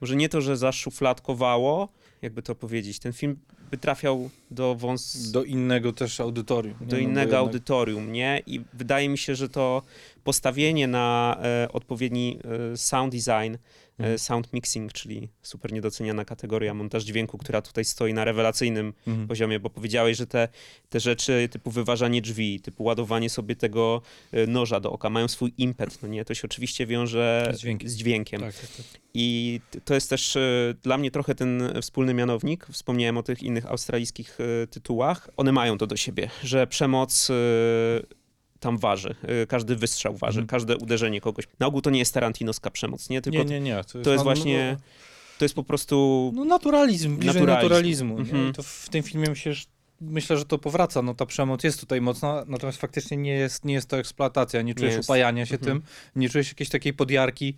może 0.00 0.16
nie 0.16 0.28
to, 0.28 0.40
że 0.40 0.56
zaszufladkowało, 0.56 1.88
jakby 2.24 2.42
to 2.42 2.54
powiedzieć, 2.54 2.98
ten 2.98 3.12
film 3.12 3.36
by 3.70 3.78
trafiał 3.78 4.30
do 4.50 4.74
wąs 4.74 5.30
do 5.30 5.44
innego 5.44 5.92
też 5.92 6.20
audytorium. 6.20 6.76
nie? 6.80 6.86
do 6.86 6.96
No 6.96 7.02
innego 7.02 7.20
jednak- 7.20 7.38
audytorium, 7.40 8.12
nie? 8.12 8.42
I 8.46 8.60
wydaje 8.72 9.08
mi 9.08 9.18
się, 9.18 9.34
że 9.34 9.48
to 9.48 9.82
postawienie 10.24 10.86
na 10.88 11.38
e, 11.42 11.68
odpowiedni 11.72 12.38
e, 12.72 12.76
sound 12.76 13.12
design, 13.14 13.56
Mhm. 13.98 14.18
sound 14.18 14.52
mixing, 14.52 14.92
czyli 14.92 15.28
super 15.42 15.72
niedoceniana 15.72 16.24
kategoria 16.24 16.74
montaż 16.74 17.04
dźwięku, 17.04 17.38
która 17.38 17.62
tutaj 17.62 17.84
stoi 17.84 18.14
na 18.14 18.24
rewelacyjnym 18.24 18.92
Mhm. 19.06 19.28
poziomie, 19.28 19.60
bo 19.60 19.70
powiedziałeś, 19.70 20.16
że 20.16 20.26
te, 20.26 20.48
te 20.88 21.00
rzeczy 21.00 21.48
typu 21.50 21.70
wyważanie 21.70 22.22
drzwi, 22.22 22.60
typu 22.60 22.84
ładowanie 22.84 23.30
sobie 23.30 23.56
tego 23.56 24.02
e, 24.32 24.46
noża 24.46 24.80
do 24.80 24.92
oka 24.92 25.10
mają 25.10 25.28
swój 25.28 25.52
impet, 25.58 26.02
no 26.02 26.08
nie? 26.08 26.24
To 26.24 26.34
się 26.34 26.42
oczywiście 26.44 26.86
wiąże 26.86 27.52
Z 27.54 27.58
dźwiękiem. 27.60 27.88
z 27.88 27.94
dźwiękiem. 27.94 28.40
Tak, 28.40 28.54
tak, 28.54 28.70
tak. 28.70 28.86
I 29.14 29.60
to 29.84 29.94
jest 29.94 30.10
też 30.10 30.36
e, 30.36 30.74
dla 30.82 30.98
mnie 30.98 31.10
trochę 31.10 31.34
ten 31.34 31.62
wspólny 31.82 32.14
mianownik. 32.14 32.66
Wspomniałem 32.72 33.16
o 33.16 33.22
tych 33.22 33.42
innych 33.42 33.66
australijskich 33.66 34.38
e, 34.40 34.66
tytułach. 34.66 35.30
One 35.36 35.52
mają 35.52 35.78
to 35.78 35.86
do 35.86 35.96
siebie, 35.96 36.30
że 36.42 36.66
przemoc 36.66 37.30
e, 37.30 37.34
tam 38.64 38.78
waży. 38.78 39.14
E, 39.22 39.46
Każdy 39.46 39.76
wystrzał 39.76 40.16
waży, 40.16 40.40
Mhm. 40.40 40.46
każde 40.46 40.76
uderzenie 40.76 41.20
kogoś. 41.20 41.44
Na 41.60 41.66
ogół 41.66 41.80
to 41.80 41.90
nie 41.90 41.98
jest 41.98 42.14
tarantinowska 42.14 42.70
przemoc, 42.70 43.10
nie? 43.10 43.22
Tylko 43.22 43.38
Nie, 43.38 43.44
nie, 43.44 43.60
nie. 43.60 43.84
to 44.04 44.12
jest 44.12 44.24
właśnie, 44.24 44.76
to 45.38 45.44
jest 45.44 45.54
po 45.54 45.64
prostu... 45.64 46.32
No, 46.34 46.44
naturalizm, 46.44 47.16
bliżej 47.16 47.42
Naturalizm. 47.42 47.62
naturalizmu. 47.62 48.14
nie? 48.14 48.20
Mhm. 48.20 48.52
To 48.52 48.62
w 48.62 48.88
tym 48.90 49.02
filmie 49.02 49.26
myślę, 49.28 49.52
myślę, 50.00 50.36
że 50.36 50.44
to 50.44 50.58
powraca. 50.58 51.02
No 51.02 51.14
ta 51.14 51.26
przemoc 51.26 51.64
jest 51.64 51.80
tutaj 51.80 52.00
mocna, 52.00 52.44
natomiast 52.46 52.80
faktycznie 52.80 53.16
nie 53.16 53.32
jest, 53.32 53.64
nie 53.64 53.74
jest 53.74 53.88
to 53.88 53.98
eksploatacja. 53.98 54.62
Nie 54.62 54.74
czujesz 54.74 54.94
jest. 54.94 55.08
upajania 55.08 55.46
się 55.46 55.54
Mhm. 55.54 55.80
tym, 55.80 55.88
nie 56.16 56.28
czujesz 56.28 56.48
jakiejś 56.48 56.70
takiej 56.70 56.92
podjarki. 56.94 57.54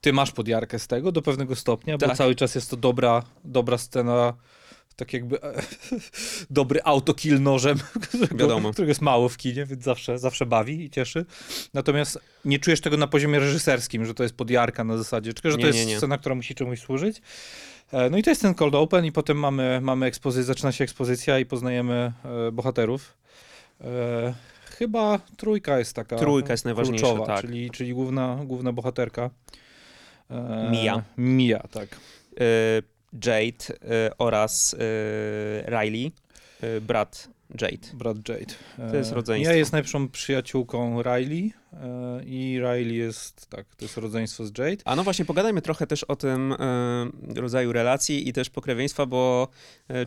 Ty 0.00 0.12
masz 0.12 0.32
podjarkę 0.32 0.78
z 0.78 0.86
tego 0.86 1.12
do 1.12 1.22
pewnego 1.22 1.56
stopnia, 1.56 1.98
bo 1.98 2.06
Tak. 2.06 2.16
cały 2.16 2.34
czas 2.34 2.54
jest 2.54 2.70
to 2.70 2.76
dobra, 2.76 3.22
dobra 3.44 3.78
scena, 3.78 4.34
tak 5.00 5.12
jakby 5.12 5.42
e, 5.42 5.62
dobry 6.50 6.80
autokill 6.84 7.42
nożem, 7.42 7.78
którego, 8.08 8.36
Wiadomo. 8.36 8.72
którego 8.72 8.90
jest 8.90 9.00
mało 9.02 9.28
w 9.28 9.36
kinie, 9.36 9.66
więc 9.66 9.84
zawsze, 9.84 10.18
zawsze 10.18 10.46
bawi 10.46 10.84
i 10.84 10.90
cieszy. 10.90 11.26
Natomiast 11.74 12.18
nie 12.44 12.58
czujesz 12.58 12.80
tego 12.80 12.96
na 12.96 13.06
poziomie 13.06 13.38
reżyserskim, 13.38 14.04
że 14.06 14.14
to 14.14 14.22
jest 14.22 14.34
podjarka 14.34 14.84
na 14.84 14.96
zasadzie, 14.96 15.34
tylko 15.34 15.50
że 15.50 15.56
Nie, 15.56 15.62
to 15.62 15.66
jest 15.66 15.78
nie, 15.78 15.86
nie. 15.86 15.96
scena, 15.96 16.18
która 16.18 16.34
musi 16.34 16.54
czemuś 16.54 16.80
służyć. 16.80 17.22
E, 17.92 18.10
No 18.10 18.18
i 18.18 18.22
to 18.22 18.30
jest 18.30 18.42
ten 18.42 18.54
cold 18.54 18.74
open 18.74 19.04
i 19.04 19.12
potem 19.12 19.36
mamy, 19.38 19.80
mamy 19.82 20.06
ekspozycję, 20.06 20.44
zaczyna 20.44 20.72
się 20.72 20.84
ekspozycja 20.84 21.38
i 21.38 21.46
poznajemy 21.46 22.12
e, 22.48 22.52
bohaterów. 22.52 23.16
Chyba 24.78 25.18
trójka 25.36 25.78
jest 25.78 25.94
taka 25.96 26.16
Trójka 26.16 26.52
jest 26.52 26.64
najważniejsza, 26.64 27.06
kluczowa, 27.06 27.26
tak. 27.26 27.40
czyli, 27.40 27.70
czyli 27.70 27.92
główna, 27.94 28.38
główna 28.44 28.72
bohaterka. 28.72 29.30
Mia. 30.70 31.02
Mia, 31.18 31.58
tak. 31.70 31.88
Jade 33.12 33.64
e, 33.70 34.10
oraz 34.18 34.74
e, 34.74 35.80
Riley. 35.80 36.12
y, 36.64 36.80
brat 36.80 37.28
Jade. 37.60 37.88
Brat 37.94 38.16
Jade. 38.28 38.54
To 38.90 38.96
jest 38.96 39.12
E, 39.12 39.14
rodzeństwo. 39.14 39.52
Mia 39.52 39.58
jest 39.58 39.72
najlepszą 39.72 40.08
przyjaciółką 40.08 41.02
Riley 41.02 41.52
e, 41.72 42.24
i 42.24 42.58
Riley 42.58 42.96
jest, 42.96 43.46
tak, 43.46 43.66
to 43.76 43.84
jest 43.84 43.96
rodzeństwo 43.96 44.46
z 44.46 44.58
Jade. 44.58 44.82
A 44.84 44.96
no 44.96 45.04
właśnie, 45.04 45.24
pogadajmy 45.24 45.62
trochę 45.62 45.86
też 45.86 46.04
o 46.04 46.16
tym 46.16 46.52
e, 46.52 47.40
rodzaju 47.40 47.72
relacji 47.72 48.28
i 48.28 48.32
też 48.32 48.50
pokrewieństwa, 48.50 49.06
bo 49.06 49.48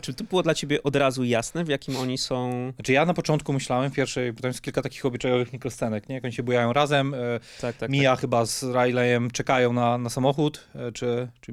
czy 0.02 0.14
to 0.14 0.24
było 0.24 0.42
dla 0.42 0.54
ciebie 0.54 0.82
od 0.82 0.96
razu 0.96 1.24
jasne, 1.24 1.64
w 1.64 1.68
jakim 1.68 1.96
oni 1.96 2.18
są... 2.18 2.72
Znaczy 2.74 2.92
ja 2.92 3.06
na 3.06 3.14
początku 3.14 3.52
myślałem, 3.52 3.90
pierwszej, 3.90 4.32
bo 4.32 4.40
tam 4.40 4.48
jest 4.48 4.62
kilka 4.62 4.82
takich 4.82 5.06
obyczajowych 5.06 5.52
mikroscenek, 5.52 6.08
nie? 6.08 6.14
Jak 6.14 6.24
oni 6.24 6.32
się 6.32 6.42
bujają 6.42 6.72
razem, 6.72 7.14
Tak, 7.60 7.76
tak, 7.76 7.90
Mia 7.90 8.16
chyba 8.16 8.46
z 8.46 8.62
Rileyem 8.62 9.30
czekają 9.30 9.72
na, 9.72 9.98
na 9.98 10.10
samochód, 10.10 10.68
czy, 10.94 11.28
czy... 11.40 11.52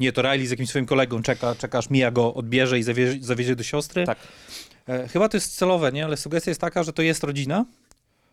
Nie, 0.00 0.12
to 0.12 0.22
Riley 0.22 0.46
z 0.46 0.50
jakimś 0.50 0.68
swoim 0.68 0.86
kolegą 0.86 1.22
czeka, 1.22 1.54
czeka 1.54 1.78
aż 1.78 1.90
Mia 1.90 2.10
go 2.10 2.34
odbierze 2.34 2.78
i 2.78 2.82
zawiezie, 2.82 3.18
zawiezie 3.24 3.56
do 3.56 3.62
siostry. 3.62 4.04
Tak. 4.06 4.18
E, 4.88 5.08
chyba 5.08 5.28
to 5.28 5.36
jest 5.36 5.56
celowe, 5.56 5.92
nie? 5.92 6.04
Ale 6.04 6.16
sugestia 6.16 6.50
jest 6.50 6.60
taka, 6.60 6.82
że 6.82 6.92
to 6.92 7.02
jest 7.02 7.24
rodzina. 7.24 7.64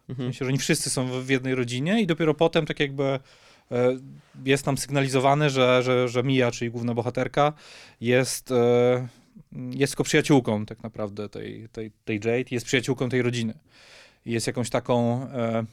Mhm. 0.10 0.28
Myślę, 0.28 0.46
że 0.46 0.50
oni 0.50 0.58
wszyscy 0.60 0.90
są 0.90 1.08
w- 1.08 1.26
w 1.26 1.30
jednej 1.30 1.56
rodzinie 1.56 2.02
i 2.02 2.08
dopiero 2.08 2.34
potem 2.34 2.66
tak 2.66 2.80
jakby 2.80 3.04
e, 3.04 3.20
jest 4.46 4.66
nam 4.66 4.78
sygnalizowane, 4.78 5.50
że, 5.50 5.84
że, 5.84 6.08
że 6.08 6.24
Mia, 6.24 6.52
czyli 6.52 6.72
główna 6.72 6.94
bohaterka, 6.94 7.54
jest, 8.02 8.52
e, 8.52 9.08
jest 9.72 9.94
tylko 9.94 10.04
przyjaciółką 10.04 10.66
tak 10.66 10.84
naprawdę 10.84 11.30
tej, 11.30 11.70
tej, 11.72 11.92
tej 12.06 12.16
Jade, 12.18 12.46
jest 12.52 12.66
przyjaciółką 12.66 13.10
tej 13.10 13.22
rodziny. 13.22 13.54
Jest 14.26 14.48
jakąś 14.48 14.70
taką... 14.70 15.24
E, 15.32 15.66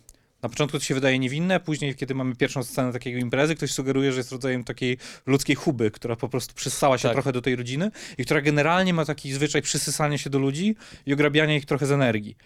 na 0.42 0.48
początku 0.48 0.78
to 0.78 0.84
się 0.84 0.94
wydaje 0.94 1.18
niewinne, 1.18 1.60
później, 1.60 1.94
kiedy 1.94 2.14
mamy 2.14 2.36
pierwszą 2.36 2.62
scenę 2.62 2.92
takiego 2.92 3.18
imprezy, 3.18 3.54
ktoś 3.54 3.72
sugeruje, 3.72 4.12
że 4.12 4.18
jest 4.18 4.32
rodzajem 4.32 4.64
takiej 4.64 4.98
ludzkiej 5.26 5.56
huby, 5.56 5.90
która 5.90 6.16
po 6.16 6.28
prostu 6.28 6.54
przysysała 6.54 6.98
się 6.98 7.02
Tak. 7.02 7.12
trochę 7.12 7.32
do 7.32 7.42
tej 7.42 7.56
rodziny 7.56 7.90
i 8.18 8.24
która 8.24 8.40
generalnie 8.40 8.94
ma 8.94 9.04
taki 9.04 9.32
zwyczaj 9.32 9.62
przysysania 9.62 10.18
się 10.18 10.30
do 10.30 10.38
ludzi 10.38 10.76
i 11.06 11.12
ograbiania 11.12 11.56
ich 11.56 11.66
trochę 11.66 11.86
z 11.86 11.92
energii. 11.92 12.36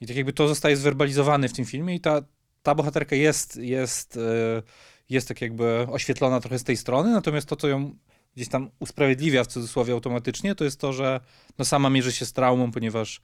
I 0.00 0.06
tak 0.06 0.16
jakby 0.16 0.32
to 0.32 0.48
zostaje 0.48 0.76
zwerbalizowane 0.76 1.48
w 1.48 1.52
tym 1.52 1.64
filmie 1.64 1.94
i 1.94 2.00
ta, 2.00 2.22
ta 2.62 2.74
bohaterka 2.74 3.16
jest, 3.16 3.56
jest, 3.56 4.16
e, 4.16 4.62
jest 5.08 5.28
tak 5.28 5.40
jakby 5.40 5.86
oświetlona 5.90 6.40
trochę 6.40 6.58
z 6.58 6.64
tej 6.64 6.76
strony, 6.76 7.12
natomiast 7.12 7.48
to, 7.48 7.56
co 7.56 7.68
ją 7.68 7.96
gdzieś 8.36 8.48
tam 8.48 8.70
usprawiedliwia 8.78 9.44
w 9.44 9.46
cudzysłowie 9.46 9.92
automatycznie, 9.92 10.54
to 10.54 10.64
jest 10.64 10.80
to, 10.80 10.92
że 10.92 11.20
no 11.58 11.64
sama 11.64 11.90
mierzy 11.90 12.12
się 12.12 12.26
z 12.26 12.32
traumą, 12.32 12.72
ponieważ 12.72 13.20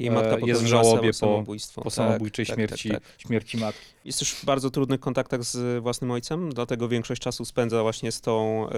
Jej 0.00 0.08
e, 0.08 0.12
matka 0.12 0.36
jest 0.46 0.62
w 0.62 0.66
żałobie 0.66 1.08
po- 1.08 1.12
samobójstwo. 1.12 1.82
po 1.82 1.90
Tak, 1.90 1.94
samobójczej 1.96 2.46
tak, 2.46 2.56
śmierci, 2.56 2.88
Tak, 2.90 3.00
tak. 3.02 3.20
śmierci 3.20 3.56
matki. 3.56 3.80
Jest 4.04 4.18
też 4.18 4.32
w 4.32 4.44
bardzo 4.44 4.70
trudnych 4.70 5.00
kontaktach 5.00 5.44
z 5.44 5.82
własnym 5.82 6.10
ojcem, 6.10 6.52
dlatego 6.52 6.88
większość 6.88 7.22
czasu 7.22 7.44
spędza 7.44 7.82
właśnie 7.82 8.12
z 8.12 8.20
tą 8.20 8.66
e, 8.68 8.72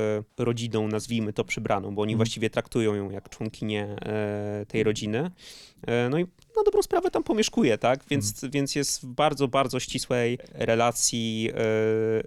rodziną, 0.45 0.89
nazwijmy 0.89 1.33
to 1.33 1.45
przybraną, 1.45 1.95
bo 1.95 2.03
oni 2.03 2.13
Mhm. 2.13 2.17
właściwie 2.17 2.51
traktują 2.51 2.95
ją 2.95 3.11
jak 3.11 3.29
członkinię 3.29 3.85
e, 4.03 4.67
tej 4.69 4.83
rodziny. 4.83 5.31
E, 5.87 6.09
no 6.11 6.19
i 6.19 6.23
na 6.57 6.63
dobrą 6.65 6.83
sprawę 6.83 7.11
tam 7.11 7.23
pomieszkuje, 7.23 7.79
tak? 7.79 8.05
Więc, 8.11 8.45
więc 8.45 8.75
jest 8.75 9.01
w 9.03 9.07
bardzo, 9.07 9.49
bardzo 9.49 9.81
ścisłej 9.81 10.39
relacji, 10.53 11.51
e, 11.55 11.57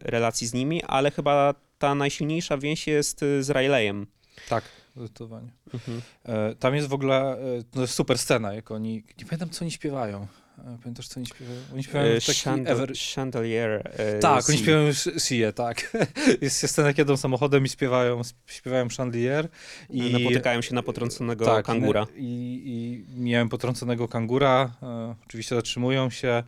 relacji 0.09 0.47
z 0.47 0.53
nimi, 0.53 0.83
ale 0.83 1.11
chyba 1.11 1.53
ta 1.79 1.95
najsilniejsza 1.95 2.57
więź 2.57 2.87
jest 2.87 3.23
e, 3.23 3.43
z 3.43 3.49
Rileyem. 3.49 4.07
Tak, 4.49 4.63
zdecydowanie. 4.95 5.51
Mhm. 5.73 6.01
E, 6.23 6.55
tam 6.55 6.75
jest 6.75 6.87
w 6.87 6.93
ogóle 6.93 7.37
e, 7.75 7.81
jest 7.81 7.93
super 7.93 8.17
scena, 8.17 8.53
jak 8.53 8.71
oni, 8.71 9.03
nie 9.19 9.25
pamiętam 9.25 9.49
co 9.49 9.65
oni 9.65 9.71
śpiewają. 9.71 10.27
E, 10.57 10.77
pamiętasz 10.81 11.07
co 11.07 11.19
oni 11.19 11.27
śpiewają? 11.27 11.59
Oni 11.73 11.83
śpiewają 11.83 12.13
taki 12.13 12.31
Chandel- 12.31 12.67
ever... 12.71 12.93
Chandelier. 13.15 13.91
e, 13.97 14.19
Tak, 14.19 14.49
oni 14.49 14.57
śpiewają 14.57 14.93
Sie, 15.17 15.53
tak. 15.53 15.97
Jest 16.41 16.67
scena, 16.67 16.87
jak 16.87 16.97
jedą 16.97 17.17
samochodem 17.17 17.65
i 17.65 17.69
śpiewają, 17.69 18.21
śpiewają 18.45 18.87
Chandelier. 18.97 19.47
I 19.89 19.97
I 19.97 20.11
napotykają 20.13 20.61
się 20.61 20.75
na 20.75 20.83
potrąconego 20.83 21.45
tak, 21.45 21.65
kangura. 21.65 22.07
I, 22.15 23.05
I 23.15 23.19
miałem 23.21 23.49
potrąconego 23.49 24.07
kangura. 24.07 24.71
E, 24.83 25.15
oczywiście 25.27 25.55
zatrzymują 25.55 26.09
się. 26.09 26.43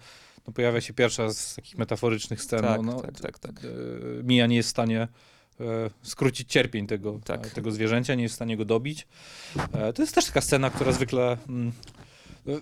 No, 0.48 0.54
pojawia 0.54 0.82
się 0.82 0.94
pierwsza 0.94 1.30
z 1.30 1.56
takich 1.56 1.78
metaforycznych 1.78 2.42
scen. 2.42 2.62
Tak, 2.62 2.82
no, 2.82 2.92
no, 2.92 3.02
tak, 3.02 3.20
tak, 3.20 3.40
tak. 3.40 3.56
e, 3.64 4.24
Mija 4.24 4.48
nie 4.48 4.56
jest 4.56 4.70
w 4.70 4.72
stanie 4.72 5.08
skrócić 6.02 6.50
cierpień 6.50 6.88
tego, 6.88 7.20
Tak. 7.26 7.48
e, 7.48 7.50
tego 7.50 7.72
zwierzęcia, 7.72 8.16
nie 8.16 8.24
jest 8.24 8.34
w 8.34 8.36
stanie 8.36 8.58
go 8.58 8.66
dobić. 8.66 9.08
E, 9.74 9.94
to 9.94 10.02
jest 10.02 10.16
też 10.16 10.26
taka 10.26 10.42
scena, 10.42 10.70
która 10.70 10.92
zwykle... 10.92 11.38
Mm, 11.50 11.72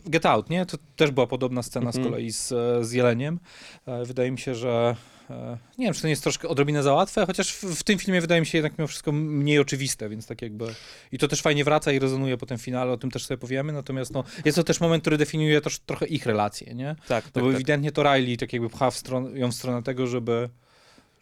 Get 0.06 0.26
Out, 0.26 0.50
nie? 0.50 0.66
To 0.66 0.78
też 0.96 1.12
była 1.12 1.28
podobna 1.28 1.64
scena 1.64 1.92
z 1.92 1.96
Mhm. 1.96 2.14
kolei 2.14 2.32
z, 2.32 2.52
e, 2.52 2.86
z 2.86 2.92
Jeleniem. 2.92 3.40
E, 3.86 4.06
Wydaje 4.06 4.32
mi 4.32 4.40
się, 4.40 4.56
że 4.56 4.96
e, 5.30 5.58
nie 5.78 5.86
wiem, 5.86 5.94
czy 5.94 6.02
to 6.02 6.08
nie 6.08 6.12
jest 6.12 6.24
troszkę 6.24 6.48
odrobinę 6.48 6.84
za 6.84 6.94
łatwe, 6.94 7.26
chociaż 7.26 7.52
w, 7.54 7.64
w 7.64 7.84
tym 7.84 8.00
filmie 8.00 8.22
wydaje 8.22 8.42
mi 8.42 8.48
się 8.48 8.58
jednak 8.58 8.78
mimo 8.78 8.88
wszystko 8.88 9.12
mniej 9.12 9.60
oczywiste, 9.60 10.10
więc 10.10 10.28
tak 10.28 10.42
jakby... 10.42 10.66
I 11.12 11.18
to 11.18 11.28
też 11.28 11.42
fajnie 11.42 11.64
wraca 11.64 11.92
i 11.92 12.00
rezonuje 12.00 12.38
po 12.38 12.46
tym 12.46 12.58
finale, 12.58 12.92
o 12.92 12.98
tym 12.98 13.12
też 13.12 13.26
sobie 13.26 13.38
powiemy, 13.38 13.74
natomiast 13.74 14.14
no, 14.14 14.24
jest 14.46 14.56
to 14.56 14.64
też 14.64 14.80
moment, 14.82 15.04
który 15.04 15.18
definiuje 15.18 15.62
też 15.62 15.80
trochę 15.80 16.06
ich 16.08 16.26
relacje, 16.26 16.74
nie? 16.76 16.96
Tak, 17.08 17.26
No 17.26 17.32
tak, 17.32 17.44
bo 17.44 17.50
tak. 17.50 17.56
ewidentnie 17.56 17.92
to 17.92 18.04
Riley 18.04 18.38
tak 18.38 18.54
jakby 18.54 18.70
pcha 18.70 18.92
w 18.92 18.98
stron, 18.98 19.38
ją 19.38 19.52
w 19.52 19.56
stronę 19.56 19.84
tego, 19.84 20.08
żeby, 20.08 20.50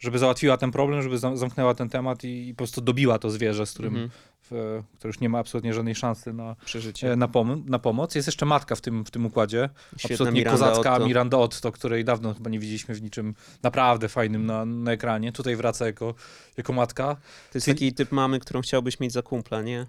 żeby 0.04 0.18
załatwiła 0.18 0.56
ten 0.56 0.70
problem, 0.70 1.02
żeby 1.02 1.18
zam- 1.18 1.36
zamknęła 1.36 1.74
ten 1.74 1.88
temat 1.88 2.24
i, 2.24 2.48
i 2.48 2.54
po 2.54 2.56
prostu 2.58 2.80
dobiła 2.80 3.18
to 3.18 3.30
zwierzę, 3.30 3.66
z 3.66 3.72
którym, 3.72 3.92
Mhm. 3.94 4.10
w, 4.50 4.82
które 4.98 5.08
już 5.08 5.20
nie 5.20 5.28
ma 5.28 5.38
absolutnie 5.38 5.74
żadnej 5.74 5.94
szansy 5.94 6.32
na, 6.32 6.56
Przeżycie. 6.64 7.12
e, 7.12 7.16
na, 7.16 7.28
pom- 7.28 7.64
na 7.66 7.78
pomoc. 7.78 8.14
Jest 8.14 8.28
jeszcze 8.28 8.46
matka 8.46 8.74
w 8.74 8.80
tym, 8.80 9.04
w 9.04 9.10
tym 9.10 9.26
układzie, 9.26 9.68
Świetna 9.96 10.14
absolutnie 10.14 10.40
Miranda 10.40 10.66
kozacka 10.66 10.94
Otto. 10.94 11.06
Miranda 11.06 11.36
Otto, 11.38 11.72
której 11.72 12.04
dawno 12.04 12.34
chyba 12.34 12.50
nie 12.50 12.58
widzieliśmy 12.58 12.94
w 12.94 13.02
niczym 13.02 13.34
naprawdę 13.62 14.08
fajnym 14.08 14.46
na, 14.46 14.64
na 14.64 14.92
ekranie. 14.92 15.32
Tutaj 15.32 15.56
wraca 15.56 15.86
jako, 15.86 16.14
jako 16.56 16.72
matka. 16.72 17.04
To 17.52 17.58
jest 17.58 17.64
Ty- 17.66 17.74
taki 17.74 17.92
typ 17.92 18.12
mamy, 18.12 18.40
którą 18.40 18.60
chciałbyś 18.60 19.00
mieć 19.00 19.12
za 19.12 19.22
kumpla, 19.22 19.62
nie? 19.62 19.80
E, 19.80 19.86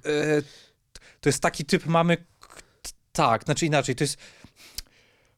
to 1.22 1.30
jest 1.30 1.42
taki 1.42 1.66
typ 1.66 1.86
mamy, 1.86 2.18
tak, 3.12 3.44
znaczy 3.44 3.66
inaczej, 3.66 3.96
to 3.96 4.04
jest... 4.04 4.18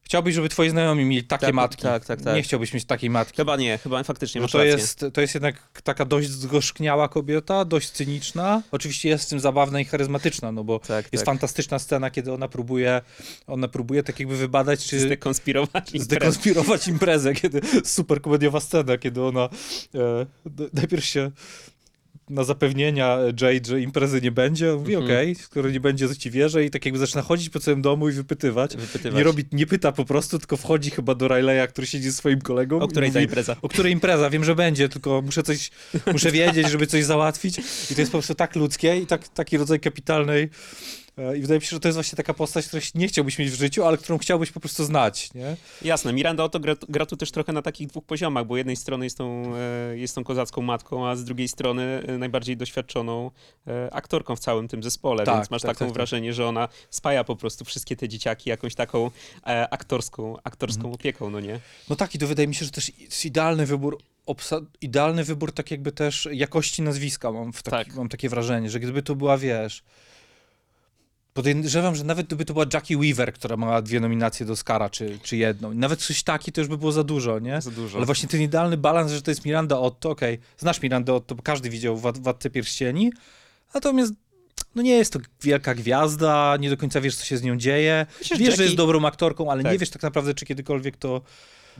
Chciałbyś, 0.08 0.34
żeby 0.34 0.48
twoi 0.48 0.70
znajomi 0.70 1.04
mieli 1.04 1.24
takie 1.24 1.46
Tak, 1.46 1.54
matki. 1.54 1.82
tak, 1.82 2.04
tak, 2.04 2.22
tak. 2.22 2.34
Nie 2.36 2.42
chciałbyś 2.42 2.74
mieć 2.74 2.84
takiej 2.84 3.10
matki. 3.10 3.36
Chyba 3.36 3.56
nie, 3.56 3.78
chyba 3.78 4.04
faktycznie 4.04 4.40
Bo 4.40 4.44
masz 4.44 4.52
to 4.52 4.58
rację. 4.58 4.72
jest, 4.72 5.04
to 5.12 5.20
jest 5.20 5.34
jednak 5.34 5.80
taka 5.84 6.04
dość 6.04 6.28
zgorzkniała 6.30 7.08
kobieta, 7.08 7.64
dość 7.64 7.90
cyniczna. 7.90 8.62
Oczywiście 8.70 9.08
jest 9.08 9.24
w 9.26 9.28
tym 9.28 9.40
zabawna 9.40 9.80
i 9.80 9.84
charyzmatyczna, 9.84 10.52
no 10.52 10.64
bo 10.64 10.78
tak, 10.78 11.12
jest 11.12 11.24
tak. 11.24 11.26
fantastyczna 11.26 11.78
scena, 11.78 12.10
kiedy 12.10 12.32
ona 12.32 12.48
próbuje, 12.48 13.00
ona 13.46 13.68
próbuje 13.68 14.02
tak 14.02 14.18
jakby 14.20 14.36
wybadać, 14.36 14.86
czy 14.86 15.00
Zdekonspirować 15.00 15.84
imprezę. 15.86 16.04
zdekonspirować 16.04 16.88
imprezę, 16.88 17.34
kiedy 17.34 17.60
super 17.84 18.20
komediowa 18.22 18.60
scena, 18.60 18.98
kiedy 18.98 19.22
ona 19.22 19.48
e, 19.94 20.26
najpierw 20.72 21.04
się 21.04 21.30
na 22.30 22.44
zapewnienia 22.44 23.18
Jade, 23.40 23.68
że 23.68 23.80
imprezy 23.80 24.20
nie 24.20 24.30
będzie, 24.32 24.72
on 24.72 24.78
mówi 24.78 24.94
Mhm. 24.94 25.12
okej, 25.12 25.34
skoro 25.34 25.70
nie 25.70 25.80
będzie, 25.80 26.08
to 26.08 26.14
ci 26.14 26.30
wierzę 26.30 26.64
i 26.64 26.70
tak 26.70 26.84
jakby 26.84 26.98
zaczyna 26.98 27.22
chodzić 27.22 27.50
po 27.50 27.60
całym 27.60 27.82
domu 27.82 28.08
i 28.08 28.12
wypytywać. 28.12 28.76
Wypytywać. 28.76 29.18
Nie 29.18 29.24
robi, 29.24 29.44
nie 29.52 29.66
pyta 29.66 29.92
po 29.92 30.04
prostu, 30.04 30.38
tylko 30.38 30.56
wchodzi 30.56 30.90
chyba 30.90 31.14
do 31.14 31.28
Rileya, 31.28 31.68
który 31.68 31.86
siedzi 31.86 32.04
ze 32.10 32.12
swoim 32.12 32.40
kolegą. 32.40 32.80
O 32.80 32.88
której 32.88 33.10
ta 33.10 33.14
mówi, 33.18 33.24
impreza? 33.24 33.56
o 33.62 33.68
której 33.68 33.92
impreza, 33.92 34.30
wiem, 34.30 34.44
że 34.44 34.54
będzie, 34.54 34.88
tylko 34.88 35.22
muszę 35.22 35.42
coś, 35.42 35.70
muszę 36.12 36.30
wiedzieć, 36.32 36.70
żeby 36.70 36.86
coś 36.86 37.04
załatwić. 37.04 37.58
I 37.90 37.94
to 37.94 38.00
jest 38.00 38.12
po 38.12 38.18
prostu 38.18 38.34
tak 38.34 38.56
ludzkie 38.56 38.96
i 38.96 39.06
tak, 39.06 39.28
taki 39.28 39.58
rodzaj 39.58 39.80
kapitalnej. 39.80 40.48
E, 41.18 41.36
I 41.38 41.40
wydaje 41.40 41.60
mi 41.60 41.64
się, 41.66 41.70
że 41.70 41.80
to 41.80 41.88
jest 41.88 41.96
właśnie 41.96 42.16
taka 42.16 42.34
postać, 42.34 42.66
której 42.66 42.84
nie 42.94 43.08
chciałbyś 43.08 43.38
mieć 43.38 43.50
w 43.50 43.54
życiu, 43.54 43.84
ale 43.84 43.98
którą 43.98 44.18
chciałbyś 44.18 44.50
po 44.50 44.60
prostu 44.60 44.84
znać, 44.84 45.34
nie? 45.34 45.56
Jasne, 45.82 46.12
Miranda 46.12 46.44
Otto 46.44 46.60
gra, 46.60 46.74
gra 46.88 47.06
tu 47.06 47.16
też 47.16 47.30
trochę 47.30 47.52
na 47.52 47.62
takich 47.62 47.88
dwóch 47.88 48.04
poziomach, 48.04 48.46
bo 48.46 48.56
jednej 48.56 48.76
strony 48.76 49.06
jest 49.06 49.18
tą, 49.18 49.52
e, 49.56 49.98
jest 49.98 50.14
tą 50.14 50.24
kozacką 50.24 50.62
matką, 50.62 51.08
a 51.08 51.16
z 51.16 51.24
drugiej 51.24 51.48
strony 51.48 52.02
e, 52.06 52.18
najbardziej 52.18 52.56
doświadczoną 52.56 53.30
aktorką 53.92 54.36
w 54.36 54.40
całym 54.40 54.68
tym 54.68 54.82
zespole, 54.82 55.24
Tak, 55.24 55.34
więc 55.36 55.50
masz 55.50 55.62
tak, 55.62 55.68
taką 55.68 55.78
tak, 55.78 55.88
tak. 55.88 55.94
wrażenie, 55.94 56.32
że 56.32 56.46
ona 56.46 56.68
spaja 56.90 57.24
po 57.24 57.36
prostu 57.36 57.64
wszystkie 57.64 57.96
te 57.96 58.08
dzieciaki 58.08 58.50
jakąś 58.50 58.74
taką 58.74 59.10
aktorską, 59.70 60.36
aktorską 60.44 60.78
Mhm. 60.80 60.94
opieką, 60.94 61.30
no 61.30 61.40
nie? 61.40 61.60
No 61.90 61.96
tak, 61.96 62.14
i 62.14 62.18
to 62.18 62.26
wydaje 62.26 62.48
mi 62.48 62.54
się, 62.54 62.64
że 62.64 62.70
też 62.70 62.92
jest 62.98 63.24
idealny 63.24 63.66
wybór, 63.66 63.98
idealny 64.80 65.24
wybór 65.24 65.52
tak 65.52 65.70
jakby 65.70 65.92
też 65.92 66.28
jakości 66.32 66.82
nazwiska, 66.82 67.32
mam, 67.32 67.52
taki, 67.52 67.70
Tak. 67.70 67.94
mam 67.94 68.08
takie 68.08 68.28
wrażenie, 68.28 68.70
że 68.70 68.80
gdyby 68.80 69.02
to 69.02 69.14
była, 69.14 69.38
wiesz... 69.38 69.82
Podejrzewam, 71.42 71.96
że 71.96 72.04
nawet 72.04 72.26
gdyby 72.26 72.44
to 72.44 72.52
była 72.52 72.64
Jackie 72.74 72.96
Weaver, 72.96 73.32
która 73.32 73.56
ma 73.56 73.82
dwie 73.82 74.00
nominacje 74.00 74.46
do 74.46 74.52
Oscara, 74.52 74.90
czy, 74.90 75.18
czy 75.22 75.36
jedną. 75.36 75.74
Nawet 75.74 76.00
coś 76.00 76.22
taki 76.22 76.52
to 76.52 76.60
już 76.60 76.68
by 76.68 76.78
było 76.78 76.92
za 76.92 77.04
dużo, 77.04 77.38
nie? 77.38 77.60
Za 77.60 77.70
dużo. 77.70 77.96
Ale 77.96 78.06
właśnie 78.06 78.28
ten 78.28 78.42
idealny 78.42 78.76
balans, 78.76 79.12
że 79.12 79.22
to 79.22 79.30
jest 79.30 79.44
Miranda 79.44 79.78
Otto, 79.78 80.10
okej, 80.10 80.38
znasz 80.58 80.82
Miranda 80.82 81.12
Otto, 81.14 81.34
bo 81.34 81.42
każdy 81.42 81.70
widział 81.70 81.96
Wad- 81.96 82.18
Władcę 82.18 82.50
Pierścieni, 82.50 83.12
natomiast 83.74 84.12
no 84.74 84.82
nie 84.82 84.90
jest 84.90 85.12
to 85.12 85.18
wielka 85.42 85.74
gwiazda, 85.74 86.56
nie 86.60 86.70
do 86.70 86.76
końca 86.76 87.00
wiesz, 87.00 87.16
co 87.16 87.24
się 87.24 87.36
z 87.36 87.42
nią 87.42 87.56
dzieje. 87.56 88.06
Myślisz, 88.18 88.38
Wiesz, 88.38 88.48
że 88.48 88.52
Jackie- 88.54 88.62
jest 88.62 88.76
dobrą 88.76 89.04
aktorką, 89.04 89.50
ale 89.50 89.62
nie 89.62 89.70
Tak. 89.70 89.78
wiesz 89.78 89.90
tak 89.90 90.02
naprawdę, 90.02 90.34
czy 90.34 90.46
kiedykolwiek 90.46 90.96
to... 90.96 91.22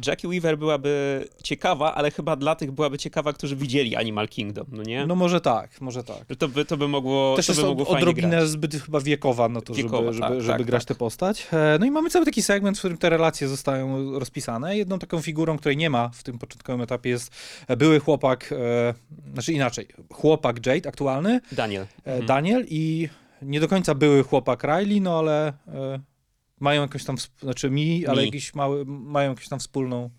Jackie 0.07 0.29
Weaver 0.29 0.59
byłaby 0.59 1.25
ciekawa, 1.43 1.95
ale 1.95 2.11
chyba 2.11 2.37
dla 2.37 2.55
tych 2.55 2.73
byłaby 2.73 2.99
ciekawa, 2.99 3.33
którzy 3.33 3.57
widzieli 3.57 3.97
Animal 3.97 4.29
Kingdom, 4.29 4.67
no 4.73 4.83
nie? 4.83 5.07
No 5.07 5.15
może 5.15 5.41
tak, 5.41 5.81
może 5.81 6.05
tak. 6.05 6.25
To 6.39 6.49
by, 6.49 6.65
to 6.65 6.77
by 6.77 6.89
mogło, 6.89 7.37
Też 7.37 7.47
to 7.47 7.55
by 7.55 7.63
mogło 7.63 7.89
odrobinę 7.89 8.29
grać. 8.29 8.49
zbyt 8.49 8.75
chyba 8.75 9.01
wiekowa 9.01 9.49
na 9.49 9.61
to, 9.61 9.75
Wiekowa, 9.75 10.13
żeby, 10.13 10.15
żeby, 10.15 10.29
tak, 10.29 10.41
żeby 10.43 10.59
tak, 10.59 10.67
grać 10.67 10.85
tak. 10.85 10.89
tę 10.89 10.99
postać. 10.99 11.47
E, 11.53 11.77
No 11.81 11.87
i 11.87 11.91
mamy 11.91 12.11
cały 12.11 12.25
taki 12.25 12.43
segment, 12.43 12.77
w 12.77 12.81
którym 12.81 12.99
te 12.99 13.11
relacje 13.11 13.49
zostają 13.49 14.13
rozpisane. 14.19 14.77
Jedną 14.77 14.99
taką 14.99 15.21
figurą, 15.21 15.59
której 15.59 15.77
nie 15.77 15.91
ma 15.91 16.09
w 16.09 16.23
tym 16.23 16.39
początkowym 16.39 16.81
etapie 16.81 17.11
jest 17.11 17.33
były 17.79 18.01
chłopak, 18.01 18.53
e, 18.53 18.95
znaczy 19.33 19.53
inaczej, 19.53 19.87
chłopak 20.13 20.67
Jade 20.67 20.89
aktualny, 20.89 21.41
Daniel. 21.53 21.83
e, 21.83 21.87
Mhm. 22.11 22.27
Daniel 22.27 22.65
i 22.69 23.09
nie 23.43 23.61
do 23.61 23.69
końca 23.69 23.95
były 23.95 24.23
chłopak 24.25 24.65
Riley, 24.65 25.01
no 25.01 25.19
ale 25.19 25.49
e, 25.49 26.01
mają 26.61 26.83
jakąś 26.83 27.05
tam, 27.05 27.17
znaczy 27.43 27.71
mi, 27.71 28.07
ale 28.07 28.21
Mi. 28.21 28.27
jakiś 28.27 28.55
mały, 28.55 28.85
mają 28.87 29.31
jakąś 29.31 29.49
tam 29.49 29.59
wspólną... 29.59 30.11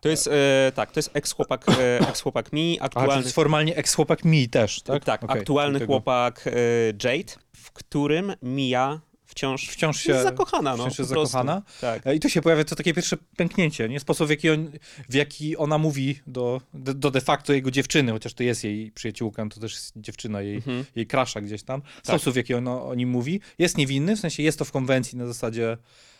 To 0.00 0.08
jest, 0.08 0.28
e, 0.28 0.72
tak, 0.74 0.92
to 0.92 0.98
jest 0.98 1.10
ex-chłopak, 1.14 1.68
e, 1.68 1.98
ex-chłopak 2.10 2.52
mi, 2.52 2.80
A, 2.80 2.88
czyli 2.88 3.00
aktualny, 3.00 3.22
jest 3.22 3.34
formalnie 3.34 3.76
ex-chłopak 3.76 4.24
mi 4.24 4.48
też, 4.48 4.82
tak? 4.82 5.04
tak, 5.04 5.24
Okej, 5.24 5.38
aktualny 5.40 5.86
chłopak 5.86 6.46
e, 6.46 6.50
Jade, 6.86 7.32
w 7.56 7.72
którym 7.72 8.32
Mia 8.42 9.00
wciąż, 9.32 9.68
Wciąż 9.68 10.00
się... 10.00 10.12
jest 10.12 10.24
zakochana, 10.24 10.76
no, 10.76 10.84
wciąż 10.84 10.98
jest 10.98 11.10
zakochana. 11.10 11.62
Tak. 11.80 12.06
E, 12.06 12.14
I 12.14 12.20
tu 12.20 12.28
się 12.28 12.42
pojawia 12.42 12.64
to 12.64 12.76
takie 12.76 12.94
pierwsze 12.94 13.16
pęknięcie, 13.36 13.88
nie? 13.88 14.00
Sposób, 14.00 14.26
w 14.26 14.30
jaki, 14.30 14.50
on, 14.50 14.70
w 15.08 15.14
jaki 15.14 15.56
ona 15.56 15.78
mówi 15.78 16.20
do, 16.26 16.60
do, 16.74 17.10
de 17.10 17.20
facto 17.20 17.52
jego 17.52 17.70
dziewczyny, 17.70 18.12
chociaż 18.12 18.34
to 18.34 18.42
jest 18.42 18.64
jej 18.64 18.90
przyjaciółka, 18.90 19.44
no 19.44 19.50
to 19.50 19.60
też 19.60 19.72
jest 19.72 19.92
dziewczyna 19.96 20.42
jej, 20.42 20.56
Mhm. 20.56 20.84
jej 20.96 21.06
krasza 21.06 21.40
gdzieś 21.40 21.62
tam. 21.62 21.82
Sposób, 22.02 22.34
w 22.34 22.36
jaki 22.36 22.54
ona 22.54 22.82
o 22.82 22.94
nim 22.94 23.08
mówi, 23.08 23.40
jest 23.58 23.78
niewinny, 23.78 24.16
w 24.16 24.20
sensie 24.20 24.42
jest 24.42 24.58
to 24.58 24.64
w 24.64 24.72
konwencji 24.72 25.18
na 25.18 25.26
zasadzie, 25.26 25.76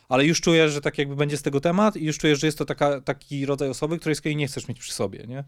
ale 0.09 0.25
już 0.25 0.41
czujesz, 0.41 0.73
że 0.73 0.81
tak 0.81 0.99
jakby 0.99 1.17
będzie 1.17 1.37
z 1.37 1.43
tego 1.43 1.61
temat 1.61 1.97
i 1.97 2.05
już 2.05 2.19
czujesz, 2.19 2.41
że 2.41 2.47
jest 2.47 2.59
to 2.59 2.65
taka, 2.65 3.01
taki 3.01 3.47
rodzaj 3.47 3.69
osoby, 3.69 3.99
której 3.99 4.17
z 4.17 4.21
kolei 4.21 4.37
nie 4.37 4.47
chcesz 4.47 4.69
mieć 4.69 4.79
przy 4.79 4.93
sobie, 4.93 5.25
nie? 5.29 5.45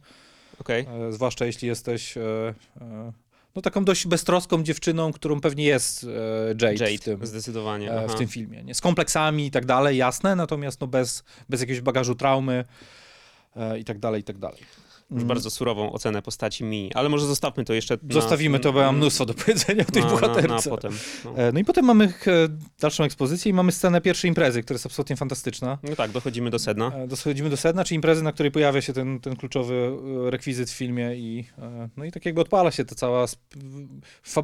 Okej. 0.61 0.87
E, 1.09 1.13
zwłaszcza 1.13 1.47
jeśli 1.47 1.69
jesteś 1.69 2.17
e, 2.17 2.55
e, 2.81 3.13
no 3.57 3.63
taką 3.63 3.85
dość 3.85 4.07
beztroską 4.07 4.63
dziewczyną, 4.63 5.13
którą 5.13 5.41
pewnie 5.41 5.65
jest 5.65 6.07
Jade, 6.49 6.75
Jade, 6.75 6.97
w 6.99 7.01
tym. 7.01 7.27
zdecydowanie. 7.27 7.93
e, 7.93 8.09
w 8.09 8.15
tym 8.15 8.29
filmie. 8.29 8.65
Nie? 8.65 8.75
Z 8.75 8.81
kompleksami 8.81 9.47
i 9.47 9.51
tak 9.51 9.67
dalej, 9.67 9.97
jasne, 9.97 10.37
natomiast 10.37 10.81
no 10.81 10.87
bez, 10.87 11.25
bez 11.49 11.61
jakiegoś 11.61 11.81
bagażu 11.81 12.15
traumy 12.15 12.65
e, 13.57 13.79
i 13.79 13.85
tak 13.85 13.99
dalej, 13.99 14.21
i 14.21 14.25
tak 14.25 14.39
dalej. 14.39 14.61
Już 15.15 15.23
Mm. 15.23 15.29
bardzo 15.29 15.51
surową 15.51 15.93
ocenę 15.93 16.23
postaci 16.23 16.65
mi, 16.65 16.91
ale 16.95 17.09
może 17.09 17.27
zostawmy 17.27 17.65
to 17.65 17.75
jeszcze 17.75 17.99
na... 18.03 18.15
Zostawimy 18.15 18.61
to, 18.61 18.73
bo 18.73 18.81
ja 18.81 18.87
mam 18.87 18.97
mnóstwo 18.97 19.27
do 19.27 19.35
powiedzenia 19.35 19.85
o 19.89 19.93
tej 19.93 20.03
na, 20.03 20.09
na, 20.09 20.15
na 20.15 20.21
bohaterce. 20.21 20.71
potem. 20.71 20.93
No. 21.25 21.37
E, 21.37 21.53
No 21.53 21.61
i 21.61 21.65
potem 21.65 21.85
mamy 21.85 22.05
e, 22.05 22.11
dalszą 22.81 23.05
ekspozycję 23.05 23.51
i 23.51 23.53
mamy 23.53 23.73
scenę 23.73 24.01
pierwszej 24.01 24.29
imprezy, 24.29 24.63
która 24.63 24.75
jest 24.75 24.87
absolutnie 24.87 25.17
fantastyczna. 25.17 25.79
no 25.83 25.97
tak, 25.97 26.11
dochodzimy 26.11 26.51
do 26.51 26.59
sedna. 26.59 26.93
E, 26.95 27.09
Dochodzimy 27.09 27.51
do 27.51 27.57
sedna, 27.57 27.85
czy 27.85 27.95
imprezy, 27.95 28.23
na 28.23 28.33
której 28.33 28.53
pojawia 28.53 28.81
się 28.81 28.93
ten, 28.93 29.21
ten 29.21 29.37
kluczowy 29.37 29.91
rekwizyt 30.31 30.71
w 30.71 30.75
filmie 30.75 31.17
i, 31.17 31.45
no 31.97 32.05
i 32.05 32.13
tak 32.13 32.27
jakby 32.27 32.41
odpala 32.41 32.71
się 32.71 32.85
ta 32.85 32.95
cała 32.95 33.27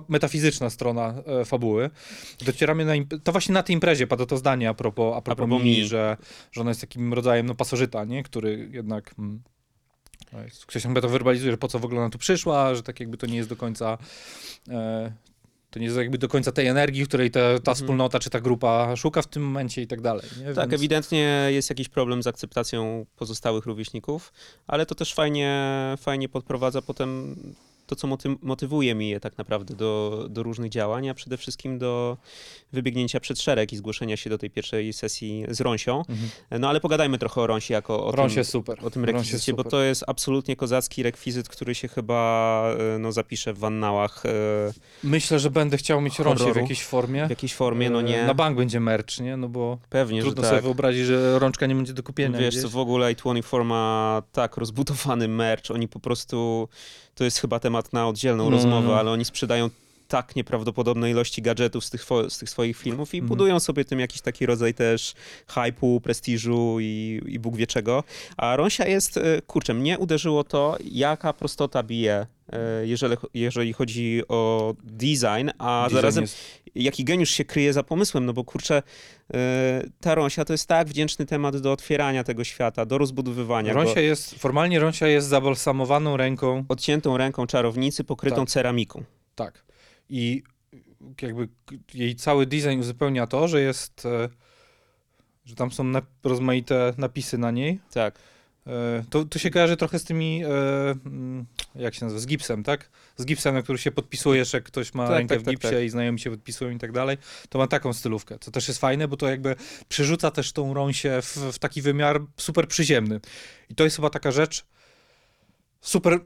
metafizyczna 0.09 0.71
strona 0.71 1.15
fabuły. 1.45 1.91
Docieramy 2.47 2.85
na 2.85 2.93
to 3.25 3.33
właśnie 3.33 3.53
na 3.53 3.63
tej 3.63 3.75
imprezie 3.75 4.07
pada 4.07 4.27
to 4.27 4.37
zdanie 4.37 4.69
a 4.69 4.75
propos, 4.75 5.17
a 5.17 5.21
propos, 5.23 5.37
propos 5.49 5.65
mi, 5.65 5.71
Mi. 5.71 5.85
Że, 5.87 6.17
że 6.53 6.61
ona 6.61 6.71
jest 6.71 6.81
takim 6.81 7.15
rodzajem 7.15 7.47
no, 7.47 7.55
pasożyta, 7.55 8.05
nie? 8.05 8.23
który 8.23 8.69
jednak... 8.73 9.15
Mm, 9.19 9.43
no 9.45 9.60
Ktoś 10.67 10.83
chyba 10.83 11.01
to 11.01 11.09
werbalizuje, 11.09 11.51
że 11.53 11.59
po 11.59 11.69
co 11.69 11.79
w 11.79 11.85
ogóle 11.85 12.01
ona 12.01 12.11
tu 12.11 12.19
przyszła, 12.19 12.75
że 12.75 12.83
tak 12.83 13.01
jakby 13.01 13.17
to 13.17 13.27
nie 13.27 13.37
jest 13.37 13.49
do 13.49 13.57
końca 13.57 13.99
e, 14.69 15.13
to 15.71 15.79
nie 15.79 15.85
jest 15.85 15.97
jakby 15.99 16.19
do 16.19 16.29
końca 16.29 16.53
tej 16.53 16.67
energii, 16.67 17.05
której 17.07 17.31
te, 17.31 17.41
ta 17.41 17.57
Mhm. 17.57 17.75
wspólnota 17.75 18.19
czy 18.19 18.31
ta 18.31 18.41
grupa 18.41 18.97
szuka 18.97 19.23
w 19.23 19.27
tym 19.27 19.43
momencie 19.43 19.83
i 19.83 19.87
tak 19.87 20.01
dalej. 20.01 20.27
Nie? 20.39 20.55
Tak, 20.55 20.71
Więc- 20.71 20.81
ewidentnie 20.81 21.47
jest 21.51 21.71
jakiś 21.71 21.89
problem 21.89 22.23
z 22.23 22.27
akceptacją 22.27 23.07
pozostałych 23.17 23.67
rówieśników, 23.67 24.33
ale 24.67 24.87
to 24.87 24.95
też 24.95 25.15
fajnie, 25.15 25.65
fajnie 26.01 26.29
podprowadza 26.29 26.83
potem 26.83 27.37
to, 27.91 27.97
co 27.97 28.09
moty- 28.09 28.37
motywuje 28.43 28.95
mi 28.95 29.09
je 29.09 29.21
tak 29.21 29.39
naprawdę 29.39 29.75
do, 29.75 30.27
do 30.31 30.43
różnych 30.43 30.71
działań, 30.71 31.09
a 31.09 31.15
przede 31.15 31.37
wszystkim 31.37 31.79
do 31.79 32.17
wybiegnięcia 32.73 33.21
przed 33.21 33.41
szereg 33.41 33.73
i 33.73 33.77
zgłoszenia 33.77 34.17
się 34.17 34.31
do 34.31 34.39
tej 34.39 34.51
pierwszej 34.51 34.93
sesji 34.93 35.45
z 35.49 35.61
Rąsią. 35.61 35.99
Mhm. 35.99 36.19
No 36.61 36.69
ale 36.69 36.81
pogadajmy 36.81 37.19
trochę 37.19 37.41
o 37.41 37.47
Rąsi 37.47 37.73
jako 37.73 38.07
o 38.07 38.13
Rąś 38.13 38.35
tym, 38.35 38.45
super. 38.45 38.79
o 38.87 38.91
tym 38.91 39.05
rekwizycie, 39.05 39.53
bo 39.55 39.65
to 39.65 39.83
jest 39.83 40.05
absolutnie 40.07 40.57
kozacki 40.57 41.03
rekwizyt, 41.03 41.49
który 41.49 41.75
się 41.75 41.89
chyba 41.89 42.21
e, 42.95 42.99
no, 42.99 43.13
zapisze 43.13 43.53
w 43.53 43.59
wannałach 43.59 44.27
e, 44.27 44.31
Myślę, 45.05 45.39
że 45.39 45.51
będę 45.51 45.77
chciał 45.77 46.01
mieć 46.01 46.19
rąsie 46.19 46.53
w 46.53 46.57
jakiejś 46.57 46.85
formie. 46.85 47.27
w 47.27 47.31
jakiejś 47.31 47.55
formie, 47.55 47.91
no 47.91 48.01
E, 48.01 48.03
nie, 48.03 48.25
Na 48.27 48.35
bank 48.35 48.57
będzie 48.57 48.81
merch, 48.81 49.21
nie? 49.21 49.37
No 49.37 49.49
bo 49.49 49.79
pewnie, 49.91 50.21
trudno 50.23 50.43
że 50.43 50.49
sobie 50.49 50.57
tak. 50.59 50.65
wyobrazić, 50.65 51.07
że 51.07 51.39
rączka 51.39 51.67
nie 51.67 51.75
będzie 51.75 51.93
do 51.93 52.03
kupienia 52.03 52.39
Wiesz 52.39 52.49
gdzieś. 52.55 52.63
co, 52.63 52.69
w 52.69 52.77
ogóle 52.77 53.15
i24 53.15 53.65
ma 53.65 54.23
tak 54.33 54.57
rozbudowany 54.57 55.29
merch, 55.29 55.71
oni 55.71 55.89
po 55.89 56.01
prostu, 56.01 56.69
to 57.21 57.25
jest 57.25 57.39
chyba 57.39 57.61
temat 57.61 57.93
na 57.93 58.09
oddzielną 58.09 58.45
No, 58.45 58.51
rozmowę, 58.51 58.89
no. 58.89 58.99
ale 58.99 59.11
oni 59.11 59.25
sprzedają 59.25 59.71
tak 60.11 60.37
nieprawdopodobne 60.37 61.11
ilości 61.11 61.43
gadżetów 61.43 61.85
z 61.85 61.91
tych, 61.91 62.05
z 62.29 62.39
tych 62.39 62.51
swoich 62.51 62.77
filmów 62.77 63.15
i 63.15 63.19
Mhm. 63.19 63.29
budują 63.29 63.61
sobie 63.61 63.85
tym 63.85 64.01
jakiś 64.01 64.21
taki 64.21 64.47
rodzaj 64.47 64.75
też 64.75 65.15
hype'u, 65.49 66.01
prestiżu 66.01 66.77
i, 66.81 67.21
i 67.27 67.39
Bóg 67.39 67.57
wie 67.57 67.67
czego. 67.67 68.05
A 68.37 68.57
Rąsia 68.57 68.87
jest, 68.87 69.17
e, 69.17 69.43
kurczę, 69.47 69.75
mnie 69.75 69.99
uderzyło 69.99 70.45
to, 70.45 70.77
jaka 70.85 71.33
prostota 71.33 71.83
bije, 71.83 72.27
e, 72.53 72.87
jeżeli, 72.87 73.17
jeżeli 73.35 73.73
chodzi 73.73 74.23
o 74.29 74.75
design, 74.85 75.51
a 75.59 75.83
Design 75.85 75.97
zarazem 75.97 76.23
jest- 76.25 76.61
jaki 76.75 77.05
geniusz 77.05 77.31
się 77.31 77.45
kryje 77.45 77.73
za 77.73 77.83
pomysłem, 77.83 78.27
no 78.27 78.33
bo 78.33 78.45
kurczę, 78.45 78.83
e, 79.35 79.83
ta 80.01 80.15
Rąsia 80.15 80.45
to 80.45 80.53
jest 80.53 80.67
tak 80.67 80.89
wdzięczny 80.89 81.27
temat 81.27 81.57
do 81.57 81.73
otwierania 81.73 82.25
tego 82.25 82.45
świata, 82.45 82.87
do 82.87 82.99
rozbudowywania 82.99 83.75
go. 83.75 83.83
Rąsia 83.85 84.01
jest, 84.01 84.35
formalnie 84.35 84.79
Rąsia 84.81 85.07
jest 85.07 85.29
zabalsamowaną 85.29 86.17
ręką, 86.17 86.65
Odciętą 86.69 87.17
ręką 87.17 87.47
czarownicy, 87.47 88.05
pokrytą 88.05 88.37
Tak. 88.37 88.49
ceramiką. 88.49 89.05
tak. 89.35 89.70
I 90.11 90.43
jakby 91.23 91.49
jej 91.95 92.17
cały 92.17 92.47
design 92.47 92.81
uzupełnia 92.81 93.27
to, 93.27 93.49
że 93.49 93.61
jest, 93.61 94.07
e, 94.07 94.29
że 95.45 95.55
tam 95.55 95.71
są 95.73 95.85
nap- 95.85 96.05
rozmaite 96.25 96.95
napisy 96.99 97.39
na 97.39 97.51
niej. 97.51 97.81
Tak. 97.93 98.19
E, 98.67 99.05
To, 99.11 99.25
to 99.25 99.39
się 99.39 99.51
kojarzy 99.51 99.77
trochę 99.77 99.99
z 99.99 100.05
tymi, 100.05 100.45
e, 100.45 100.49
mm, 101.07 101.47
jak 101.75 101.95
się 101.95 102.05
nazywa, 102.05 102.21
z 102.21 102.27
gipsem, 102.27 102.63
tak? 102.63 102.91
Z 103.17 103.25
gipsem, 103.25 103.55
na 103.55 103.63
który 103.63 103.79
się 103.79 103.91
podpisujesz, 103.93 104.53
jak 104.53 104.65
ktoś 104.65 104.95
ma 104.95 105.07
Tak, 105.07 105.17
rękę 105.19 105.35
tak, 105.35 105.43
w 105.43 105.45
tak, 105.45 105.55
gipsie 105.55 105.71
tak. 105.71 105.85
i 105.85 105.89
znajomi 105.91 106.19
się 106.21 106.31
podpisują 106.31 106.71
i 106.71 106.79
tak 106.79 106.93
dalej. 106.93 107.19
To 107.49 107.59
ma 107.59 107.67
taką 107.67 107.93
stylówkę, 107.93 108.39
co 108.41 108.51
też 108.51 108.69
jest 108.69 108.81
fajne, 108.81 109.09
bo 109.09 109.17
to 109.17 109.29
jakby 109.29 109.57
przerzuca 109.89 110.31
też 110.31 110.53
tą 110.53 110.75
rąsię 110.75 111.23
w, 111.23 111.37
w 111.37 111.59
taki 111.59 111.83
wymiar 111.83 112.21
super 112.37 112.69
przyziemny. 112.69 113.21
I 113.69 113.75
to 113.75 113.85
jest 113.85 113.97
chyba 113.97 114.11
taka 114.11 114.31
rzecz 114.33 114.67
super 115.81 116.21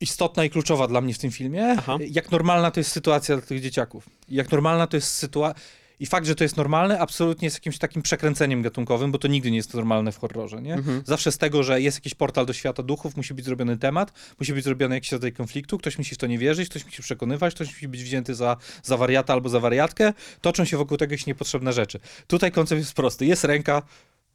istotna 0.00 0.44
i 0.44 0.50
kluczowa 0.50 0.86
dla 0.86 1.00
mnie 1.00 1.14
w 1.14 1.18
tym 1.18 1.30
filmie. 1.30 1.74
Aha. 1.78 1.98
Jak 2.10 2.30
normalna 2.30 2.70
to 2.70 2.80
jest 2.80 2.92
sytuacja 2.92 3.36
dla 3.36 3.46
tych 3.46 3.60
dzieciaków. 3.60 4.08
Jak 4.28 4.52
normalna 4.52 4.86
to 4.86 4.96
jest 4.96 5.08
sytuacja. 5.08 5.62
I 6.00 6.06
fakt, 6.06 6.26
że 6.26 6.34
to 6.34 6.44
jest 6.44 6.56
normalne, 6.56 6.98
absolutnie 6.98 7.46
jest 7.46 7.56
jakimś 7.56 7.78
takim 7.78 8.02
przekręceniem 8.02 8.62
gatunkowym, 8.62 9.12
bo 9.12 9.18
to 9.18 9.28
nigdy 9.28 9.50
nie 9.50 9.56
jest 9.56 9.74
normalne 9.74 10.12
w 10.12 10.18
horrorze, 10.18 10.62
nie? 10.62 10.74
Mhm. 10.74 11.02
Zawsze 11.06 11.32
z 11.32 11.38
tego, 11.38 11.62
że 11.62 11.80
jest 11.80 11.96
jakiś 11.96 12.14
portal 12.14 12.46
do 12.46 12.52
świata 12.52 12.82
duchów, 12.82 13.16
musi 13.16 13.34
być 13.34 13.44
zrobiony 13.44 13.76
temat, 13.76 14.12
musi 14.40 14.52
być 14.52 14.64
zrobiony 14.64 14.94
jakiś 14.94 15.12
rodzaj 15.12 15.32
konfliktu, 15.32 15.78
ktoś 15.78 15.98
musi 15.98 16.14
w 16.14 16.18
to 16.18 16.26
nie 16.26 16.38
wierzyć, 16.38 16.68
ktoś 16.68 16.84
musi 16.84 17.02
przekonywać, 17.02 17.54
ktoś 17.54 17.68
musi 17.68 17.88
być 17.88 18.02
wzięty 18.02 18.34
za, 18.34 18.56
za 18.82 18.96
wariata 18.96 19.32
albo 19.32 19.48
za 19.48 19.60
wariatkę. 19.60 20.12
Toczą 20.40 20.64
się 20.64 20.76
wokół 20.76 20.96
tego 20.96 21.12
jakieś 21.12 21.26
niepotrzebne 21.26 21.72
rzeczy. 21.72 22.00
Tutaj 22.26 22.52
koncept 22.52 22.78
jest 22.78 22.94
prosty. 22.94 23.26
Jest 23.26 23.44
ręka, 23.44 23.82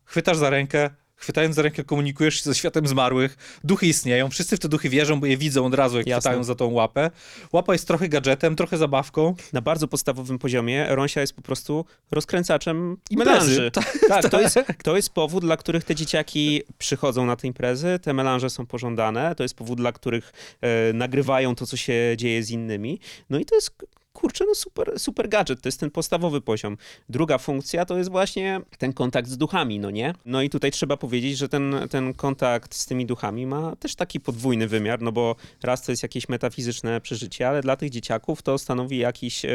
chwytasz 0.03 0.37
za 0.37 0.49
rękę, 0.49 0.89
chwytając 1.21 1.55
za 1.55 1.61
rękę 1.61 1.83
komunikujesz 1.83 2.35
się 2.35 2.43
ze 2.43 2.55
światem 2.55 2.87
zmarłych, 2.87 3.59
duchy 3.63 3.87
istnieją, 3.87 4.29
wszyscy 4.29 4.57
w 4.57 4.59
te 4.59 4.69
duchy 4.69 4.89
wierzą, 4.89 5.19
bo 5.19 5.25
je 5.25 5.37
widzą 5.37 5.65
od 5.65 5.73
razu, 5.73 5.97
jak 5.97 6.07
Jasne. 6.07 6.21
chwytają 6.21 6.43
za 6.43 6.55
tą 6.55 6.71
łapę. 6.71 7.11
Łapa 7.53 7.73
jest 7.73 7.87
trochę 7.87 8.09
gadżetem, 8.09 8.55
trochę 8.55 8.77
zabawką. 8.77 9.35
Na 9.53 9.61
bardzo 9.61 9.87
podstawowym 9.87 10.39
poziomie 10.39 10.85
Rąsia 10.89 11.21
jest 11.21 11.33
po 11.33 11.41
prostu 11.41 11.85
rozkręcaczem 12.11 12.97
Imprezy. 13.09 13.31
melanży. 13.31 13.71
Tak, 14.07 14.29
to 14.33 14.41
jest, 14.41 14.59
to 14.83 14.95
jest 14.95 15.09
powód, 15.09 15.43
dla 15.43 15.57
których 15.57 15.83
te 15.83 15.95
dzieciaki 15.95 16.61
przychodzą 16.77 17.25
na 17.25 17.35
te 17.35 17.47
imprezy, 17.47 17.99
te 18.01 18.13
melanże 18.13 18.49
są 18.49 18.65
pożądane, 18.65 19.35
to 19.35 19.43
jest 19.43 19.55
powód, 19.55 19.77
dla 19.77 19.91
których 19.91 20.33
e, 20.61 20.93
nagrywają 20.93 21.55
to, 21.55 21.65
co 21.65 21.77
się 21.77 21.93
dzieje 22.17 22.43
z 22.43 22.51
innymi. 22.51 22.99
No 23.29 23.39
i 23.39 23.45
to 23.45 23.55
jest, 23.55 23.71
kurczę, 24.13 24.45
no 24.47 24.55
super, 24.55 24.99
super 24.99 25.29
gadżet, 25.29 25.61
to 25.61 25.67
jest 25.67 25.79
ten 25.79 25.91
podstawowy 25.91 26.41
poziom. 26.41 26.77
Druga 27.09 27.37
funkcja 27.37 27.85
to 27.85 27.97
jest 27.97 28.09
właśnie 28.09 28.61
ten 28.77 28.93
kontakt 28.93 29.29
z 29.29 29.37
duchami, 29.37 29.79
no 29.79 29.91
nie? 29.91 30.13
No 30.25 30.41
i 30.41 30.49
tutaj 30.49 30.71
trzeba 30.71 30.97
powiedzieć, 30.97 31.37
że 31.37 31.49
ten, 31.49 31.75
ten 31.89 32.13
kontakt 32.13 32.75
z 32.75 32.85
tymi 32.85 33.05
duchami 33.05 33.47
ma 33.47 33.75
też 33.75 33.95
taki 33.95 34.19
podwójny 34.19 34.67
wymiar, 34.67 35.01
no 35.01 35.11
bo 35.11 35.35
raz 35.63 35.81
to 35.81 35.91
jest 35.91 36.03
jakieś 36.03 36.29
metafizyczne 36.29 37.01
przeżycie, 37.01 37.47
ale 37.49 37.61
dla 37.61 37.75
tych 37.75 37.89
dzieciaków 37.89 38.41
to 38.41 38.57
stanowi 38.57 38.97
jakiś 38.97 39.45
e, 39.45 39.49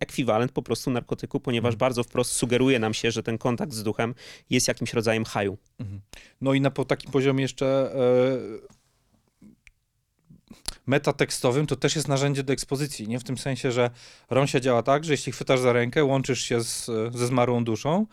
ekwiwalent 0.00 0.52
po 0.52 0.62
prostu 0.62 0.90
narkotyku, 0.90 1.40
ponieważ 1.40 1.76
bardzo 1.76 2.04
wprost 2.04 2.32
sugeruje 2.32 2.78
nam 2.78 2.94
się, 2.94 3.10
że 3.10 3.22
ten 3.22 3.38
kontakt 3.38 3.72
z 3.72 3.82
duchem 3.82 4.14
jest 4.50 4.68
jakimś 4.68 4.92
rodzajem 4.92 5.24
haju. 5.24 5.58
No 6.40 6.54
i 6.54 6.60
na 6.60 6.70
po 6.70 6.84
takim 6.84 7.10
poziomie 7.10 7.42
jeszcze 7.42 7.66
e, 7.94 8.73
metatekstowym 10.86 11.66
to 11.66 11.76
też 11.76 11.96
jest 11.96 12.08
narzędzie 12.08 12.42
do 12.42 12.52
ekspozycji, 12.52 13.08
nie? 13.08 13.18
W 13.18 13.24
tym 13.24 13.38
sensie, 13.38 13.72
że 13.72 13.90
Rąsia 14.30 14.60
działa 14.60 14.82
tak, 14.82 15.04
że 15.04 15.12
jeśli 15.12 15.32
chwytasz 15.32 15.60
za 15.60 15.72
rękę, 15.72 16.04
łączysz 16.04 16.40
się 16.40 16.62
z, 16.62 16.86
ze 17.14 17.26
zmarłą 17.26 17.64
duszą, 17.64 18.06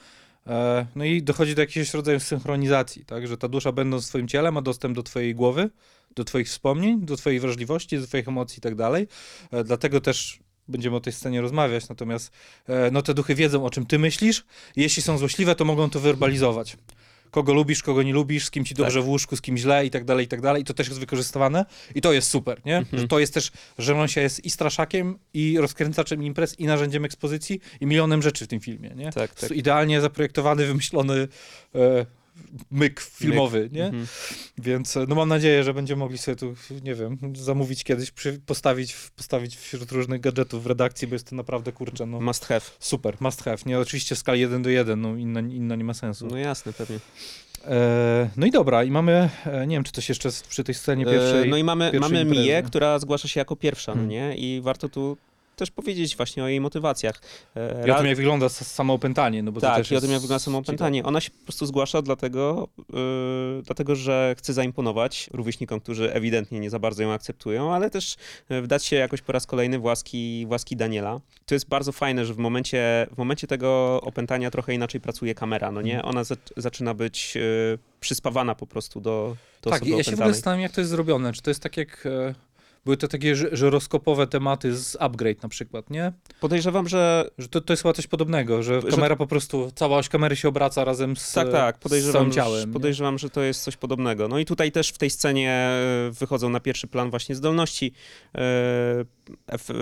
e, 0.47 0.85
no 0.95 1.05
i 1.05 1.23
dochodzi 1.23 1.55
do 1.55 1.61
jakiegoś 1.61 1.93
rodzaju 1.93 2.19
synchronizacji, 2.19 3.05
tak? 3.05 3.27
Że 3.27 3.37
ta 3.37 3.47
dusza 3.47 3.71
będąc 3.71 4.03
w 4.03 4.07
swoim 4.07 4.27
ciele 4.27 4.51
ma 4.51 4.61
dostęp 4.61 4.95
do 4.95 5.03
twojej 5.03 5.35
głowy, 5.35 5.69
do 6.15 6.23
twoich 6.23 6.47
wspomnień, 6.47 7.05
do 7.05 7.17
twojej 7.17 7.39
wrażliwości, 7.39 7.99
do 7.99 8.07
twoich 8.07 8.27
emocji 8.27 8.57
i 8.57 8.61
tak 8.61 8.75
dalej. 8.75 9.07
E, 9.51 9.63
Dlatego 9.63 10.01
też 10.01 10.39
będziemy 10.67 10.95
o 10.95 10.99
tej 10.99 11.13
scenie 11.13 11.41
rozmawiać, 11.41 11.89
natomiast 11.89 12.31
e, 12.67 12.91
no 12.91 13.01
te 13.01 13.13
duchy 13.13 13.35
wiedzą, 13.35 13.65
o 13.65 13.69
czym 13.69 13.85
ty 13.85 13.99
myślisz 13.99 14.45
jeśli 14.75 15.03
są 15.03 15.17
złośliwe, 15.17 15.55
to 15.55 15.65
mogą 15.65 15.89
to 15.89 15.99
werbalizować. 15.99 16.77
Kogo 17.31 17.53
lubisz, 17.53 17.83
kogo 17.83 18.03
nie 18.03 18.13
lubisz, 18.13 18.45
z 18.45 18.51
kim 18.51 18.65
ci 18.65 18.75
dobrze 18.75 19.01
w 19.01 19.07
łóżku, 19.07 19.35
z 19.35 19.41
kim 19.41 19.57
źle 19.57 19.85
i 19.85 19.89
tak 19.89 20.05
dalej, 20.05 20.25
i 20.25 20.27
tak 20.27 20.41
dalej. 20.41 20.61
I 20.61 20.65
to 20.65 20.73
też 20.73 20.87
jest 20.87 20.99
wykorzystywane 20.99 21.65
i 21.95 22.01
to 22.01 22.13
jest 22.13 22.29
super, 22.29 22.61
nie? 22.65 22.77
Mhm. 22.77 23.01
Że 23.01 23.07
to 23.07 23.19
jest 23.19 23.33
też, 23.33 23.51
że 23.77 23.93
Ronsia 23.93 24.21
jest 24.21 24.45
i 24.45 24.49
straszakiem, 24.49 25.17
i 25.33 25.57
rozkręcaczem 25.59 26.23
imprez, 26.23 26.59
i 26.59 26.65
narzędziem 26.65 27.05
ekspozycji, 27.05 27.59
i 27.81 27.85
milionem 27.85 28.21
rzeczy 28.21 28.45
w 28.45 28.47
tym 28.47 28.59
filmie, 28.59 28.89
nie? 28.95 29.11
Tak, 29.11 29.35
tak. 29.35 29.51
Idealnie 29.51 30.01
zaprojektowany, 30.01 30.65
wymyślony 30.65 31.27
e, 31.75 32.05
myk 32.71 32.99
filmowy, 32.99 33.69
nie? 33.71 33.85
Mhm. 33.85 34.07
Więc 34.57 34.97
e, 34.97 35.05
no 35.09 35.15
mam 35.15 35.29
nadzieję, 35.29 35.63
że 35.63 35.73
będziemy 35.73 35.99
mogli 35.99 36.17
sobie 36.17 36.35
tu, 36.35 36.55
nie 36.83 36.95
wiem, 36.95 37.17
zamówić 37.35 37.83
kiedyś, 37.83 38.11
przy, 38.11 38.39
postawić, 38.45 38.95
postawić 39.15 39.55
wśród 39.57 39.91
różnych 39.91 40.21
gadżetów 40.21 40.63
w 40.63 40.67
redakcji, 40.67 41.07
bo 41.07 41.15
jest 41.15 41.29
to 41.29 41.35
naprawdę, 41.35 41.71
kurczę, 41.71 42.05
no 42.05 42.21
Must 42.21 42.45
have. 42.45 42.61
super, 42.79 43.15
must 43.19 43.43
have. 43.43 43.57
Nie, 43.65 43.79
oczywiście 43.79 44.15
w 44.15 44.19
skali 44.19 44.41
1 44.41 44.61
do 44.61 44.69
1, 44.69 45.01
no 45.01 45.15
inna, 45.15 45.39
inna 45.39 45.75
nie 45.75 45.83
ma 45.83 45.93
sensu. 45.93 46.27
No 46.27 46.37
jasne, 46.37 46.73
pewnie. 46.73 46.99
E, 47.65 48.29
no 48.37 48.45
i 48.45 48.51
dobra, 48.51 48.83
i 48.83 48.91
mamy, 48.91 49.29
e, 49.45 49.67
nie 49.67 49.75
wiem, 49.75 49.83
czy 49.83 49.91
coś 49.91 50.09
jeszcze 50.09 50.29
przy 50.49 50.63
tej 50.63 50.75
scenie 50.75 51.05
pierwszej... 51.05 51.41
E, 51.43 51.45
No 51.45 51.57
i 51.57 51.63
mamy, 51.63 51.91
mamy 51.99 52.21
imprezy. 52.21 52.41
Miję, 52.41 52.63
która 52.63 52.99
zgłasza 52.99 53.27
się 53.27 53.39
jako 53.39 53.55
pierwsza, 53.55 53.91
no 53.91 53.95
Hmm. 53.95 54.09
nie? 54.09 54.35
I 54.37 54.61
warto 54.61 54.89
tu 54.89 55.17
też 55.61 55.71
powiedzieć 55.71 56.17
właśnie 56.17 56.43
o 56.43 56.47
jej 56.47 56.61
motywacjach. 56.61 57.21
E, 57.55 57.79
I 57.81 57.83
o 57.83 57.87
ra- 57.87 57.97
tym, 57.97 58.07
jak 58.07 58.17
wygląda 58.17 58.45
s- 58.45 58.67
samo 58.73 58.93
opętanie, 58.93 59.43
no 59.43 59.51
bo 59.51 59.61
to 59.61 59.67
tak, 59.67 59.77
też 59.77 59.91
i 59.91 59.95
o 59.95 60.01
tym, 60.01 60.11
jak 60.11 60.21
wygląda 60.21 60.39
samo 60.39 60.57
opętanie. 60.57 61.03
Ona 61.03 61.21
się 61.21 61.31
po 61.31 61.43
prostu 61.43 61.65
zgłasza 61.65 62.01
dlatego, 62.01 62.67
yy, 62.77 63.61
dlatego, 63.65 63.95
że 63.95 64.35
chce 64.37 64.53
zaimponować 64.53 65.29
rówieśnikom, 65.33 65.79
którzy 65.79 66.13
ewidentnie 66.13 66.59
nie 66.59 66.69
za 66.69 66.79
bardzo 66.79 67.03
ją 67.03 67.11
akceptują, 67.13 67.73
ale 67.73 67.89
też 67.89 68.15
yy, 68.49 68.61
wdać 68.61 68.85
się 68.85 68.95
jakoś 68.95 69.21
po 69.21 69.31
raz 69.31 69.45
kolejny 69.47 69.79
w 69.79 69.83
łaski, 69.83 70.45
w 70.47 70.51
łaski 70.51 70.75
Daniela. 70.75 71.19
To 71.45 71.55
jest 71.55 71.67
bardzo 71.67 71.91
fajne, 71.91 72.25
że 72.25 72.33
w 72.33 72.37
momencie, 72.37 73.07
w 73.11 73.17
momencie 73.17 73.47
tego 73.47 73.99
opętania 74.03 74.51
trochę 74.51 74.73
inaczej 74.73 75.01
pracuje 75.01 75.35
kamera, 75.35 75.71
no 75.71 75.81
nie? 75.81 75.95
Mhm. 75.95 76.09
Ona 76.09 76.23
zac- 76.23 76.51
zaczyna 76.57 76.93
być 76.93 77.35
yy, 77.35 77.41
przyspawana 77.99 78.55
po 78.55 78.67
prostu 78.67 79.01
do, 79.01 79.35
do 79.61 79.69
Tak, 79.69 79.85
ja 79.85 80.03
się 80.03 80.11
w 80.11 80.13
ogóle 80.13 80.33
zastanawiam, 80.33 80.61
jak 80.61 80.71
to 80.71 80.81
jest 80.81 80.91
zrobione. 80.91 81.33
Czy 81.33 81.41
to 81.41 81.49
jest 81.49 81.63
tak 81.63 81.77
jak... 81.77 82.05
E, 82.05 82.35
były 82.85 82.97
to 82.97 83.07
takie 83.07 83.35
ży- 83.35 83.49
żyroskopowe 83.51 84.27
tematy 84.27 84.75
z 84.77 84.97
Upgrade 84.99 85.43
na 85.43 85.49
przykład, 85.49 85.89
nie? 85.89 86.11
Podejrzewam, 86.39 86.87
że 86.87 87.29
Że 87.37 87.47
to, 87.47 87.61
to 87.61 87.73
jest 87.73 87.83
chyba 87.83 87.93
coś 87.93 88.07
podobnego, 88.07 88.63
że 88.63 88.81
Że- 88.81 88.87
kamera 88.87 89.15
po 89.15 89.27
prostu, 89.27 89.71
cała 89.75 89.97
oś 89.97 90.09
kamery 90.09 90.35
się 90.35 90.47
obraca 90.47 90.83
razem 90.85 91.17
z, 91.17 91.31
Tak, 91.33 91.51
tak, 91.51 91.77
podejrzewam, 91.79 92.27
że- 92.27 92.35
ciałem. 92.35 92.67
nie? 92.69 92.73
podejrzewam, 92.73 93.19
że 93.19 93.29
to 93.29 93.41
jest 93.41 93.63
coś 93.63 93.77
podobnego. 93.77 94.27
No 94.27 94.39
i 94.39 94.45
tutaj 94.45 94.71
też 94.71 94.89
w 94.89 94.97
tej 94.97 95.09
scenie 95.09 95.51
e, 95.51 96.11
wychodzą 96.19 96.49
na 96.49 96.59
pierwszy 96.59 96.87
plan 96.87 97.09
właśnie 97.09 97.35
zdolności, 97.35 97.93
e, 98.35 99.05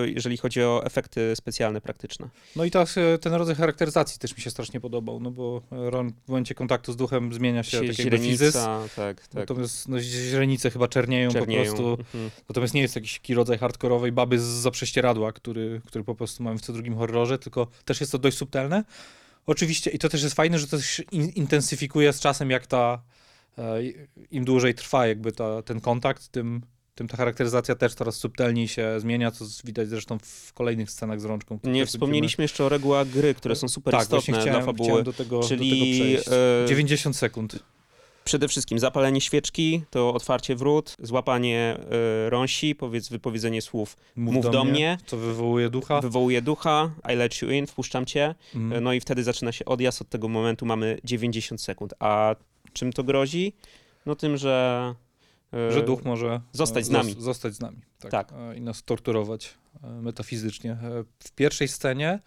jeżeli 0.06 0.38
chodzi 0.38 0.62
o 0.64 0.82
efekty 0.86 1.36
specjalne, 1.36 1.82
praktyczne. 1.82 2.30
No 2.56 2.66
i 2.66 2.72
tak, 2.72 2.88
e, 2.98 3.18
ten 3.18 3.34
rodzaj 3.34 3.56
charakteryzacji 3.56 4.20
też 4.20 4.36
mi 4.38 4.42
się 4.44 4.50
strasznie 4.50 4.80
podobał, 4.82 5.20
no 5.20 5.32
bo 5.32 5.62
Ron 5.72 6.12
w 6.26 6.30
momencie 6.30 6.56
kontaktu 6.56 6.94
z 6.94 6.96
duchem 6.96 7.34
zmienia 7.34 7.64
się 7.64 7.80
Sie- 7.80 7.88
tak 7.88 8.00
jakby 8.00 8.18
fizys. 8.18 8.54
tak, 8.54 8.94
tak. 8.96 9.34
Natomiast 9.34 9.88
no, 9.90 10.00
źrenice 10.00 10.70
chyba 10.72 10.88
czernieją, 10.88 11.32
Czernieją. 11.32 11.64
po 11.64 11.68
prostu. 11.78 11.90
Mhm. 11.92 12.32
Natomiast 12.50 12.74
nie 12.74 12.82
jest 12.82 12.89
jakiś 12.96 13.20
taki 13.20 13.34
rodzaj 13.34 13.58
hardkorowej 13.58 14.12
baby 14.12 14.40
z 14.40 14.44
za 14.44 14.72
prześcieradła, 14.72 15.32
który, 15.32 15.82
który 15.86 16.04
po 16.04 16.16
prostu 16.16 16.44
mamy 16.44 16.58
w 16.58 16.62
co 16.62 16.74
drugim 16.74 16.96
horrorze, 16.96 17.40
tylko 17.40 17.68
też 17.86 18.00
jest 18.00 18.12
to 18.12 18.18
dość 18.18 18.38
subtelne. 18.38 18.84
Oczywiście, 19.46 19.90
i 19.92 20.00
to 20.00 20.10
też 20.10 20.24
jest 20.24 20.36
fajne, 20.36 20.60
że 20.60 20.68
to 20.68 20.82
się 20.82 21.04
in, 21.12 21.30
intensyfikuje 21.30 22.14
z 22.14 22.20
czasem, 22.20 22.50
jak 22.50 22.68
ta, 22.68 23.02
e, 23.58 23.78
im 24.32 24.46
dłużej 24.46 24.74
trwa 24.76 25.08
jakby 25.08 25.32
ta, 25.32 25.62
ten 25.62 25.82
kontakt, 25.82 26.28
tym, 26.28 26.62
tym 26.96 27.08
ta 27.08 27.18
charakteryzacja 27.18 27.76
też 27.76 27.94
coraz 27.94 28.16
subtelniej 28.16 28.68
się 28.68 29.00
zmienia, 29.00 29.32
co 29.32 29.46
widać 29.64 29.90
zresztą 29.90 30.18
w 30.20 30.54
kolejnych 30.54 30.92
scenach 30.92 31.22
z 31.22 31.26
rączką. 31.26 31.60
Nie 31.64 31.86
wspomnieliśmy 31.86 32.42
jeszcze 32.44 32.66
o 32.66 32.70
regułach 32.70 33.08
gry, 33.10 33.34
które 33.34 33.56
są 33.56 33.68
super 33.68 33.92
tak, 33.92 34.08
właśnie 34.08 34.18
istotne 34.18 34.42
chciałem, 34.42 34.60
dla 34.60 34.66
fabuły. 34.66 34.88
chciałem 34.88 35.04
do 35.04 35.14
tego, 35.14 35.44
Czyli 35.44 35.70
do 35.70 35.76
tego 35.76 36.22
przejść. 36.24 36.28
e, 36.64 36.70
90 36.70 37.16
sekund. 37.18 37.60
Przede 38.30 38.48
wszystkim 38.48 38.80
zapalenie 38.80 39.22
świeczki, 39.22 39.82
to 39.90 40.14
otwarcie 40.14 40.56
wrót, 40.56 40.96
złapanie 41.00 41.78
e, 42.26 42.30
rąsi, 42.30 42.76
powiedz 42.76 43.10
wypowiedzenie 43.10 43.62
słów 43.62 43.98
Mów 44.16 44.50
do 44.52 44.64
mnie. 44.64 44.98
Co 45.06 45.18
wywołuje 45.18 45.70
ducha. 45.70 46.02
wywołuje 46.02 46.42
ducha, 46.42 46.92
I 47.14 47.16
let 47.16 47.42
you 47.42 47.50
in, 47.50 47.68
wpuszczam 47.68 48.06
cię, 48.06 48.36
Mhm. 48.56 48.84
No 48.84 48.94
i 48.94 49.00
wtedy 49.00 49.24
zaczyna 49.24 49.52
się 49.52 49.66
odjazd. 49.66 50.02
Od 50.02 50.10
tego 50.10 50.28
momentu 50.28 50.66
mamy 50.66 50.98
90 51.04 51.62
sekund. 51.62 51.94
A 52.00 52.36
czym 52.74 52.94
to 52.94 53.04
grozi? 53.04 53.54
No 54.06 54.16
tym, 54.16 54.38
że. 54.38 54.96
e, 55.54 55.72
Że 55.72 55.84
duch 55.84 56.06
może 56.06 56.42
zostać 56.52 56.86
z 56.86 56.90
nami. 56.90 57.14
zos- 57.16 57.20
Zostać 57.20 57.54
z 57.54 57.60
nami. 57.60 57.78
Tak. 58.00 58.12
Tak. 58.12 58.34
I 58.56 58.62
nas 58.62 58.84
torturować 58.84 59.54
metafizycznie. 60.02 60.78
W 61.20 61.32
pierwszej 61.32 61.68
scenie 61.68 62.20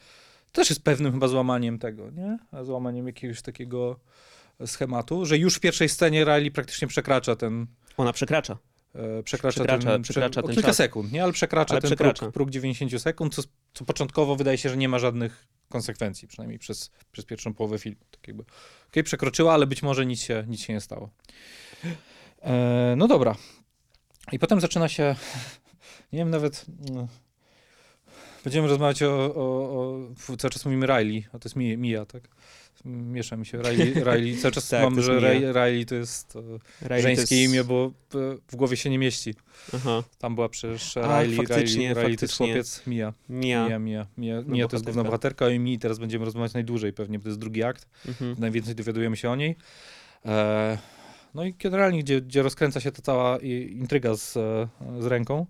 też 0.52 0.70
jest 0.70 0.82
pewnym 0.84 1.12
chyba 1.12 1.28
złamaniem 1.28 1.78
tego, 1.78 2.10
nie? 2.10 2.38
Złamaniem 2.64 3.06
jakiegoś 3.06 3.42
takiego 3.42 3.96
schematu, 4.66 5.26
że 5.26 5.38
już 5.38 5.54
w 5.56 5.60
pierwszej 5.60 5.88
scenie 5.88 6.24
Riley 6.24 6.50
praktycznie 6.50 6.88
przekracza 6.88 7.36
ten. 7.36 7.66
Ona 7.96 8.12
przekracza. 8.12 8.58
e, 8.94 9.22
Przekracza, 9.22 9.60
Przekracza- 9.64 9.84
ten, 9.90 10.02
przekracza 10.02 10.40
o 10.40 10.42
ten 10.46 10.54
kilka 10.54 10.68
czas. 10.68 10.76
sekund, 10.76 11.12
nie? 11.12 11.22
Ale 11.22 11.32
przekracza 11.32 11.72
Ale 11.74 11.80
ten 11.80 11.88
przekracza. 11.88 12.20
Próg, 12.20 12.32
próg 12.34 12.50
90 12.50 12.98
sekund, 13.02 13.34
co, 13.34 13.42
co 13.74 13.84
początkowo 13.84 14.36
wydaje 14.36 14.58
się, 14.58 14.68
że 14.68 14.76
nie 14.76 14.88
ma 14.88 14.98
żadnych 14.98 15.46
konsekwencji, 15.68 16.28
przynajmniej 16.28 16.58
przez, 16.58 16.90
przez 17.12 17.24
pierwszą 17.24 17.54
połowę 17.54 17.78
filmu. 17.78 18.00
Tak 18.10 18.28
jakby. 18.28 18.44
Okej, 18.88 19.02
przekroczyła, 19.02 19.54
ale 19.54 19.66
być 19.66 19.82
może 19.82 20.06
nic 20.06 20.20
się, 20.22 20.44
nic 20.48 20.60
się 20.60 20.72
nie 20.72 20.80
stało. 20.80 21.10
E, 22.42 22.94
no 22.96 23.08
dobra. 23.08 23.36
I 24.32 24.38
potem 24.38 24.60
zaczyna 24.60 24.88
się, 24.88 25.16
nie 26.12 26.18
wiem 26.18 26.30
nawet, 26.30 26.64
no, 26.90 27.08
będziemy 28.44 28.68
rozmawiać 28.68 29.02
o, 29.02 29.34
o, 29.34 29.42
o 30.32 30.36
cały 30.36 30.50
czas 30.50 30.64
mówimy 30.64 30.86
Riley, 30.86 31.26
a 31.32 31.38
to 31.38 31.46
jest 31.48 31.56
Mi- 31.56 31.76
Mia, 31.76 32.06
tak? 32.06 32.22
Miesza 32.84 33.36
mi 33.36 33.46
się 33.46 33.58
Riley, 33.62 33.94
Riley. 33.94 34.36
cały 34.36 34.52
czas 34.52 34.68
Tak, 34.68 34.82
mam, 34.82 35.02
że. 35.02 35.18
Riley, 35.20 35.52
Riley 35.52 35.86
to 35.86 35.94
jest 35.94 36.36
e, 36.36 36.40
Riley 36.88 37.02
żeńskie 37.02 37.26
to 37.28 37.34
jest... 37.34 37.52
imię, 37.52 37.64
bo 37.64 37.92
e, 38.14 38.18
w 38.48 38.56
głowie 38.56 38.76
się 38.76 38.90
nie 38.90 38.98
mieści. 38.98 39.34
Aha. 39.74 40.02
Tam 40.18 40.34
była 40.34 40.48
przecież 40.48 40.96
A, 40.96 41.22
Riley, 41.22 41.36
faktycznie, 41.36 41.88
Riley, 41.88 42.02
Riley 42.04 42.16
to 42.16 42.24
jest 42.24 42.36
chłopiec, 42.36 42.82
Mia. 42.86 43.12
Mia. 43.28 43.68
Mia, 43.68 43.78
Mia, 43.78 44.06
Mia, 44.18 44.42
Mia 44.46 44.68
to 44.68 44.76
jest 44.76 44.84
główna 44.84 45.04
bohaterka. 45.04 45.50
i 45.50 45.58
Mi 45.58 45.78
teraz 45.78 45.98
będziemy 45.98 46.24
rozmawiać 46.24 46.54
najdłużej 46.54 46.92
pewnie, 46.92 47.18
bo 47.18 47.22
to 47.22 47.28
jest 47.28 47.40
drugi 47.40 47.62
akt. 47.62 47.88
Mhm. 48.08 48.36
Najwięcej 48.38 48.74
dowiadujemy 48.74 49.16
się 49.16 49.30
o 49.30 49.36
niej. 49.36 49.56
E, 50.26 50.78
no 51.34 51.44
i 51.44 51.54
generalnie, 51.54 52.02
gdzie, 52.02 52.20
gdzie 52.20 52.42
rozkręca 52.42 52.80
się 52.80 52.92
ta 52.92 53.02
cała 53.02 53.38
intryga 53.68 54.16
z, 54.16 54.36
e, 54.36 54.68
z 55.00 55.06
ręką. 55.06 55.46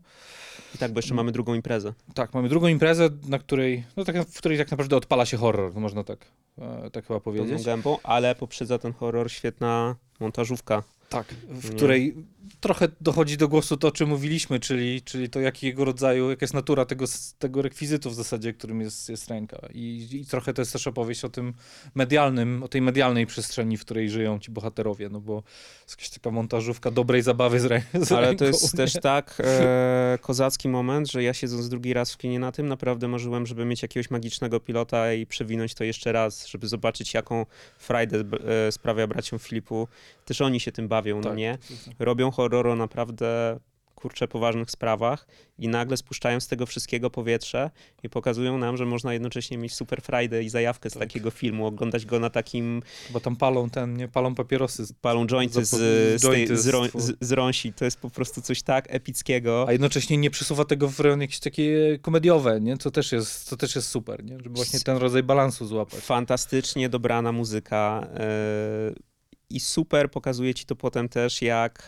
I 0.74 0.78
tak, 0.78 0.92
bo 0.92 0.98
jeszcze 0.98 1.14
mamy 1.14 1.32
drugą 1.32 1.54
imprezę. 1.54 1.92
Tak, 2.14 2.34
mamy 2.34 2.48
drugą 2.48 2.66
imprezę, 2.66 3.08
na 3.28 3.38
której, 3.38 3.84
no 3.96 4.04
tak, 4.04 4.16
w 4.16 4.38
której 4.38 4.58
tak 4.58 4.70
naprawdę 4.70 4.96
odpala 4.96 5.26
się 5.26 5.36
horror, 5.36 5.74
można 5.74 6.04
tak, 6.04 6.26
e, 6.58 6.90
tak 6.90 7.06
chyba 7.06 7.20
powiedzieć. 7.20 7.64
gębą, 7.64 7.98
ale 8.02 8.34
poprzedza 8.34 8.78
ten 8.78 8.92
horror 8.92 9.32
świetna 9.32 9.96
montażówka. 10.20 10.82
Tak, 11.12 11.26
w 11.48 11.70
Nie. 11.70 11.76
której 11.76 12.14
trochę 12.60 12.88
dochodzi 13.00 13.36
do 13.36 13.48
głosu 13.48 13.76
to, 13.76 13.88
o 13.88 13.90
czym 13.90 14.08
mówiliśmy, 14.08 14.60
czyli, 14.60 15.02
czyli 15.02 15.30
to 15.30 15.40
jakiego 15.40 15.84
rodzaju, 15.84 16.30
jaka 16.30 16.44
jest 16.44 16.54
natura 16.54 16.84
tego, 16.84 17.04
tego 17.38 17.62
rekwizytu 17.62 18.10
w 18.10 18.14
zasadzie, 18.14 18.52
którym 18.52 18.80
jest, 18.80 19.08
jest 19.08 19.28
ręka. 19.28 19.58
I, 19.74 20.08
I 20.12 20.26
trochę 20.26 20.54
to 20.54 20.62
jest 20.62 20.72
też 20.72 20.86
opowieść 20.86 21.24
o 21.24 21.28
tym 21.28 21.54
medialnym, 21.94 22.62
o 22.62 22.68
tej 22.68 22.82
medialnej 22.82 23.26
przestrzeni, 23.26 23.76
w 23.76 23.80
której 23.80 24.10
żyją 24.10 24.38
ci 24.38 24.50
bohaterowie, 24.50 25.08
no 25.08 25.20
bo 25.20 25.42
jest 25.82 25.90
jakaś 25.90 26.10
taka 26.10 26.30
montażówka 26.30 26.90
dobrej 26.90 27.22
zabawy 27.22 27.60
z, 27.60 27.64
rę 27.64 27.82
z 27.94 28.12
Ale 28.12 28.26
ręką. 28.26 28.38
to 28.38 28.44
jest 28.44 28.74
nie? 28.74 28.76
też 28.76 28.92
tak 29.12 29.42
e, 29.44 30.18
kozacki 30.20 30.68
moment, 30.68 31.10
że 31.10 31.22
ja 31.22 31.34
siedząc 31.34 31.68
drugi 31.68 31.94
raz 31.94 32.12
w 32.12 32.16
kinie 32.18 32.38
na 32.38 32.52
tym, 32.52 32.68
naprawdę 32.68 33.08
marzyłem, 33.08 33.46
żeby 33.46 33.64
mieć 33.64 33.82
jakiegoś 33.82 34.10
magicznego 34.10 34.60
pilota 34.60 35.12
i 35.12 35.26
przewinąć 35.26 35.74
to 35.74 35.84
jeszcze 35.84 36.12
raz, 36.12 36.46
żeby 36.46 36.68
zobaczyć, 36.68 37.14
jaką 37.14 37.46
frajdę 37.78 38.24
e, 38.66 38.72
sprawia 38.72 39.06
braciom 39.06 39.38
Filipu. 39.38 39.88
Też 40.24 40.40
oni 40.40 40.60
się 40.60 40.72
tym 40.72 40.88
bawią, 40.88 41.01
no 41.04 41.22
Tak. 41.22 41.36
nie? 41.36 41.58
Robią 41.98 42.30
horror 42.30 42.66
o 42.68 42.76
naprawdę 42.76 43.58
kurczę 43.94 44.28
poważnych 44.28 44.70
sprawach 44.70 45.26
i 45.58 45.68
nagle 45.68 45.96
spuszczają 45.96 46.40
z 46.40 46.48
tego 46.48 46.66
wszystkiego 46.66 47.10
powietrze 47.10 47.70
i 48.02 48.08
pokazują 48.08 48.58
nam, 48.58 48.76
że 48.76 48.86
można 48.86 49.12
jednocześnie 49.12 49.58
mieć 49.58 49.74
super 49.74 50.02
frajdę 50.02 50.42
i 50.42 50.48
zajawkę 50.48 50.90
z 50.90 50.92
Tak. 50.92 51.00
takiego 51.02 51.30
filmu, 51.30 51.66
oglądać 51.66 52.06
go 52.06 52.18
na 52.20 52.30
takim 52.30 52.82
Bo 53.10 53.20
tam 53.20 53.36
palą 53.36 53.70
ten, 53.70 53.96
nie, 53.96 54.08
palą 54.08 54.34
papierosy. 54.34 54.84
palą 55.00 55.26
jointy 55.26 55.64
z, 55.64 55.70
z, 55.70 56.22
jointy 56.22 56.56
z, 56.56 56.68
rą, 56.68 56.82
z, 56.94 57.12
z 57.20 57.32
rąsi. 57.32 57.72
To 57.72 57.84
jest 57.84 58.00
po 58.00 58.10
prostu 58.10 58.42
coś 58.42 58.62
tak 58.62 58.86
epickiego. 58.94 59.64
A 59.68 59.72
jednocześnie 59.72 60.16
nie 60.16 60.30
przesuwa 60.30 60.64
tego 60.64 60.88
w 60.88 61.00
rejon 61.00 61.20
jakieś 61.20 61.40
takie 61.40 61.98
komediowe, 62.02 62.60
nie? 62.60 62.76
Co 62.76 62.90
też 62.90 63.12
jest, 63.12 63.44
co 63.44 63.56
też 63.56 63.74
jest 63.76 63.88
super, 63.88 64.24
nie? 64.24 64.36
Żeby 64.36 64.50
właśnie 64.50 64.80
ten 64.80 64.96
rodzaj 64.96 65.22
balansu 65.22 65.66
złapać. 65.66 66.00
fantastycznie 66.00 66.88
dobrana 66.88 67.32
muzyka 67.32 68.06
e, 68.14 69.11
i 69.56 69.60
super 69.60 70.10
pokazuje 70.10 70.54
ci 70.54 70.66
to 70.66 70.76
potem 70.76 71.08
też, 71.08 71.42
jak 71.42 71.82
e, 71.82 71.84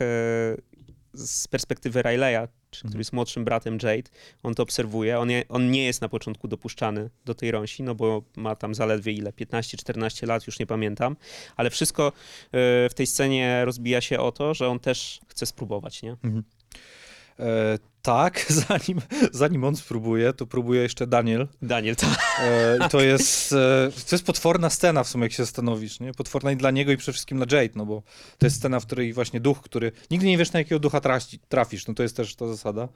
z 1.14 1.48
perspektywy 1.48 2.02
Rileya, 2.02 2.48
który 2.70 2.86
Mhm. 2.88 2.98
jest 3.00 3.12
młodszym 3.12 3.44
bratem 3.44 3.74
Jade, 3.82 4.10
on 4.42 4.54
to 4.54 4.62
obserwuje. 4.62 5.18
On, 5.18 5.30
je, 5.30 5.44
on 5.48 5.70
nie 5.70 5.84
jest 5.84 6.00
na 6.00 6.08
początku 6.08 6.48
dopuszczany 6.48 7.10
do 7.24 7.34
tej 7.34 7.50
rąsi, 7.50 7.82
no 7.82 7.94
bo 7.94 8.22
ma 8.36 8.56
tam 8.56 8.74
zaledwie 8.74 9.12
ile, 9.12 9.30
15-14 9.32 10.26
lat, 10.26 10.46
już 10.46 10.58
nie 10.58 10.66
pamiętam, 10.66 11.16
ale 11.56 11.70
wszystko 11.70 12.06
e, 12.08 12.12
w 12.88 12.92
tej 12.94 13.06
scenie 13.06 13.64
rozbija 13.64 14.00
się 14.00 14.18
o 14.20 14.32
to, 14.32 14.54
że 14.54 14.68
on 14.68 14.78
też 14.80 15.20
chce 15.28 15.46
spróbować, 15.46 16.02
nie? 16.02 16.16
E, 17.38 17.78
Tak, 18.04 18.46
zanim, 18.68 19.00
zanim 19.32 19.64
on 19.64 19.76
spróbuje, 19.76 20.32
to 20.32 20.46
próbuje 20.46 20.82
jeszcze 20.82 21.06
Daniel. 21.06 21.48
Daniel, 21.62 21.96
to 21.96 22.06
E, 22.40 22.88
to 22.88 23.00
jest, 23.00 23.52
e, 23.52 23.90
to 24.08 24.16
jest 24.16 24.26
potworna 24.26 24.70
scena 24.70 25.04
w 25.04 25.08
sumie, 25.08 25.24
jak 25.24 25.32
się 25.32 25.44
zastanowisz, 25.44 26.00
nie? 26.00 26.12
Potworna 26.12 26.52
i 26.52 26.56
dla 26.56 26.70
niego 26.70 26.92
i 26.92 26.96
przede 26.96 27.12
wszystkim 27.12 27.38
dla 27.38 27.58
Jade, 27.58 27.74
no 27.76 27.86
bo 27.86 28.02
to 28.38 28.46
jest 28.46 28.56
scena, 28.56 28.80
w 28.80 28.86
której 28.86 29.12
właśnie 29.12 29.40
duch, 29.40 29.60
który... 29.60 29.92
Nigdy 30.10 30.26
nie 30.26 30.38
wiesz, 30.38 30.52
na 30.52 30.58
jakiego 30.58 30.78
ducha 30.78 31.00
traci, 31.00 31.38
trafisz, 31.48 31.86
no 31.86 31.94
to 31.94 32.02
jest 32.02 32.16
też 32.16 32.34
ta 32.34 32.46
zasada. 32.46 32.88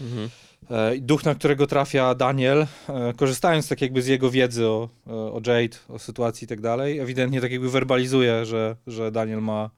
mhm. 0.00 0.30
E, 0.70 0.98
duch, 0.98 1.24
na 1.24 1.34
którego 1.34 1.66
trafia 1.66 2.14
Daniel, 2.14 2.66
e, 2.88 3.12
korzystając 3.16 3.68
tak 3.68 3.80
jakby 3.80 4.02
z 4.02 4.06
jego 4.06 4.30
wiedzy 4.30 4.66
o, 4.66 4.88
e, 5.06 5.12
o 5.12 5.40
Jade, 5.46 5.76
o 5.88 5.98
sytuacji 5.98 6.44
i 6.44 6.48
tak 6.48 6.60
dalej, 6.60 6.98
ewidentnie 6.98 7.40
tak 7.40 7.52
jakby 7.52 7.70
werbalizuje, 7.70 8.46
że, 8.46 8.76
że 8.86 9.12
Daniel 9.12 9.42
ma, 9.42 9.70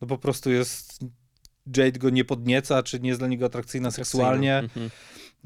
no 0.00 0.06
po 0.06 0.18
prostu 0.18 0.50
jest, 0.50 1.00
Jade 1.76 1.98
go 1.98 2.10
nie 2.10 2.24
podnieca, 2.24 2.82
czy 2.82 3.00
nie 3.00 3.08
jest 3.08 3.20
dla 3.20 3.28
niego 3.28 3.46
atrakcyjna 3.46 3.90
seksualnie 3.90 4.58
Mhm. 4.58 4.90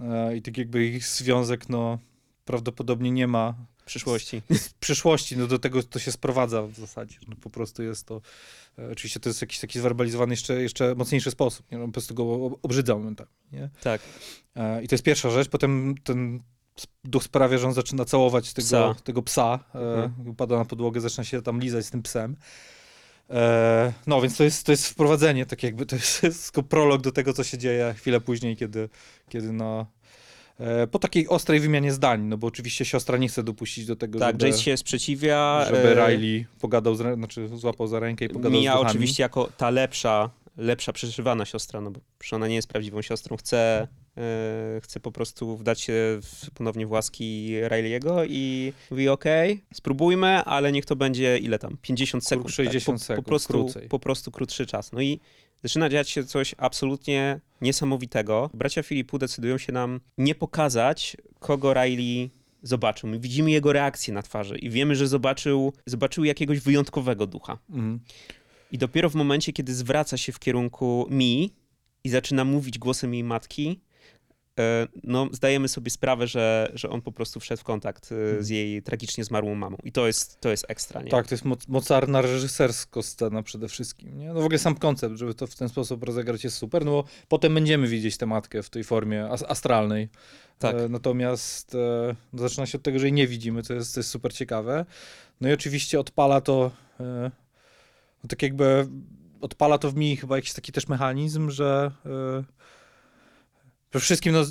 e, 0.02 0.36
i 0.36 0.42
tak 0.42 0.58
jakby 0.58 0.86
ich 0.86 1.06
związek, 1.06 1.68
no 1.68 1.98
prawdopodobnie 2.44 3.10
nie 3.10 3.26
ma 3.26 3.54
przyszłości. 3.86 4.42
przyszłości, 4.80 5.36
no 5.36 5.46
do 5.46 5.58
tego 5.58 5.82
to 5.82 5.98
się 5.98 6.12
sprowadza 6.12 6.62
w 6.62 6.74
zasadzie, 6.74 7.16
no 7.28 7.36
po 7.42 7.50
prostu 7.50 7.82
jest 7.82 8.06
to, 8.06 8.20
e, 8.78 8.90
oczywiście 8.92 9.20
to 9.20 9.28
jest 9.28 9.40
jakiś 9.40 9.58
taki 9.58 9.78
zwerbalizowany 9.80 10.32
jeszcze, 10.32 10.62
jeszcze 10.62 10.94
mocniejszy 10.94 11.30
sposób, 11.30 11.72
nie? 11.72 11.78
No, 11.78 11.86
po 11.86 11.92
prostu 11.92 12.14
go 12.14 12.22
ob- 12.46 12.58
obrzydza 12.62 12.94
momentami, 12.94 13.30
nie? 13.52 13.68
Tak. 13.82 14.00
E, 14.56 14.82
I 14.82 14.88
to 14.88 14.94
jest 14.94 15.04
pierwsza 15.04 15.30
rzecz. 15.30 15.48
Potem 15.48 15.94
ten 16.04 16.40
duch 17.04 17.22
sprawia, 17.24 17.58
że 17.58 17.66
on 17.66 17.72
zaczyna 17.74 18.04
całować 18.04 18.52
tego 18.52 18.66
Psa. 18.66 18.94
tego 19.04 19.22
psa 19.22 19.58
Mhm. 19.74 20.28
upada 20.28 20.56
na 20.58 20.64
podłogę, 20.64 21.00
zaczyna 21.00 21.24
się 21.24 21.42
tam 21.42 21.60
lizać 21.60 21.86
z 21.86 21.90
tym 21.90 22.02
psem. 22.02 22.36
E, 23.30 23.92
no, 24.06 24.20
więc 24.20 24.36
to 24.36 24.44
jest, 24.44 24.66
to 24.66 24.72
jest 24.72 24.88
wprowadzenie, 24.88 25.46
tak 25.46 25.62
jakby, 25.62 25.86
to 25.86 25.96
jest, 25.96 26.22
jest 26.22 26.52
prolog 26.68 27.02
do 27.02 27.12
tego, 27.12 27.32
co 27.32 27.44
się 27.44 27.58
dzieje 27.58 27.94
chwilę 27.96 28.20
później, 28.20 28.56
kiedy, 28.56 28.88
kiedy 29.28 29.52
no, 29.52 29.86
po 30.90 30.98
takiej 30.98 31.28
ostrej 31.28 31.60
wymianie 31.60 31.92
zdań, 31.92 32.22
no 32.22 32.36
bo 32.38 32.46
oczywiście 32.46 32.84
siostra 32.84 33.18
nie 33.18 33.28
chce 33.28 33.42
dopuścić 33.42 33.86
do 33.86 33.96
tego, 33.96 34.18
Tak, 34.18 34.34
żeby, 34.34 34.46
Jade 34.46 34.58
się 34.58 34.76
sprzeciwia. 34.76 35.64
żeby 35.66 35.88
e, 36.02 36.08
Riley 36.08 36.46
pogadał, 36.60 36.94
z, 36.94 37.14
znaczy 37.14 37.48
złapał 37.48 37.86
za 37.86 38.00
rękę 38.00 38.24
i 38.24 38.28
pogadał 38.28 38.52
Mija 38.52 38.72
z 38.72 38.74
duchami. 38.74 38.90
oczywiście 38.90 39.22
jako 39.22 39.48
ta 39.56 39.70
lepsza, 39.70 40.30
lepsza 40.56 40.92
przeżywana 40.92 41.44
siostra, 41.44 41.80
no 41.80 41.90
bo 41.90 42.00
przecież 42.18 42.32
ona 42.32 42.48
nie 42.48 42.54
jest 42.54 42.68
prawdziwą 42.68 43.02
siostrą, 43.02 43.36
chce, 43.36 43.88
chce 44.82 45.00
po 45.00 45.12
prostu 45.12 45.56
wdać 45.56 45.80
się 45.80 45.92
w, 46.22 46.50
ponownie 46.50 46.86
w 46.86 46.90
łaski 46.90 47.54
Riley'ego 47.68 48.26
i 48.28 48.72
mówi 48.90 49.08
okej, 49.08 49.64
spróbujmy, 49.74 50.28
ale 50.28 50.72
niech 50.72 50.86
to 50.86 50.96
będzie 50.96 51.38
ile 51.38 51.58
tam, 51.58 51.76
50 51.82 52.26
sekund. 52.26 52.46
tak? 52.46 52.54
60 52.54 52.98
po, 52.98 53.04
sekund, 53.04 53.24
po, 53.24 53.28
prostu, 53.28 53.52
krócej. 53.52 53.88
po 53.88 53.98
prostu 53.98 54.30
krótszy 54.30 54.66
czas. 54.66 54.92
No 54.92 55.00
i 55.00 55.20
zaczyna 55.62 55.88
dziać 55.88 56.08
się 56.10 56.24
coś 56.24 56.54
absolutnie 56.58 57.40
niesamowitego. 57.60 58.50
Bracia 58.54 58.82
Filipu 58.82 59.18
decydują 59.18 59.58
się 59.58 59.72
nam 59.72 60.00
nie 60.18 60.34
pokazać, 60.34 61.16
kogo 61.38 61.74
Riley 61.74 62.30
zobaczył. 62.62 63.08
My 63.08 63.18
widzimy 63.18 63.50
jego 63.50 63.72
reakcję 63.72 64.14
na 64.14 64.22
twarzy 64.22 64.58
i 64.58 64.70
wiemy, 64.70 64.96
że 64.96 65.08
zobaczył, 65.08 65.72
zobaczył 65.86 66.24
jakiegoś 66.24 66.60
wyjątkowego 66.60 67.26
ducha. 67.26 67.58
Mhm. 67.70 68.00
I 68.72 68.78
dopiero 68.78 69.10
w 69.10 69.14
momencie, 69.14 69.52
kiedy 69.52 69.74
zwraca 69.74 70.16
się 70.16 70.32
w 70.32 70.38
kierunku 70.38 71.06
mi 71.10 71.52
i 72.04 72.08
zaczyna 72.08 72.44
mówić 72.44 72.78
głosem 72.78 73.14
jej 73.14 73.24
matki, 73.24 73.68
e, 73.68 73.89
no, 75.04 75.28
zdajemy 75.32 75.68
sobie 75.68 75.90
sprawę, 75.90 76.26
że, 76.26 76.72
że 76.74 76.90
on 76.90 77.02
po 77.02 77.12
prostu 77.12 77.40
wszedł 77.40 77.60
w 77.60 77.64
kontakt 77.64 78.12
e, 78.12 78.42
z 78.42 78.48
jej 78.48 78.82
tragicznie 78.82 79.24
zmarłą 79.24 79.54
mamą. 79.54 79.76
I 79.84 79.92
to 79.92 80.06
jest, 80.06 80.40
to 80.40 80.50
jest 80.50 80.64
ekstra, 80.68 81.02
nie? 81.02 81.10
Tak, 81.10 81.28
to 81.28 81.34
jest 81.34 81.44
moc, 81.44 81.68
mocarna 81.68 82.22
reżysersko 82.22 83.02
scena 83.02 83.42
przede 83.42 83.68
wszystkim. 83.68 84.18
Nie? 84.18 84.28
No 84.28 84.34
w 84.34 84.44
ogóle 84.44 84.58
sam 84.58 84.74
koncept, 84.74 85.16
żeby 85.16 85.34
to 85.34 85.46
w 85.46 85.54
ten 85.54 85.68
sposób 85.68 86.04
rozegrać 86.04 86.44
jest 86.44 86.56
super, 86.56 86.84
no 86.84 86.90
bo 86.90 87.04
potem 87.28 87.54
będziemy 87.54 87.86
widzieć 87.86 88.16
tę 88.16 88.26
matkę 88.26 88.62
w 88.62 88.70
tej 88.70 88.84
formie 88.84 89.28
as- 89.28 89.44
astralnej. 89.48 90.08
Tak. 90.58 90.76
E, 90.76 90.88
natomiast 90.88 91.74
e, 91.74 92.14
no 92.32 92.42
zaczyna 92.42 92.66
się 92.66 92.78
od 92.78 92.84
tego, 92.84 92.98
że 92.98 93.06
jej 93.06 93.12
nie 93.12 93.26
widzimy, 93.26 93.62
co 93.62 93.74
jest, 93.74 93.92
co 93.92 94.00
jest 94.00 94.10
super 94.10 94.34
ciekawe. 94.34 94.86
No 95.40 95.48
i 95.48 95.52
oczywiście 95.52 96.00
odpala 96.00 96.40
to, 96.40 96.70
e, 97.00 97.30
no 98.24 98.28
tak 98.28 98.42
jakby 98.42 98.88
odpala 99.40 99.78
to 99.78 99.90
w 99.90 99.94
mi 99.94 100.16
chyba 100.16 100.36
jakiś 100.36 100.52
taki 100.52 100.72
też 100.72 100.88
mechanizm, 100.88 101.50
że 101.50 101.90
e, 102.06 102.44
przede 103.90 104.04
wszystkim 104.04 104.32
no, 104.32 104.44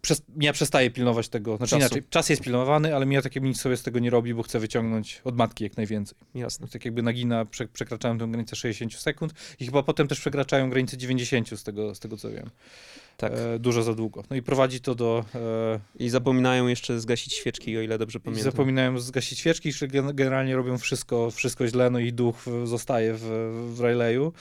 przez, 0.00 0.22
ja 0.40 0.52
przestaję 0.52 0.90
pilnować 0.90 1.28
tego. 1.28 1.56
Znaczy 1.56 1.70
Czasu. 1.70 1.80
inaczej, 1.80 2.02
czas 2.10 2.28
jest 2.28 2.42
pilnowany, 2.42 2.94
ale 2.94 3.06
ja 3.06 3.22
tak 3.22 3.34
jakby 3.34 3.48
nic 3.48 3.60
sobie 3.60 3.76
z 3.76 3.82
tego 3.82 3.98
nie 3.98 4.10
robi, 4.10 4.34
bo 4.34 4.42
chcę 4.42 4.60
wyciągnąć 4.60 5.20
od 5.24 5.36
matki 5.36 5.64
jak 5.64 5.76
najwięcej. 5.76 6.18
Jasne. 6.34 6.68
Tak 6.68 6.84
jakby 6.84 7.02
nagina, 7.02 7.44
prze, 7.44 7.68
przekraczałem 7.68 8.18
tę 8.18 8.26
granicę 8.26 8.56
60 8.56 8.94
sekund 8.94 9.34
i 9.60 9.66
chyba 9.66 9.82
potem 9.82 10.08
też 10.08 10.20
przekraczają 10.20 10.70
granicę 10.70 10.96
90 10.96 11.60
z 11.60 11.62
tego, 11.62 11.94
z 11.94 12.00
tego 12.00 12.16
co 12.16 12.30
wiem. 12.30 12.50
Tak. 13.20 13.32
E, 13.32 13.58
dużo 13.58 13.82
za 13.82 13.94
długo. 13.94 14.24
No 14.30 14.36
i 14.36 14.42
prowadzi 14.42 14.80
to 14.80 14.94
do... 14.94 15.24
E, 15.34 15.80
I 15.98 16.08
zapominają 16.08 16.66
jeszcze 16.66 17.00
zgasić 17.00 17.34
świeczki, 17.34 17.78
o 17.78 17.80
ile 17.80 17.98
dobrze 17.98 18.18
i 18.18 18.22
pamiętam. 18.22 18.44
zapominają 18.44 18.98
zgasić 18.98 19.38
świeczki, 19.38 19.72
że 19.72 19.88
gen- 19.88 20.14
generalnie 20.14 20.56
robią 20.56 20.78
wszystko, 20.78 21.30
wszystko 21.30 21.68
źle, 21.68 21.90
no 21.90 21.98
i 21.98 22.12
duch 22.12 22.36
zostaje 22.64 23.14
w, 23.14 23.20
w 23.76 23.80
Rileyu. 23.80 24.32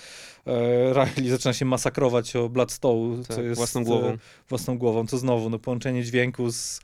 E, 0.48 0.94
Riley 0.94 1.30
zaczyna 1.30 1.54
się 1.54 1.66
masakrować 1.66 2.36
o 2.36 2.50
Bloodstone, 2.50 3.24
Tak, 3.24 3.36
co 3.36 3.42
jest... 3.42 3.56
własną 3.58 3.84
głową. 3.84 4.18
własną 4.50 4.78
głową, 4.78 5.08
to 5.08 5.18
znowu 5.18 5.50
no, 5.50 5.60
połączenie 5.60 6.04
dźwięku 6.04 6.52
z, 6.52 6.80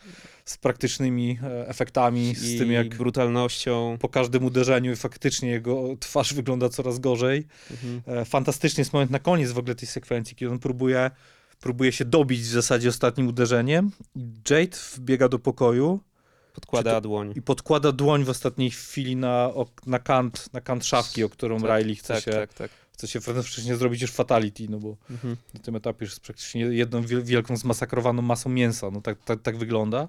z 0.46 0.58
praktycznymi 0.58 1.39
efektami, 1.68 2.36
z 2.36 2.52
I 2.52 2.58
tym 2.58 2.72
jak 2.72 2.89
brutalnością. 2.96 3.98
po 4.02 4.10
każdym 4.10 4.46
uderzeniu 4.46 4.96
faktycznie 4.96 5.50
jego 5.50 5.84
twarz 6.00 6.34
wygląda 6.34 6.70
coraz 6.70 7.00
gorzej. 7.00 7.44
Mhm. 7.72 8.26
Fantastyczny 8.26 8.82
jest 8.82 8.94
moment 8.94 9.12
na 9.12 9.20
koniec 9.20 9.52
w 9.52 9.58
ogóle 9.58 9.76
tej 9.76 9.88
sekwencji, 9.88 10.36
kiedy 10.36 10.52
on 10.52 10.60
próbuje, 10.60 11.12
próbuje 11.64 11.91
się 11.91 12.05
dobić 12.05 12.41
w 12.41 12.45
zasadzie 12.45 12.89
ostatnim 12.89 13.28
uderzeniem. 13.28 13.91
Jade 14.49 14.78
wbiega 14.95 15.30
do 15.30 15.39
pokoju 15.39 15.99
Podkłada 16.53 16.95
Czy 16.95 17.01
dłoń. 17.01 17.34
i 17.36 17.41
podkłada 17.41 17.91
dłoń 17.91 18.24
w 18.24 18.30
ostatniej 18.30 18.72
chwili 18.72 19.16
na, 19.16 19.49
na, 19.86 19.99
kant, 19.99 20.53
na 20.53 20.61
kant 20.61 20.86
szafki, 20.86 21.24
o 21.24 21.30
którą 21.30 21.59
Tak, 21.61 21.80
Riley 21.80 21.95
chce, 21.95 22.14
Tak, 22.14 22.24
się, 22.24 22.32
tak, 22.32 22.53
tak. 22.53 22.72
chce 22.91 23.07
się 23.07 23.20
wcześniej 23.22 23.78
zrobić 23.78 24.01
już 24.01 24.11
fatality, 24.11 24.66
no 24.70 24.80
bo 24.80 24.95
Mhm. 25.09 25.38
na 25.53 25.59
tym 25.59 25.76
etapie 25.76 26.05
już 26.05 26.11
jest 26.11 26.22
praktycznie 26.24 26.61
jedną 26.61 27.01
wiel- 27.01 27.24
wielką 27.24 27.57
zmasakrowaną 27.57 28.22
masą 28.22 28.49
mięsa. 28.49 28.91
No 28.91 29.01
tak, 29.01 29.18
tak, 29.26 29.41
tak 29.41 29.57
wygląda. 29.57 30.07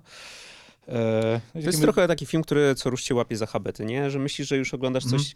E, 0.89 1.41
To 1.53 1.59
jest 1.59 1.81
trochę 1.81 2.09
taki 2.09 2.27
film, 2.27 2.43
który 2.43 2.75
co 2.75 2.91
rusz 2.91 3.03
cię 3.03 3.15
łapie 3.15 3.37
za 3.37 3.47
habety, 3.47 3.85
nie? 3.85 4.11
Że 4.11 4.19
myślisz, 4.19 4.49
że 4.49 4.57
już 4.57 4.75
oglądasz 4.75 5.05
Mhm. 5.05 5.23
coś, 5.23 5.35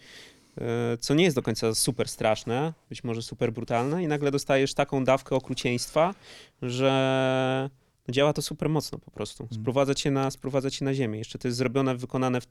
co 1.01 1.15
nie 1.15 1.25
jest 1.25 1.37
do 1.37 1.43
końca 1.43 1.75
super 1.75 2.09
straszne, 2.09 2.73
być 2.89 3.05
może 3.05 3.23
super 3.23 3.53
brutalne 3.53 4.05
i 4.05 4.09
nagle 4.09 4.31
dostajesz 4.31 4.75
taką 4.75 5.05
dawkę 5.05 5.37
okrucieństwa, 5.37 6.15
że 6.63 7.71
działa 8.09 8.33
to 8.33 8.43
super 8.43 8.69
mocno 8.69 8.99
po 8.99 9.11
prostu. 9.11 9.43
Mhm. 9.43 9.61
Sprowadza 9.61 9.95
cię 9.95 10.11
na, 10.11 10.31
sprowadza 10.31 10.71
cię 10.71 10.85
na 10.85 10.95
ziemię. 10.95 11.19
Jeszcze 11.19 11.39
to 11.39 11.49
jest 11.49 11.59
zrobione, 11.59 11.97
wykonane 11.97 12.41
w, 12.41 12.47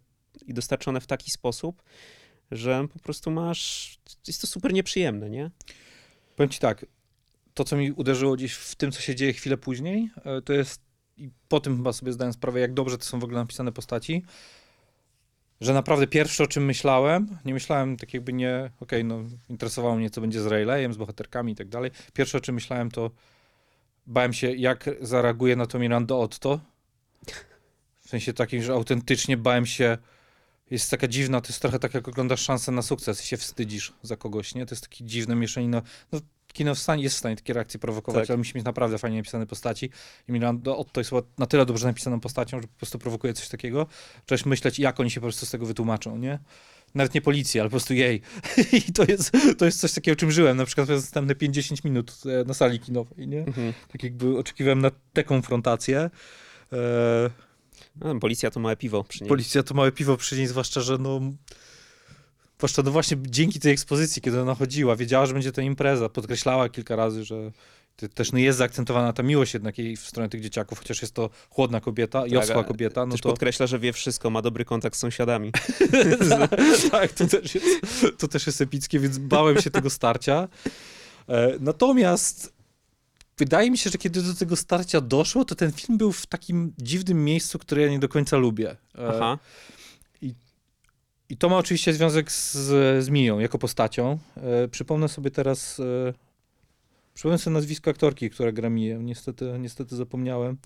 i 0.47 0.53
dostarczone 0.53 1.01
w 1.01 1.07
taki 1.07 1.31
sposób, 1.31 1.83
że 2.51 2.87
po 2.93 2.99
prostu 2.99 3.31
masz... 3.31 3.99
Jest 4.27 4.41
to 4.41 4.47
super 4.47 4.73
nieprzyjemne, 4.73 5.29
nie? 5.29 5.51
Powiem 6.35 6.49
ci 6.49 6.59
tak, 6.59 6.85
to 7.53 7.63
co 7.63 7.75
mi 7.75 7.91
uderzyło 7.91 8.35
gdzieś 8.35 8.53
w 8.53 8.75
tym, 8.75 8.91
co 8.91 9.01
się 9.01 9.15
dzieje 9.15 9.33
chwilę 9.33 9.57
później, 9.57 10.09
e, 10.25 10.41
to 10.41 10.53
jest, 10.53 10.81
i 11.17 11.29
po 11.47 11.59
tym 11.59 11.77
chyba 11.77 11.93
sobie 11.93 12.13
zdałem 12.13 12.33
sprawę, 12.33 12.59
jak 12.59 12.73
dobrze 12.73 12.97
to 12.97 13.05
są 13.05 13.19
w 13.19 13.23
ogóle 13.23 13.39
napisane 13.39 13.71
postaci, 13.71 14.23
że 15.61 15.73
naprawdę 15.73 16.07
pierwsze, 16.07 16.43
o 16.43 16.47
czym 16.47 16.65
myślałem, 16.65 17.37
nie 17.45 17.53
myślałem 17.53 17.97
tak 17.97 18.13
jakby 18.13 18.33
nie, 18.33 18.71
okej, 18.79 19.03
no 19.03 19.23
interesowało 19.49 19.95
mnie, 19.95 20.09
co 20.09 20.21
będzie 20.21 20.41
z 20.41 20.45
Rayleighem, 20.45 20.93
z 20.93 20.97
bohaterkami 20.97 21.51
i 21.51 21.55
tak 21.55 21.67
dalej. 21.67 21.91
Pierwsze, 22.13 22.37
o 22.37 22.41
czym 22.41 22.55
myślałem, 22.55 22.91
to 22.91 23.11
bałem 24.07 24.33
się, 24.33 24.55
jak 24.55 24.89
zareaguje 25.01 25.55
na 25.55 25.65
to 25.65 25.79
Miranda 25.79 26.15
Otto. 26.15 26.59
W 28.01 28.09
sensie 28.09 28.33
takim, 28.33 28.63
że 28.63 28.73
autentycznie 28.73 29.37
bałem 29.37 29.65
się, 29.65 29.97
jest 30.71 30.91
taka 30.91 31.07
dziwna, 31.07 31.41
to 31.41 31.47
jest 31.47 31.61
trochę 31.61 31.79
tak, 31.79 31.93
jak 31.93 32.07
oglądasz 32.07 32.41
szansę 32.41 32.71
na 32.71 32.81
sukces 32.81 33.23
i 33.23 33.27
się 33.27 33.37
wstydzisz 33.37 33.93
za 34.01 34.17
kogoś, 34.17 34.55
nie? 34.55 34.65
To 34.65 34.75
jest 34.75 34.89
takie 34.89 35.05
dziwne 35.05 35.35
mieszanina. 35.35 35.81
No, 36.11 36.19
kino 36.53 36.75
w 36.75 36.79
stanie, 36.79 37.03
jest 37.03 37.15
w 37.15 37.19
stanie 37.19 37.35
takie 37.35 37.53
reakcje 37.53 37.79
prowokować, 37.79 38.21
Tak. 38.23 38.29
ale 38.29 38.37
musi 38.37 38.51
mieć 38.55 38.65
naprawdę 38.65 38.97
fajnie 38.97 39.17
napisane 39.17 39.47
postaci. 39.47 39.89
I 40.27 40.31
Miranda 40.31 40.71
Otto 40.71 40.99
jest 41.01 41.11
na 41.37 41.45
tyle 41.45 41.65
dobrze 41.65 41.87
napisaną 41.87 42.19
postacią, 42.19 42.61
że 42.61 42.67
po 42.67 42.77
prostu 42.77 42.99
prowokuje 42.99 43.33
coś 43.33 43.49
takiego. 43.49 43.87
Trzeba 44.25 44.49
myśleć, 44.49 44.79
jak 44.79 44.99
oni 44.99 45.11
się 45.11 45.19
po 45.21 45.25
prostu 45.25 45.45
z 45.45 45.49
tego 45.49 45.65
wytłumaczą, 45.65 46.17
nie? 46.17 46.39
Nawet 46.95 47.13
nie 47.13 47.21
policja, 47.21 47.61
ale 47.61 47.69
po 47.69 47.71
prostu 47.73 47.93
jej. 47.93 48.21
I 48.87 48.93
to 48.93 49.03
jest, 49.07 49.31
to 49.57 49.65
jest 49.65 49.79
coś 49.79 49.93
takiego, 49.93 50.15
czym 50.15 50.31
żyłem, 50.31 50.57
na 50.57 50.65
przykład 50.65 50.87
przez 50.87 51.03
następne 51.03 51.35
5-10 51.35 51.85
minut 51.85 52.13
e, 52.25 52.43
na 52.43 52.53
sali 52.53 52.79
kinowej, 52.79 53.27
nie? 53.27 53.39
Mhm. 53.39 53.73
Tak 53.91 54.03
jakby 54.03 54.37
oczekiwałem 54.37 54.81
na 54.81 54.91
tę 55.13 55.23
konfrontację. 55.23 56.09
E, 56.73 57.29
No, 57.95 58.19
policja 58.19 58.51
to 58.51 58.59
małe 58.59 58.75
piwo 58.75 59.03
przy 59.03 59.23
niej. 59.23 59.29
Policja 59.29 59.63
to 59.63 59.73
małe 59.73 59.91
piwo 59.91 60.17
przy 60.17 60.37
niej, 60.37 60.47
zwłaszcza, 60.47 60.81
że 60.81 60.97
no... 60.97 61.21
Zwłaszcza 62.57 62.81
no 62.81 62.91
właśnie 62.91 63.17
dzięki 63.21 63.59
tej 63.59 63.73
ekspozycji, 63.73 64.21
kiedy 64.21 64.41
ona 64.41 64.55
chodziła, 64.55 64.95
wiedziała, 64.95 65.25
że 65.25 65.33
będzie 65.33 65.51
to 65.51 65.61
impreza, 65.61 66.09
podkreślała 66.09 66.69
kilka 66.69 66.95
razy, 66.95 67.23
że 67.23 67.51
te- 67.95 68.09
też 68.09 68.31
no 68.31 68.39
jest 68.39 68.57
zaakcentowana 68.57 69.13
ta 69.13 69.23
miłość 69.23 69.53
jednak 69.53 69.77
jej 69.77 69.97
w 69.97 70.07
stronę 70.07 70.29
tych 70.29 70.41
dzieciaków, 70.41 70.79
chociaż 70.79 71.01
jest 71.01 71.13
to 71.13 71.29
chłodna 71.49 71.81
kobieta 71.81 72.23
Tak, 72.23 72.33
oschła 72.33 72.61
a 72.61 72.63
kobieta, 72.63 73.05
no 73.05 73.11
Też 73.11 73.21
to... 73.21 73.29
podkreśla, 73.29 73.67
że 73.67 73.79
wie 73.79 73.93
wszystko, 73.93 74.29
ma 74.29 74.41
dobry 74.41 74.65
kontakt 74.65 74.95
z 74.95 74.99
sąsiadami. 74.99 75.51
tak, 76.91 77.11
to 77.11 77.27
też, 77.27 77.55
jest, 77.55 77.67
to 78.17 78.27
też 78.27 78.47
jest 78.47 78.61
epickie, 78.61 78.99
więc 78.99 79.17
bałem 79.17 79.61
się 79.61 79.71
tego 79.71 79.89
starcia. 79.89 80.47
E, 81.29 81.53
natomiast 81.59 82.53
wydaje 83.37 83.71
mi 83.71 83.77
się, 83.77 83.89
że 83.89 83.97
kiedy 83.97 84.21
do 84.21 84.33
tego 84.33 84.55
starcia 84.55 85.01
doszło, 85.01 85.45
to 85.45 85.55
ten 85.55 85.71
film 85.71 85.97
był 85.97 86.11
w 86.11 86.25
takim 86.25 86.73
dziwnym 86.77 87.25
miejscu, 87.25 87.59
które 87.59 87.81
ja 87.81 87.89
nie 87.89 87.99
do 87.99 88.09
końca 88.09 88.37
lubię. 88.37 88.71
E, 88.71 88.75
Aha. 89.07 89.37
I 91.29 91.37
to 91.37 91.49
ma 91.49 91.57
oczywiście 91.57 91.93
związek 91.93 92.31
z, 92.31 92.55
z 93.03 93.09
Miją 93.09 93.39
jako 93.39 93.57
postacią. 93.57 94.17
E, 94.37 94.67
przypomnę 94.67 95.09
sobie 95.09 95.31
teraz. 95.31 95.79
E, 95.79 96.13
przypomnę 97.13 97.37
sobie 97.37 97.53
nazwisko 97.53 97.91
aktorki, 97.91 98.29
która 98.29 98.51
gra 98.51 98.69
Miję. 98.69 98.97
Niestety, 99.01 99.55
niestety 99.59 99.95
zapomniałem. 99.95 100.57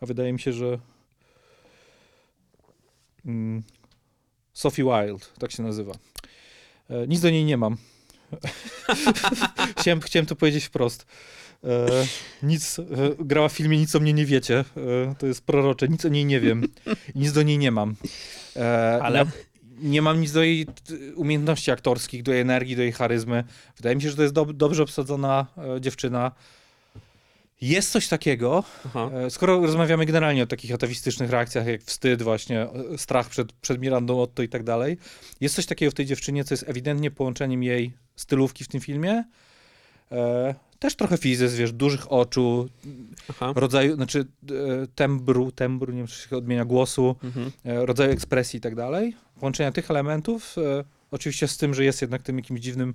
A 0.00 0.06
wydaje 0.06 0.32
mi 0.32 0.40
się, 0.40 0.52
że. 0.52 0.78
Mm, 3.26 3.62
Sophie 4.52 4.84
Wilde, 4.84 5.26
tak 5.38 5.52
się 5.52 5.62
nazywa. 5.62 5.92
E, 6.90 7.06
nic 7.06 7.20
do 7.20 7.30
niej 7.30 7.44
nie 7.44 7.56
mam. 7.56 7.76
chciałem, 9.78 10.00
chciałem 10.00 10.26
to 10.26 10.36
powiedzieć 10.36 10.64
wprost. 10.64 11.06
E, 11.64 11.86
nic, 12.42 12.78
e, 12.78 12.84
grała 13.18 13.48
w 13.48 13.52
filmie 13.52 13.78
Nic 13.78 13.94
o 13.94 14.00
mnie 14.00 14.12
nie 14.12 14.26
wiecie. 14.26 14.58
E, 14.58 15.14
to 15.18 15.26
jest 15.26 15.44
prorocze. 15.44 15.88
Nic 15.88 16.04
o 16.04 16.08
niej 16.08 16.24
nie 16.24 16.40
wiem. 16.40 16.68
Nic 17.14 17.32
do 17.32 17.42
niej 17.42 17.58
nie 17.58 17.70
mam. 17.70 17.94
E, 18.56 18.98
Ale- 19.02 19.26
nie 19.78 20.02
mam 20.02 20.20
nic 20.20 20.32
do 20.32 20.42
jej 20.42 20.66
umiejętności 21.14 21.70
aktorskich, 21.70 22.22
do 22.22 22.32
jej 22.32 22.40
energii, 22.40 22.76
do 22.76 22.82
jej 22.82 22.92
charyzmy. 22.92 23.44
Wydaje 23.76 23.96
mi 23.96 24.02
się, 24.02 24.10
że 24.10 24.16
to 24.16 24.22
jest 24.22 24.34
dob- 24.34 24.52
dobrze 24.52 24.82
obsadzona 24.82 25.46
e, 25.76 25.80
dziewczyna. 25.80 26.32
Jest 27.60 27.90
coś 27.90 28.08
takiego, 28.08 28.64
Aha. 28.86 29.10
e, 29.14 29.30
skoro 29.30 29.60
rozmawiamy 29.60 30.06
generalnie 30.06 30.42
o 30.42 30.46
takich 30.46 30.74
atawistycznych 30.74 31.30
reakcjach, 31.30 31.66
jak 31.66 31.82
wstyd 31.82 32.22
właśnie, 32.22 32.62
e, 32.62 32.68
strach 32.96 33.28
przed, 33.28 33.52
przed 33.52 33.80
Mirandą 33.80 34.20
Otto 34.20 34.42
i 34.42 34.48
tak 34.48 34.62
dalej, 34.62 34.98
jest 35.40 35.54
coś 35.54 35.66
takiego 35.66 35.90
w 35.90 35.94
tej 35.94 36.06
dziewczynie, 36.06 36.44
co 36.44 36.54
jest 36.54 36.68
ewidentnie 36.68 37.10
połączeniem 37.10 37.62
jej 37.62 37.92
stylówki 38.16 38.64
w 38.64 38.68
tym 38.68 38.80
filmie, 38.80 39.24
też 40.78 40.96
trochę 40.96 41.16
fizys, 41.16 41.54
wiesz, 41.54 41.72
dużych 41.72 42.12
oczu, 42.12 42.68
Aha. 43.30 43.52
rodzaju, 43.56 43.94
znaczy 43.94 44.20
e, 44.20 44.86
tembru, 44.94 45.52
tembru, 45.52 45.92
nie 45.92 45.98
wiem, 45.98 46.06
czy 46.06 46.28
się 46.28 46.36
odmienia 46.36 46.64
głosu, 46.64 47.16
Mhm. 47.24 47.52
e, 47.64 47.86
rodzaju 47.86 48.10
ekspresji 48.12 48.58
i 48.58 48.60
tak 48.60 48.74
dalej. 48.74 49.16
Połączenia 49.40 49.72
tych 49.72 49.90
elementów, 49.90 50.56
e, 50.58 50.84
oczywiście 51.10 51.48
z 51.48 51.56
tym, 51.56 51.74
że 51.74 51.84
jest 51.84 52.02
jednak 52.02 52.22
tym 52.22 52.36
jakimś 52.36 52.60
dziwnym, 52.60 52.94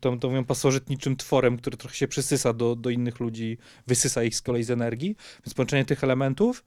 to, 0.00 0.16
to 0.16 0.28
mówią 0.28 0.44
pasożytniczym 0.44 1.16
tworem, 1.16 1.58
który 1.58 1.76
trochę 1.76 1.96
się 1.96 2.08
przysysa 2.08 2.52
do, 2.52 2.76
do 2.76 2.90
innych 2.90 3.20
ludzi, 3.20 3.58
wysysa 3.86 4.22
ich 4.22 4.36
z 4.36 4.42
kolei 4.42 4.62
z 4.62 4.70
energii. 4.70 5.16
Więc 5.46 5.54
połączenie 5.54 5.84
tych 5.84 6.04
elementów, 6.04 6.64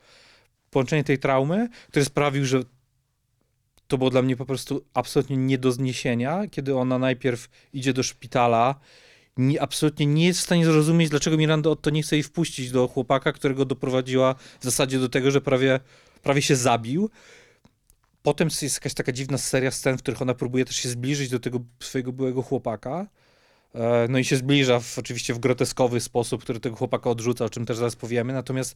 połączenie 0.72 1.04
tej 1.04 1.20
traumy, 1.20 1.70
który 1.90 2.06
sprawił, 2.06 2.46
że 2.46 2.64
to 3.88 3.98
było 3.98 4.10
dla 4.10 4.22
mnie 4.22 4.36
po 4.36 4.46
prostu 4.46 4.86
absolutnie 4.94 5.38
nie 5.38 5.58
do 5.58 5.72
zniesienia, 5.72 6.48
kiedy 6.52 6.76
ona 6.76 7.00
najpierw 7.00 7.50
idzie 7.74 7.94
do 7.94 8.04
szpitala, 8.04 8.76
nie, 9.38 9.62
absolutnie 9.62 10.06
nie 10.06 10.26
jest 10.26 10.40
w 10.40 10.44
stanie 10.44 10.66
zrozumieć, 10.66 11.10
dlaczego 11.10 11.38
Miranda 11.38 11.70
Otto 11.70 11.90
nie 11.90 12.04
chce 12.04 12.16
jej 12.16 12.24
wpuścić 12.24 12.72
do 12.72 12.88
chłopaka, 12.88 13.32
którego 13.32 13.66
doprowadziła 13.66 14.36
w 14.60 14.64
zasadzie 14.64 15.00
do 15.00 15.10
tego, 15.10 15.32
że 15.32 15.42
prawie, 15.42 15.80
prawie 16.24 16.42
się 16.42 16.56
zabił. 16.56 17.10
Potem 18.24 18.50
jest 18.62 18.76
jakaś 18.76 18.94
taka 18.94 19.12
dziwna 19.12 19.38
seria 19.38 19.72
scen, 19.72 19.98
w 19.98 20.02
których 20.02 20.22
ona 20.22 20.34
próbuje 20.34 20.66
też 20.66 20.76
się 20.76 20.90
zbliżyć 20.90 21.30
do 21.30 21.40
tego 21.40 21.60
swojego 21.80 22.12
byłego 22.12 22.42
chłopaka. 22.42 23.08
E, 23.76 24.08
No 24.10 24.20
i 24.20 24.26
się 24.26 24.36
zbliża 24.36 24.80
w, 24.80 25.00
oczywiście 25.00 25.34
w 25.34 25.40
groteskowy 25.40 26.00
sposób, 26.00 26.42
który 26.42 26.60
tego 26.60 26.76
chłopaka 26.76 27.10
odrzuca, 27.10 27.46
o 27.46 27.50
czym 27.50 27.66
też 27.66 27.78
zaraz 27.78 27.96
powiemy. 27.96 28.34
Natomiast 28.34 28.76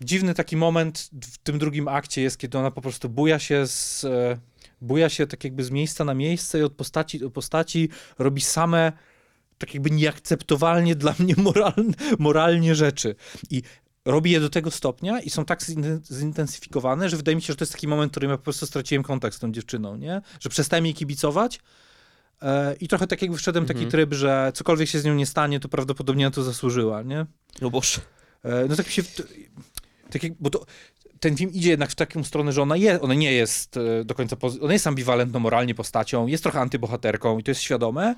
dziwny 0.00 0.34
taki 0.34 0.56
moment 0.56 1.10
w 1.32 1.38
tym 1.38 1.58
drugim 1.58 1.88
akcie 1.88 2.22
jest, 2.22 2.38
kiedy 2.38 2.58
ona 2.58 2.70
po 2.70 2.80
prostu 2.80 3.08
buja 3.08 3.38
się 3.38 3.66
z, 3.66 4.04
e, 4.04 4.38
buja 4.80 5.08
się 5.08 5.26
tak 5.26 5.44
jakby 5.44 5.64
z 5.64 5.70
miejsca 5.70 6.04
na 6.04 6.14
miejsce 6.14 6.58
i 6.58 6.62
od 6.62 6.72
postaci 6.72 7.18
do 7.18 7.30
postaci 7.30 7.88
robi 8.18 8.40
same 8.40 8.92
tak 9.58 9.74
jakby 9.74 9.90
nieakceptowalnie 9.90 10.94
dla 10.94 11.14
mnie 11.18 11.34
moralne, 11.36 11.94
moralnie 12.18 12.74
rzeczy. 12.74 13.14
I 13.50 13.62
robi 14.04 14.30
je 14.30 14.40
do 14.40 14.48
tego 14.50 14.70
stopnia 14.70 15.20
i 15.20 15.30
są 15.30 15.44
tak 15.44 15.60
zin- 15.62 16.00
zintensyfikowane, 16.12 17.08
że 17.08 17.16
wydaje 17.16 17.36
mi 17.36 17.42
się, 17.42 17.46
że 17.46 17.56
to 17.56 17.62
jest 17.62 17.72
taki 17.72 17.88
moment, 17.88 18.10
w 18.10 18.12
którym 18.12 18.30
ja 18.30 18.36
po 18.36 18.42
prostu 18.42 18.66
straciłem 18.66 19.02
kontakt 19.02 19.36
z 19.36 19.38
tą 19.38 19.52
dziewczyną, 19.52 19.96
nie? 19.96 20.20
Że 20.40 20.48
przestałem 20.48 20.84
jej 20.86 20.94
kibicować 20.94 21.60
e, 22.42 22.74
i 22.80 22.88
trochę 22.88 23.06
tak 23.06 23.22
jakby 23.22 23.36
wszedłem 23.36 23.64
w 23.64 23.68
taki 23.68 23.78
Mhm. 23.78 23.90
tryb, 23.90 24.14
że 24.14 24.52
cokolwiek 24.54 24.88
się 24.88 25.00
z 25.00 25.04
nią 25.04 25.14
nie 25.14 25.26
stanie, 25.26 25.60
to 25.60 25.68
prawdopodobnie 25.68 26.24
na 26.24 26.30
to 26.30 26.42
zasłużyła, 26.42 27.02
nie? 27.02 27.26
No 27.60 27.70
boż. 27.70 28.00
E, 28.44 28.66
No 28.68 28.76
tak 28.76 28.86
mi 28.86 28.92
się. 28.92 29.02
Tak 30.10 30.22
jak, 30.22 30.32
bo 30.40 30.50
to, 30.50 30.66
ten 31.20 31.36
film 31.36 31.52
idzie 31.52 31.70
jednak 31.70 31.90
w 31.90 31.94
taką 31.94 32.24
stronę, 32.24 32.52
że 32.52 32.62
ona, 32.62 32.76
je, 32.76 33.00
ona 33.00 33.14
nie 33.14 33.32
jest 33.32 33.76
e, 33.76 34.04
do 34.04 34.14
końca. 34.14 34.36
Ona 34.62 34.72
jest 34.72 34.86
ambiwalentną 34.86 35.40
moralnie 35.40 35.74
postacią, 35.74 36.26
jest 36.26 36.42
trochę 36.42 36.60
antybohaterką 36.60 37.38
i 37.38 37.42
to 37.42 37.50
jest 37.50 37.60
świadome. 37.60 38.14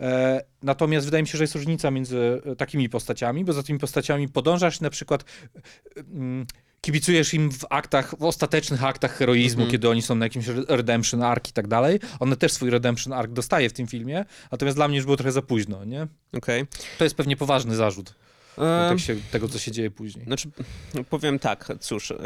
E, 0.00 0.40
natomiast 0.62 1.06
wydaje 1.06 1.22
mi 1.22 1.28
się, 1.28 1.38
że 1.38 1.44
jest 1.44 1.54
różnica 1.54 1.90
między 1.90 2.42
e, 2.46 2.56
takimi 2.56 2.88
postaciami, 2.88 3.44
bo 3.44 3.52
za 3.52 3.62
tymi 3.62 3.78
postaciami 3.78 4.28
podążasz 4.28 4.80
na 4.80 4.90
przykład. 4.90 5.24
e, 5.96 6.00
mm, 6.00 6.46
Kibicujesz 6.80 7.34
im 7.34 7.52
w 7.52 7.64
aktach, 7.70 8.14
w 8.18 8.22
ostatecznych 8.24 8.84
aktach 8.84 9.16
heroizmu, 9.16 9.60
Mhm. 9.62 9.70
kiedy 9.72 9.88
oni 9.88 10.02
są 10.02 10.14
na 10.14 10.26
jakimś 10.26 10.48
re- 10.48 10.64
redemption 10.68 11.22
arc 11.22 11.50
i 11.50 11.52
tak 11.52 11.68
dalej. 11.68 12.00
Ona 12.20 12.36
też 12.36 12.52
swój 12.52 12.70
redemption 12.70 13.12
arc 13.12 13.32
dostaje 13.32 13.68
w 13.68 13.72
tym 13.72 13.86
filmie, 13.86 14.24
natomiast 14.52 14.76
dla 14.78 14.88
mnie 14.88 14.96
już 14.96 15.04
było 15.04 15.16
trochę 15.16 15.32
za 15.32 15.42
późno, 15.42 15.84
nie? 15.84 16.06
Okej. 16.32 16.64
To 16.98 17.04
jest 17.04 17.16
pewnie 17.16 17.36
poważny 17.36 17.76
zarzut 17.76 18.14
w 18.56 18.58
Em, 18.58 18.88
kontekście 18.88 19.16
tego, 19.30 19.48
co 19.48 19.58
się 19.58 19.72
dzieje 19.72 19.90
później. 19.90 20.24
Znaczy, 20.24 20.48
no 20.94 21.04
powiem 21.04 21.38
tak, 21.38 21.68
cóż. 21.80 22.10
y, 22.10 22.16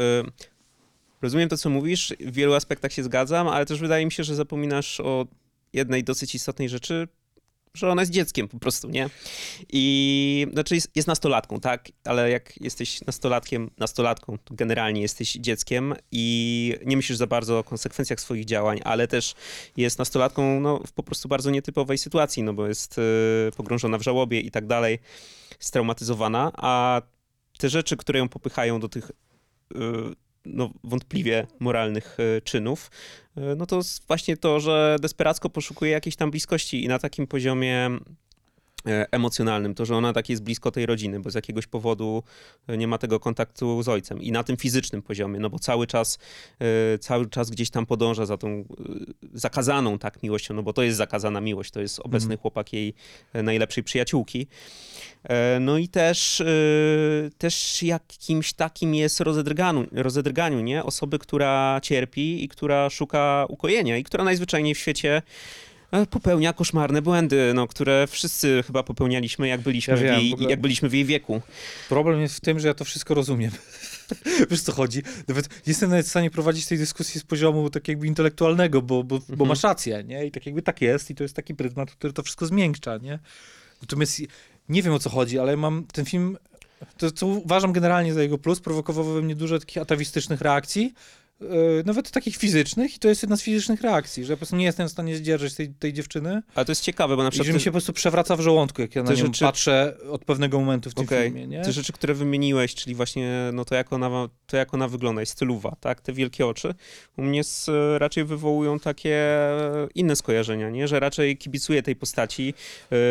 rozumiem 1.21 1.49
to, 1.49 1.57
co 1.57 1.69
mówisz, 1.69 2.13
w 2.19 2.31
wielu 2.33 2.53
aspektach 2.53 2.93
się 2.93 3.03
zgadzam, 3.03 3.47
ale 3.47 3.65
też 3.65 3.79
wydaje 3.79 4.05
mi 4.05 4.11
się, 4.11 4.23
że 4.23 4.35
zapominasz 4.35 4.99
o 4.99 5.27
jednej 5.73 6.03
dosyć 6.03 6.35
istotnej 6.35 6.69
rzeczy, 6.69 7.07
że 7.77 7.89
ona 7.89 8.01
jest 8.01 8.11
dzieckiem 8.11 8.47
po 8.47 8.59
prostu, 8.59 8.89
nie? 8.89 9.09
I 9.69 10.47
znaczy 10.53 10.75
jest, 10.75 10.91
jest 10.95 11.07
nastolatką, 11.07 11.59
tak? 11.59 11.89
Ale 12.03 12.29
jak 12.29 12.61
jesteś 12.61 13.01
nastolatkiem, 13.01 13.69
nastolatką, 13.77 14.37
to 14.37 14.55
generalnie 14.55 15.01
jesteś 15.01 15.33
dzieckiem 15.33 15.93
i 16.11 16.75
nie 16.85 16.95
myślisz 16.95 17.17
za 17.17 17.27
bardzo 17.27 17.59
o 17.59 17.63
konsekwencjach 17.63 18.21
swoich 18.21 18.45
działań, 18.45 18.79
ale 18.83 19.07
też 19.07 19.33
jest 19.77 19.99
nastolatką 19.99 20.59
no, 20.59 20.79
w 20.87 20.91
po 20.91 21.03
prostu 21.03 21.27
bardzo 21.27 21.49
nietypowej 21.49 21.97
sytuacji, 21.97 22.43
no 22.43 22.53
bo 22.53 22.67
jest 22.67 22.97
y, 22.97 23.01
pogrążona 23.57 23.97
w 23.97 24.01
żałobie 24.01 24.39
i 24.39 24.51
tak 24.51 24.67
dalej, 24.67 24.99
straumatyzowana, 25.59 26.51
a 26.55 27.01
te 27.57 27.69
rzeczy, 27.69 27.97
które 27.97 28.19
ją 28.19 28.29
popychają 28.29 28.79
do 28.79 28.89
tych 28.89 29.11
y, 29.11 29.75
no, 30.47 30.69
wątpliwie 30.83 31.47
moralnych 31.59 32.17
y, 32.19 32.41
czynów, 32.41 32.91
y, 33.37 33.41
no 33.57 33.65
to 33.65 33.81
właśnie 34.07 34.37
to, 34.37 34.59
że 34.59 34.95
desperacko 35.01 35.49
poszukuje 35.49 35.91
jakiejś 35.91 36.15
tam 36.15 36.31
bliskości 36.31 36.83
i 36.83 36.87
na 36.87 36.99
takim 36.99 37.27
poziomie 37.27 37.75
e, 37.75 37.99
emocjonalnym, 39.11 39.75
to, 39.75 39.85
że 39.85 39.95
ona 39.95 40.13
tak 40.13 40.29
jest 40.29 40.43
blisko 40.43 40.71
tej 40.71 40.85
rodziny, 40.85 41.19
bo 41.19 41.29
z 41.31 41.35
jakiegoś 41.35 41.67
powodu 41.67 42.23
e, 42.67 42.77
nie 42.77 42.87
ma 42.87 42.97
tego 42.97 43.19
kontaktu 43.19 43.83
z 43.83 43.87
ojcem 43.87 44.21
i 44.21 44.31
na 44.31 44.43
tym 44.43 44.57
fizycznym 44.57 45.01
poziomie, 45.01 45.39
no 45.39 45.49
bo 45.49 45.59
cały 45.59 45.87
czas, 45.87 46.19
e, 46.59 46.97
cały 46.97 47.29
czas 47.29 47.49
gdzieś 47.49 47.69
tam 47.69 47.85
podąża 47.85 48.25
za 48.25 48.37
tą 48.37 48.47
e, 48.49 48.63
zakazaną 49.33 49.99
tak 49.99 50.23
miłością, 50.23 50.53
no 50.53 50.63
bo 50.63 50.73
to 50.73 50.83
jest 50.83 50.97
zakazana 50.97 51.41
miłość, 51.41 51.71
to 51.71 51.81
jest 51.81 51.99
obecny 51.99 52.27
Mhm. 52.27 52.39
chłopak 52.41 52.73
jej 52.73 52.93
e, 53.33 53.43
najlepszej 53.43 53.83
przyjaciółki. 53.83 54.47
E, 55.23 55.59
No 55.59 55.77
i 55.77 55.87
też, 55.87 56.41
e, 56.41 56.45
też 57.37 57.83
jakimś 57.83 58.53
takim 58.53 58.95
jest 58.95 59.19
rozedrganiu, 59.19 59.87
rozedrganiu, 59.91 60.59
nie? 60.61 60.83
Osoby, 60.83 61.19
która 61.19 61.79
cierpi 61.83 62.43
i 62.43 62.47
która 62.47 62.89
szuka 62.89 63.45
ukojenia 63.49 63.97
i 63.97 64.03
która 64.03 64.23
najzwyczajniej 64.23 64.75
w 64.75 64.77
świecie 64.77 65.17
e, 65.17 65.21
popełnia 66.09 66.53
koszmarne 66.53 67.01
błędy, 67.01 67.51
no, 67.55 67.67
które 67.67 68.07
wszyscy 68.07 68.63
chyba 68.67 68.83
popełnialiśmy, 68.83 69.47
jak 69.47 69.61
byliśmy, 69.61 69.93
Ja 69.93 69.97
w, 69.99 70.03
wiem, 70.03 70.19
jej, 70.19 70.29
w 70.29 70.33
ogóle- 70.33 70.49
jak 70.49 70.61
byliśmy 70.61 70.89
w 70.89 70.93
jej 70.93 71.05
wieku. 71.05 71.41
Problem 71.89 72.21
jest 72.21 72.35
w 72.37 72.39
tym, 72.41 72.59
że 72.59 72.67
ja 72.67 72.73
to 72.73 72.85
wszystko 72.85 73.13
rozumiem. 73.13 73.51
Wiesz 74.49 74.61
co 74.61 74.71
chodzi? 74.71 75.01
Nawet 75.27 75.49
nie 75.49 75.55
jestem 75.67 75.89
nawet 75.89 76.05
w 76.05 76.09
stanie 76.09 76.31
prowadzić 76.31 76.65
tej 76.65 76.77
dyskusji 76.77 77.19
z 77.19 77.23
poziomu 77.23 77.69
tak 77.69 77.87
jakby 77.87 78.07
intelektualnego, 78.07 78.81
bo, 78.81 79.03
bo, 79.03 79.19
bo 79.19 79.25
Mhm. 79.29 79.47
masz 79.47 79.63
rację, 79.63 80.03
nie? 80.03 80.25
I 80.25 80.31
tak 80.31 80.45
jakby 80.45 80.61
tak 80.61 80.81
jest 80.81 81.09
i 81.11 81.15
to 81.15 81.23
jest 81.23 81.35
taki 81.35 81.55
pryzmat, 81.55 81.91
który 81.91 82.13
to 82.13 82.23
wszystko 82.23 82.45
zmiękcza, 82.45 82.97
nie? 82.97 83.19
Natomiast 83.81 84.21
nie 84.69 84.83
wiem 84.83 84.93
o 84.93 84.99
co 84.99 85.09
chodzi, 85.09 85.39
ale 85.39 85.57
mam 85.57 85.83
ten 85.93 86.05
film, 86.05 86.37
to 86.97 87.11
co 87.11 87.27
uważam 87.27 87.73
generalnie 87.73 88.13
za 88.13 88.21
jego 88.21 88.37
plus, 88.37 88.59
prowokował 88.59 89.03
we 89.03 89.21
mnie 89.21 89.35
dużo 89.35 89.59
takich 89.59 89.77
atawistycznych 89.77 90.41
reakcji, 90.41 90.93
nawet 91.85 92.11
takich 92.11 92.35
fizycznych 92.35 92.95
i 92.95 92.99
to 92.99 93.07
jest 93.07 93.23
jedna 93.23 93.37
z 93.37 93.41
fizycznych 93.41 93.81
reakcji, 93.81 94.25
że 94.25 94.33
ja 94.33 94.37
po 94.37 94.39
prostu 94.39 94.55
nie 94.55 94.65
jestem 94.65 94.87
w 94.87 94.91
stanie 94.91 95.17
zdzierżyć 95.17 95.55
tej, 95.55 95.69
tej 95.69 95.93
dziewczyny 95.93 96.41
Ale 96.55 96.65
to 96.65 96.71
jest 96.71 96.81
ciekawe, 96.81 97.15
bo 97.15 97.23
na 97.23 97.29
i 97.29 97.31
że 97.31 97.39
przykład 97.39 97.55
mi 97.55 97.61
się 97.61 97.71
po 97.71 97.73
prostu 97.73 97.93
przewraca 97.93 98.35
w 98.35 98.41
żołądku, 98.41 98.81
jak 98.81 98.95
ja 98.95 99.03
na 99.03 99.09
nią 99.09 99.15
rzeczy- 99.15 99.45
patrzę 99.45 99.97
od 100.11 100.25
pewnego 100.25 100.59
momentu 100.59 100.89
w 100.89 100.93
tym 100.93 101.05
Okej. 101.05 101.23
filmie, 101.23 101.47
nie? 101.47 101.61
te 101.61 101.71
rzeczy, 101.71 101.93
które 101.93 102.13
wymieniłeś, 102.13 102.75
czyli 102.75 102.95
właśnie 102.95 103.49
no 103.53 103.65
to, 103.65 103.75
jak 103.75 103.93
ona, 103.93 104.29
to 104.45 104.57
jak 104.57 104.73
ona 104.73 104.87
wygląda, 104.87 105.21
jest 105.21 105.31
styluwa, 105.31 105.75
tak? 105.79 106.01
Te 106.01 106.13
wielkie 106.13 106.47
oczy, 106.47 106.73
u 107.17 107.23
mnie 107.23 107.39
s, 107.39 107.71
raczej 107.97 108.25
wywołują 108.25 108.79
takie 108.79 109.27
inne 109.95 110.15
skojarzenia, 110.15 110.69
nie? 110.69 110.87
Że 110.87 110.99
raczej 110.99 111.37
kibicuję 111.37 111.83
tej 111.83 111.95
postaci, 111.95 112.53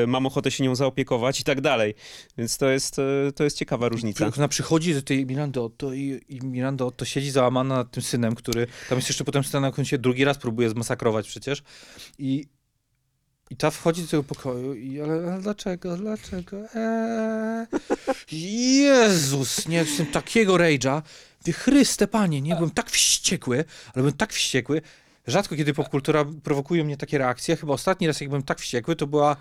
y, 0.02 0.06
mam 0.06 0.26
ochotę 0.26 0.50
się 0.50 0.64
nią 0.64 0.74
zaopiekować 0.74 1.40
i 1.40 1.44
tak 1.44 1.60
dalej. 1.60 1.94
Więc 2.38 2.58
to 2.58 2.68
jest, 2.68 2.98
y, 2.98 3.32
to 3.34 3.44
jest 3.44 3.58
ciekawa 3.58 3.88
różnica. 3.88 4.24
Jak 4.24 4.38
ona 4.38 4.48
przychodzi 4.48 4.94
do 4.94 5.02
tej 5.02 5.26
Mirandy 5.26 5.60
Otto 5.60 5.92
i, 5.92 6.20
i 6.28 6.40
Miranda 6.40 6.84
Otto 6.84 7.04
siedzi 7.04 7.30
załamana 7.30 7.74
nad 7.76 7.90
tym 7.90 8.02
synem, 8.16 8.34
który, 8.34 8.66
tam 8.88 8.98
jest 8.98 9.08
jeszcze 9.08 9.24
potem 9.24 9.44
scena, 9.44 9.72
jak 9.76 9.86
się 9.86 9.98
drugi 9.98 10.24
raz 10.24 10.38
próbuje 10.38 10.70
zmasakrować 10.70 11.28
przecież 11.28 11.62
i 12.18 12.48
I 13.50 13.56
ta 13.56 13.70
wchodzi 13.70 14.02
do 14.02 14.08
tego 14.08 14.22
pokoju 14.22 14.74
i 14.74 15.00
ale, 15.00 15.38
dlaczego, 15.42 15.96
dlaczego? 15.96 16.56
Eee. 16.74 17.66
Jezus, 18.82 19.68
nie, 19.68 19.76
jestem 19.76 20.06
takiego 20.06 20.54
rage'a. 20.54 21.02
Chryste, 21.52 22.06
panie, 22.06 22.40
nie, 22.40 22.54
byłem 22.56 22.70
tak 22.70 22.90
wściekły, 22.90 23.64
ale 23.86 24.02
byłem 24.02 24.12
tak 24.12 24.32
wściekły. 24.32 24.82
Rzadko 25.26 25.56
kiedy 25.56 25.74
popkultura 25.74 26.24
prowokuje 26.42 26.84
mnie 26.84 26.96
takie 26.96 27.18
reakcje. 27.18 27.56
Chyba 27.56 27.72
ostatni 27.72 28.06
raz, 28.06 28.20
jak 28.20 28.28
byłem 28.28 28.42
tak 28.42 28.60
wściekły, 28.60 28.96
to 28.96 29.06
była, 29.06 29.36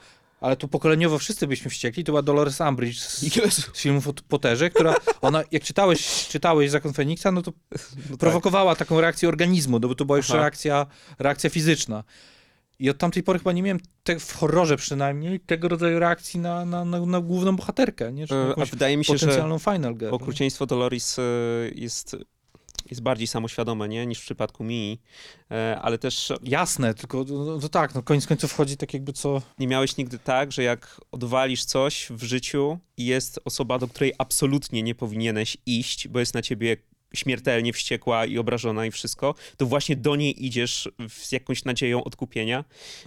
ale 0.45 0.55
tu 0.55 0.67
pokoleniowo 0.67 1.19
wszyscy 1.19 1.47
byliśmy 1.47 1.71
wściekli, 1.71 2.03
to 2.03 2.11
była 2.11 2.21
Dolores 2.21 2.61
Umbridge 2.61 2.97
z, 2.97 3.19
z 3.73 3.81
filmów 3.81 4.07
o 4.07 4.13
Potterze, 4.13 4.69
która, 4.69 4.95
ona, 5.21 5.43
jak 5.51 5.63
czytałeś, 5.63 6.27
czytałeś 6.27 6.71
Zakon 6.71 6.93
Feniksa, 6.93 7.31
no 7.31 7.41
to 7.41 7.51
prowokowała 8.19 8.75
taką 8.75 9.01
reakcję 9.01 9.29
organizmu, 9.29 9.79
no 9.79 9.87
bo 9.87 9.95
to 9.95 10.05
była 10.05 10.17
już 10.17 10.29
Aha. 10.29 10.39
reakcja, 10.39 10.85
reakcja 11.19 11.49
fizyczna. 11.49 12.03
I 12.79 12.89
od 12.89 12.97
tamtej 12.97 13.23
pory 13.23 13.39
chyba 13.39 13.51
nie 13.51 13.63
miałem, 13.63 13.79
te, 14.03 14.19
w 14.19 14.33
horrorze 14.33 14.77
przynajmniej, 14.77 15.39
tego 15.39 15.67
rodzaju 15.67 15.99
reakcji 15.99 16.39
na, 16.39 16.65
na, 16.65 16.85
na, 16.85 17.05
na 17.05 17.19
główną 17.19 17.55
bohaterkę, 17.55 18.13
nie? 18.13 18.27
Czy 18.27 18.33
na 18.33 18.53
E, 18.53 18.61
A 18.61 18.65
wydaje 18.65 18.97
mi 18.97 19.05
się, 19.05 19.17
że 19.17 19.25
potencjalną 19.25 19.59
final 19.59 19.93
girl. 19.93 20.05
nie? 20.05 20.11
okrucieństwo 20.11 20.65
Dolores 20.65 21.19
e, 21.19 21.21
jest, 21.75 22.15
jest 22.89 23.01
bardziej 23.01 23.27
samoświadome, 23.27 23.89
nie? 23.89 24.05
Niż 24.05 24.19
w 24.19 24.21
przypadku 24.21 24.63
Mii, 24.63 25.01
E, 25.51 25.79
ale 25.81 25.97
też 25.97 26.33
Jasne, 26.43 26.93
tylko 26.93 27.25
no, 27.29 27.45
no, 27.45 27.59
to 27.59 27.69
tak, 27.69 27.95
no 27.95 28.03
koniec 28.03 28.27
końców 28.27 28.51
wchodzi 28.51 28.77
tak 28.77 28.93
jakby 28.93 29.13
co... 29.13 29.41
nie 29.59 29.67
miałeś 29.67 29.97
nigdy 29.97 30.19
tak, 30.19 30.51
że 30.51 30.63
jak 30.63 31.01
odwalisz 31.11 31.65
coś 31.65 32.07
w 32.09 32.23
życiu 32.23 32.79
i 32.97 33.05
jest 33.05 33.39
osoba, 33.45 33.79
do 33.79 33.88
której 33.88 34.13
absolutnie 34.17 34.83
nie 34.83 34.95
powinieneś 34.95 35.57
iść, 35.65 36.07
bo 36.07 36.19
jest 36.19 36.33
na 36.33 36.41
ciebie 36.41 36.77
śmiertelnie 37.13 37.73
wściekła 37.73 38.25
i 38.25 38.38
obrażona 38.38 38.86
i 38.86 38.91
wszystko, 38.91 39.36
to 39.57 39.65
właśnie 39.65 39.95
do 39.95 40.15
niej 40.15 40.45
idziesz 40.45 40.89
z 41.09 41.31
jakąś 41.31 41.65
nadzieją 41.65 42.03
odkupienia. 42.03 42.63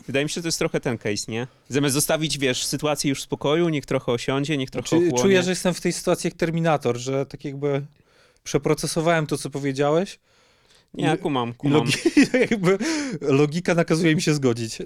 Wydaje 0.07 0.25
mi 0.25 0.31
się, 0.31 0.35
że 0.35 0.43
to 0.43 0.49
jest 0.49 0.59
trochę 0.59 0.81
ten 0.81 0.99
case, 0.99 1.33
nie? 1.33 1.47
Zamiast 1.69 1.95
zostawić, 1.95 2.39
wiesz, 2.39 2.65
sytuację 2.65 3.09
już 3.09 3.21
w 3.21 3.23
spokoju, 3.23 3.69
niech 3.69 3.87
trochę 3.87 4.13
osiądzie, 4.13 4.57
niech 4.57 4.71
trochę 4.71 4.89
Czy, 4.89 4.97
ochłonie. 4.97 5.23
czuję, 5.23 5.43
że 5.43 5.51
jestem 5.51 5.75
w 5.75 5.81
tej 5.81 5.93
sytuacji 5.93 6.29
jak 6.29 6.35
Terminator, 6.35 6.97
że 6.97 7.27
tak 7.27 7.45
jakby 7.45 7.87
przeprocesowałem 8.49 9.27
to, 9.27 9.39
co 9.39 9.51
powiedziałeś 9.51 10.21
Nie, 10.95 11.17
kumam, 11.17 11.55
kumam. 11.55 11.79
logi 11.79 11.93
jakby 12.51 12.79
logika 13.21 13.75
nakazuje 13.75 14.15
mi 14.15 14.23
się 14.23 14.35
zgodzić. 14.35 14.79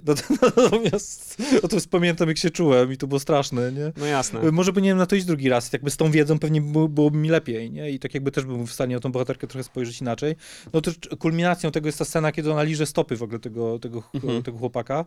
Natomiast 0.57 1.43
o 1.63 1.69
to 1.69 1.77
pamiętam, 1.91 2.29
jak 2.29 2.39
się 2.39 2.51
czułem 2.51 2.93
i 2.93 2.97
to 2.97 3.07
było 3.07 3.21
straszne, 3.21 3.73
nie? 3.73 3.93
No 3.97 4.07
jasne. 4.07 4.53
Może 4.53 4.73
powinienem 4.73 4.99
na 4.99 5.07
to 5.07 5.17
iść 5.17 5.27
drugi 5.27 5.49
raz. 5.49 5.73
Jakby 5.73 5.91
z 5.91 5.97
tą 5.97 6.11
wiedzą 6.11 6.39
pewnie 6.39 6.61
było, 6.61 6.89
byłoby 6.89 7.19
mi 7.19 7.29
lepiej, 7.29 7.71
nie? 7.71 7.91
I 7.91 7.99
tak 7.99 8.15
jakby 8.15 8.31
też 8.33 8.45
bym 8.45 8.67
w 8.67 8.73
stanie 8.73 8.97
o 8.97 9.01
tą 9.01 9.13
bohaterkę 9.13 9.47
trochę 9.47 9.65
spojrzeć 9.65 10.01
inaczej. 10.01 10.37
No 10.73 10.81
to 10.81 10.91
kulminacją 11.19 11.71
tego 11.71 11.89
jest 11.89 11.99
ta 11.99 12.05
scena, 12.05 12.33
kiedy 12.33 12.53
ona 12.53 12.63
liże 12.63 12.87
stopy 12.87 13.17
w 13.17 13.23
ogóle 13.23 13.39
tego, 13.39 13.79
tego, 13.79 14.03
Mhm. 14.15 14.43
tego 14.43 14.59
chłopaka. 14.59 15.05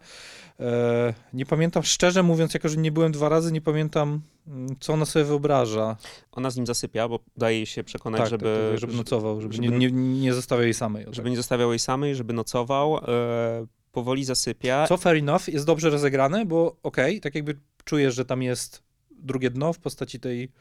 E, 0.59 1.13
nie 1.33 1.45
pamiętam, 1.45 1.83
szczerze 1.83 2.23
mówiąc, 2.23 2.53
jako 2.53 2.69
że 2.69 2.77
nie 2.77 2.91
byłem 2.91 3.11
dwa 3.11 3.29
razy, 3.29 3.51
nie 3.51 3.61
pamiętam, 3.61 4.21
mm, 4.47 4.75
co 4.79 4.93
ona 4.93 5.05
sobie 5.05 5.25
wyobraża. 5.25 5.97
Ona 6.31 6.49
z 6.49 6.55
nim 6.57 6.65
zasypia, 6.65 7.07
bo 7.09 7.19
daje 7.37 7.57
jej 7.57 7.65
się 7.65 7.83
przekonać, 7.83 8.21
Tak, 8.21 8.29
żeby, 8.29 8.43
tak, 8.63 8.71
tak, 8.71 8.79
żeby 8.79 8.93
nocował, 8.93 9.41
żeby, 9.41 9.53
żeby- 9.53 9.67
nie, 9.67 9.77
nie, 9.77 9.91
nie 10.21 10.33
zostawiał 10.33 10.63
jej 10.63 10.73
samej. 10.85 11.05
żeby 11.11 11.29
nie 11.29 11.37
zostawiał 11.37 11.69
jej 11.69 11.79
samej, 11.79 12.15
żeby 12.15 12.33
nocował. 12.33 12.97
E, 12.97 13.01
powoli 13.91 14.25
zasypia. 14.25 14.87
Co 14.87 14.97
fair 14.97 15.17
enough, 15.17 15.47
jest 15.47 15.65
dobrze 15.65 15.89
rozegrane, 15.89 16.45
bo 16.45 16.75
okej, 16.83 17.21
tak 17.21 17.35
jakby 17.35 17.57
czujesz, 17.85 18.15
że 18.15 18.25
tam 18.25 18.41
jest 18.41 18.83
drugie 19.11 19.49
dno 19.49 19.73
w 19.73 19.79
postaci 19.79 20.19
tej, 20.19 20.51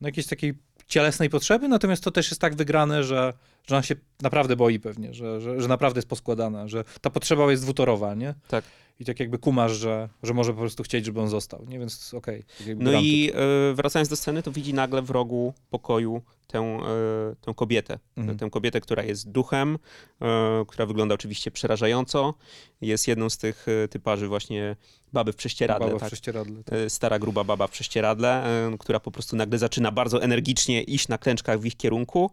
no 0.00 0.08
jakiejś 0.08 0.26
takiej 0.26 0.54
cielesnej 0.86 1.30
potrzeby, 1.30 1.68
natomiast 1.68 2.04
to 2.04 2.10
też 2.10 2.30
jest 2.30 2.40
tak 2.40 2.56
wygrane, 2.56 3.04
że, 3.04 3.32
że 3.70 3.76
ona 3.76 3.82
się 3.82 3.94
naprawdę 4.22 4.56
boi 4.56 4.80
pewnie, 4.80 5.14
że, 5.14 5.40
że, 5.40 5.60
że 5.60 5.68
naprawdę 5.68 5.98
jest 5.98 6.08
poskładana, 6.08 6.68
że 6.68 6.84
ta 7.00 7.10
potrzeba 7.10 7.50
jest 7.50 7.62
dwutorowa, 7.62 8.14
nie? 8.14 8.34
Tak. 8.48 8.64
I 9.00 9.04
tak 9.04 9.20
jakby 9.20 9.38
kumasz, 9.38 9.72
że, 9.72 10.08
że 10.22 10.34
może 10.34 10.52
po 10.52 10.58
prostu 10.58 10.82
chcieć, 10.82 11.04
żeby 11.04 11.20
on 11.20 11.28
został, 11.28 11.64
nie? 11.68 11.78
Więc 11.78 12.14
okej. 12.14 12.44
tak 12.58 12.66
jakby 12.66 12.84
No 12.84 12.92
i 12.92 13.32
e, 13.70 13.74
wracając 13.74 14.08
do 14.08 14.16
sceny, 14.16 14.42
to 14.42 14.52
widzi 14.52 14.74
nagle 14.74 15.02
w 15.02 15.10
rogu 15.10 15.54
pokoju 15.70 16.22
tę, 16.46 16.58
e, 16.58 17.34
tę 17.40 17.54
kobietę. 17.54 17.98
Mhm. 18.16 18.38
Tę 18.38 18.50
kobietę, 18.50 18.80
która 18.80 19.02
jest 19.02 19.30
duchem, 19.30 19.78
e, 20.22 20.64
która 20.68 20.86
wygląda 20.86 21.14
oczywiście 21.14 21.50
przerażająco. 21.50 22.34
Jest 22.80 23.08
jedną 23.08 23.30
z 23.30 23.38
tych 23.38 23.66
typarzy 23.90 24.28
właśnie 24.28 24.76
baby 25.12 25.32
w 25.32 25.36
prześcieradle. 25.36 25.86
Baba 25.86 25.98
w 25.98 26.00
tak? 26.00 26.08
prześcieradle. 26.08 26.64
Tak. 26.64 26.78
Stara, 26.88 27.18
gruba 27.18 27.44
baba 27.44 27.66
w 27.66 27.70
prześcieradle, 27.70 28.44
która 28.78 29.00
po 29.00 29.10
prostu 29.10 29.36
nagle 29.36 29.58
zaczyna 29.58 29.92
bardzo 29.92 30.22
energicznie 30.22 30.82
iść 30.82 31.08
na 31.08 31.18
klęczkach 31.18 31.60
w 31.60 31.66
ich 31.66 31.76
kierunku. 31.76 32.30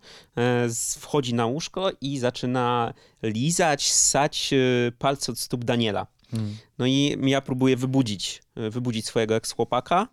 Z- 0.67 0.95
Wchodzi 1.27 1.35
na 1.35 1.45
łóżko 1.45 1.91
i 2.01 2.19
zaczyna 2.19 2.93
lizać, 3.23 3.91
ssać 3.91 4.53
e, 4.53 4.91
palce 4.91 5.31
od 5.31 5.39
stóp 5.39 5.65
Daniela. 5.65 6.07
Mhm. 6.33 6.57
No 6.77 6.85
i 6.85 7.17
ja 7.21 7.41
próbuję 7.41 7.75
wybudzić, 7.75 8.41
e, 8.55 8.69
wybudzić 8.69 9.05
swojego 9.05 9.35
eks-chłopaka. 9.35 10.07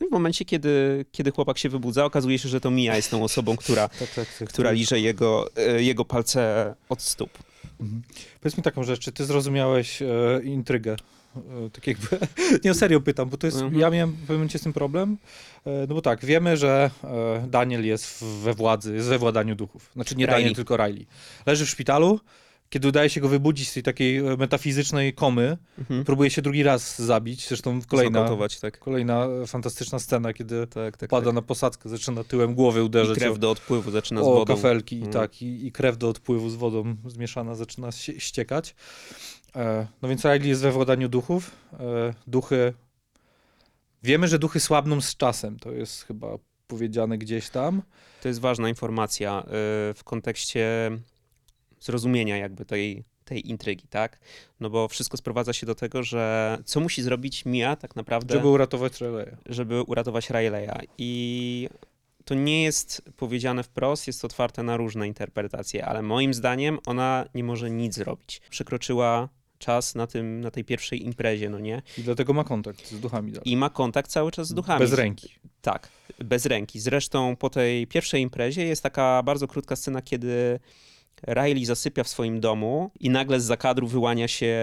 No 0.00 0.06
i 0.06 0.08
w 0.08 0.12
momencie, 0.12 0.44
kiedy, 0.44 1.04
kiedy 1.12 1.30
chłopak 1.30 1.58
się 1.58 1.68
wybudza, 1.68 2.04
okazuje 2.04 2.38
się, 2.38 2.48
że 2.48 2.60
to 2.60 2.70
Mia 2.70 2.96
jest 2.96 3.10
tą 3.10 3.24
osobą, 3.24 3.56
która, 3.56 3.88
Tak, 3.88 4.10
tak, 4.14 4.28
tak, 4.38 4.48
która 4.48 4.70
liże 4.70 5.00
jego, 5.00 5.50
e, 5.56 5.82
jego 5.82 6.04
palce 6.04 6.74
od 6.88 7.02
stóp. 7.02 7.30
Mhm. 7.80 8.02
Powiedz 8.40 8.56
mi 8.56 8.62
taką 8.62 8.84
rzecz, 8.84 9.00
czy 9.00 9.12
ty 9.12 9.24
zrozumiałeś 9.24 10.02
e, 10.02 10.06
intrygę? 10.44 10.96
E, 11.36 11.70
tak 11.70 11.86
jakby, 11.86 12.08
nie, 12.64 12.74
serio 12.74 13.00
pytam, 13.00 13.28
bo 13.28 13.36
to 13.36 13.46
jest, 13.46 13.56
Mhm. 13.58 13.80
ja 13.80 13.90
miałem 13.90 14.10
w 14.10 14.18
pewnym 14.20 14.36
momencie 14.36 14.58
z 14.58 14.62
tym 14.62 14.72
problem, 14.72 15.16
e, 15.66 15.70
no 15.88 15.94
bo 15.94 16.02
tak, 16.02 16.24
wiemy, 16.24 16.56
że 16.56 16.90
e, 17.04 17.46
Daniel 17.48 17.86
jest 17.86 18.24
we 18.24 18.54
władzy, 18.54 18.94
jest 18.94 19.08
we 19.08 19.18
władaniu 19.18 19.54
duchów. 19.54 19.90
Znaczy 19.94 20.16
nie 20.16 20.26
Riley. 20.26 20.38
Daniel, 20.40 20.54
tylko 20.54 20.76
Riley. 20.76 21.06
Leży 21.46 21.66
w 21.66 21.70
szpitalu, 21.70 22.20
kiedy 22.70 22.88
udaje 22.88 23.10
się 23.10 23.20
go 23.20 23.28
wybudzić 23.28 23.68
z 23.68 23.74
tej 23.74 23.82
takiej 23.82 24.22
metafizycznej 24.22 25.12
komy, 25.14 25.56
Mhm. 25.78 26.04
próbuje 26.04 26.30
się 26.30 26.42
drugi 26.42 26.62
raz 26.62 26.98
zabić, 27.02 27.48
zresztą 27.48 27.80
kolejna, 27.88 28.28
tak. 28.60 28.78
kolejna 28.78 29.26
fantastyczna 29.46 29.98
scena, 29.98 30.32
kiedy 30.32 30.66
Tak, 30.66 30.96
tak, 30.96 31.10
pada 31.10 31.26
tak. 31.26 31.34
na 31.34 31.42
posadzkę, 31.42 31.88
zaczyna 31.88 32.24
tyłem 32.24 32.54
głowy 32.54 32.82
uderzać. 32.84 33.16
I 33.16 33.20
krew 33.20 33.32
o- 33.34 33.38
do 33.38 33.50
odpływu 33.50 33.90
zaczyna 33.90 34.20
z 34.20 34.24
o 34.26 34.34
wodą. 34.34 34.54
kafelki 34.54 34.96
i 34.96 35.00
Mm. 35.00 35.12
tak, 35.12 35.42
i, 35.42 35.66
i 35.66 35.72
krew 35.72 35.98
do 35.98 36.08
odpływu 36.08 36.50
z 36.50 36.54
wodą 36.54 36.96
zmieszana 37.06 37.54
zaczyna 37.54 37.92
się, 37.92 38.20
ściekać. 38.20 38.74
E, 39.56 39.86
no 40.02 40.08
więc 40.08 40.24
Riley 40.24 40.48
jest 40.48 40.62
we 40.62 40.72
władaniu 40.72 41.08
duchów. 41.08 41.50
E, 41.72 42.14
duchy... 42.26 42.74
Wiemy, 44.02 44.28
że 44.28 44.38
duchy 44.38 44.60
słabną 44.60 45.00
z 45.00 45.16
czasem, 45.16 45.58
to 45.58 45.72
jest 45.72 46.02
chyba 46.02 46.38
powiedziane 46.66 47.18
gdzieś 47.18 47.50
tam. 47.50 47.82
To 48.22 48.28
jest 48.28 48.40
ważna 48.40 48.68
informacja 48.68 49.42
y, 49.42 49.46
w 49.94 50.00
kontekście 50.04 50.90
zrozumienia 51.80 52.36
jakby 52.36 52.64
tej, 52.64 53.04
tej 53.24 53.48
intrygi, 53.50 53.88
tak? 53.88 54.18
No 54.60 54.70
bo 54.70 54.88
wszystko 54.88 55.16
sprowadza 55.16 55.52
się 55.52 55.66
do 55.66 55.74
tego, 55.74 56.02
że 56.02 56.58
co 56.64 56.80
musi 56.80 57.02
zrobić 57.02 57.44
Mia 57.44 57.76
tak 57.76 57.96
naprawdę, 57.96 58.34
Żeby 58.34 58.48
uratować 58.48 59.00
Rileya. 59.00 59.36
żeby 59.46 59.82
uratować 59.82 60.30
Rileya. 60.30 60.86
I 60.98 61.68
to 62.24 62.34
nie 62.34 62.62
jest 62.62 63.02
powiedziane 63.16 63.62
wprost, 63.62 64.06
jest 64.06 64.24
otwarte 64.24 64.62
na 64.62 64.76
różne 64.76 65.06
interpretacje, 65.06 65.86
ale 65.86 66.02
moim 66.02 66.34
zdaniem 66.34 66.78
ona 66.86 67.24
nie 67.34 67.44
może 67.44 67.70
nic 67.70 67.94
zrobić. 67.94 68.40
Przekroczyła 68.50 69.28
czas 69.58 69.94
na, 69.94 70.06
tym, 70.06 70.40
na 70.40 70.50
tej 70.50 70.64
pierwszej 70.64 71.04
imprezie, 71.04 71.50
no 71.50 71.58
nie? 71.58 71.82
I 71.98 72.02
dlatego 72.02 72.32
ma 72.32 72.44
kontakt 72.44 72.86
z 72.86 73.00
duchami 73.00 73.32
dalej. 73.32 73.52
I 73.52 73.56
ma 73.56 73.70
kontakt 73.70 74.10
cały 74.10 74.30
czas 74.30 74.48
z 74.48 74.54
duchami. 74.54 74.80
Bez 74.80 74.92
ręki. 74.92 75.28
Tak, 75.62 75.88
bez 76.18 76.46
ręki. 76.46 76.80
Zresztą 76.80 77.36
po 77.36 77.50
tej 77.50 77.86
pierwszej 77.86 78.22
imprezie 78.22 78.64
jest 78.64 78.82
taka 78.82 79.22
bardzo 79.22 79.48
krótka 79.48 79.76
scena, 79.76 80.02
kiedy 80.02 80.60
Riley 81.26 81.64
zasypia 81.64 82.04
w 82.04 82.08
swoim 82.08 82.40
domu 82.40 82.90
i 83.00 83.10
nagle 83.10 83.40
z 83.40 83.44
zakadru 83.44 83.86
wyłania 83.86 84.28
się, 84.28 84.56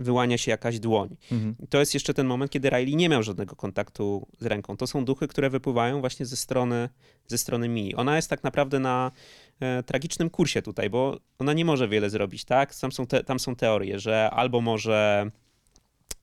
wyłania 0.00 0.38
się 0.38 0.50
jakaś 0.50 0.78
dłoń. 0.78 1.16
Mhm. 1.32 1.54
To 1.70 1.80
jest 1.80 1.94
jeszcze 1.94 2.14
ten 2.14 2.26
moment, 2.26 2.50
kiedy 2.50 2.70
Riley 2.70 2.96
nie 2.96 3.08
miał 3.08 3.22
żadnego 3.22 3.56
kontaktu 3.56 4.26
z 4.40 4.46
ręką. 4.46 4.76
To 4.76 4.86
są 4.86 5.04
duchy, 5.04 5.28
które 5.28 5.50
wypływają 5.50 6.00
właśnie 6.00 6.26
ze 6.26 6.36
strony, 6.36 6.88
ze 7.26 7.38
strony 7.38 7.68
Mii. 7.68 7.94
Ona 7.94 8.16
jest 8.16 8.30
tak 8.30 8.44
naprawdę 8.44 8.80
na 8.80 9.10
e, 9.60 9.82
tragicznym 9.82 10.30
kursie 10.30 10.62
tutaj, 10.62 10.90
bo 10.90 11.18
ona 11.38 11.52
nie 11.52 11.64
może 11.64 11.88
wiele 11.88 12.10
zrobić, 12.10 12.44
tak? 12.44 12.74
Tam 12.74 12.92
są, 12.92 13.06
te, 13.06 13.24
tam 13.24 13.40
są 13.40 13.56
teorie, 13.56 13.98
że 13.98 14.30
albo 14.30 14.60
może 14.60 15.30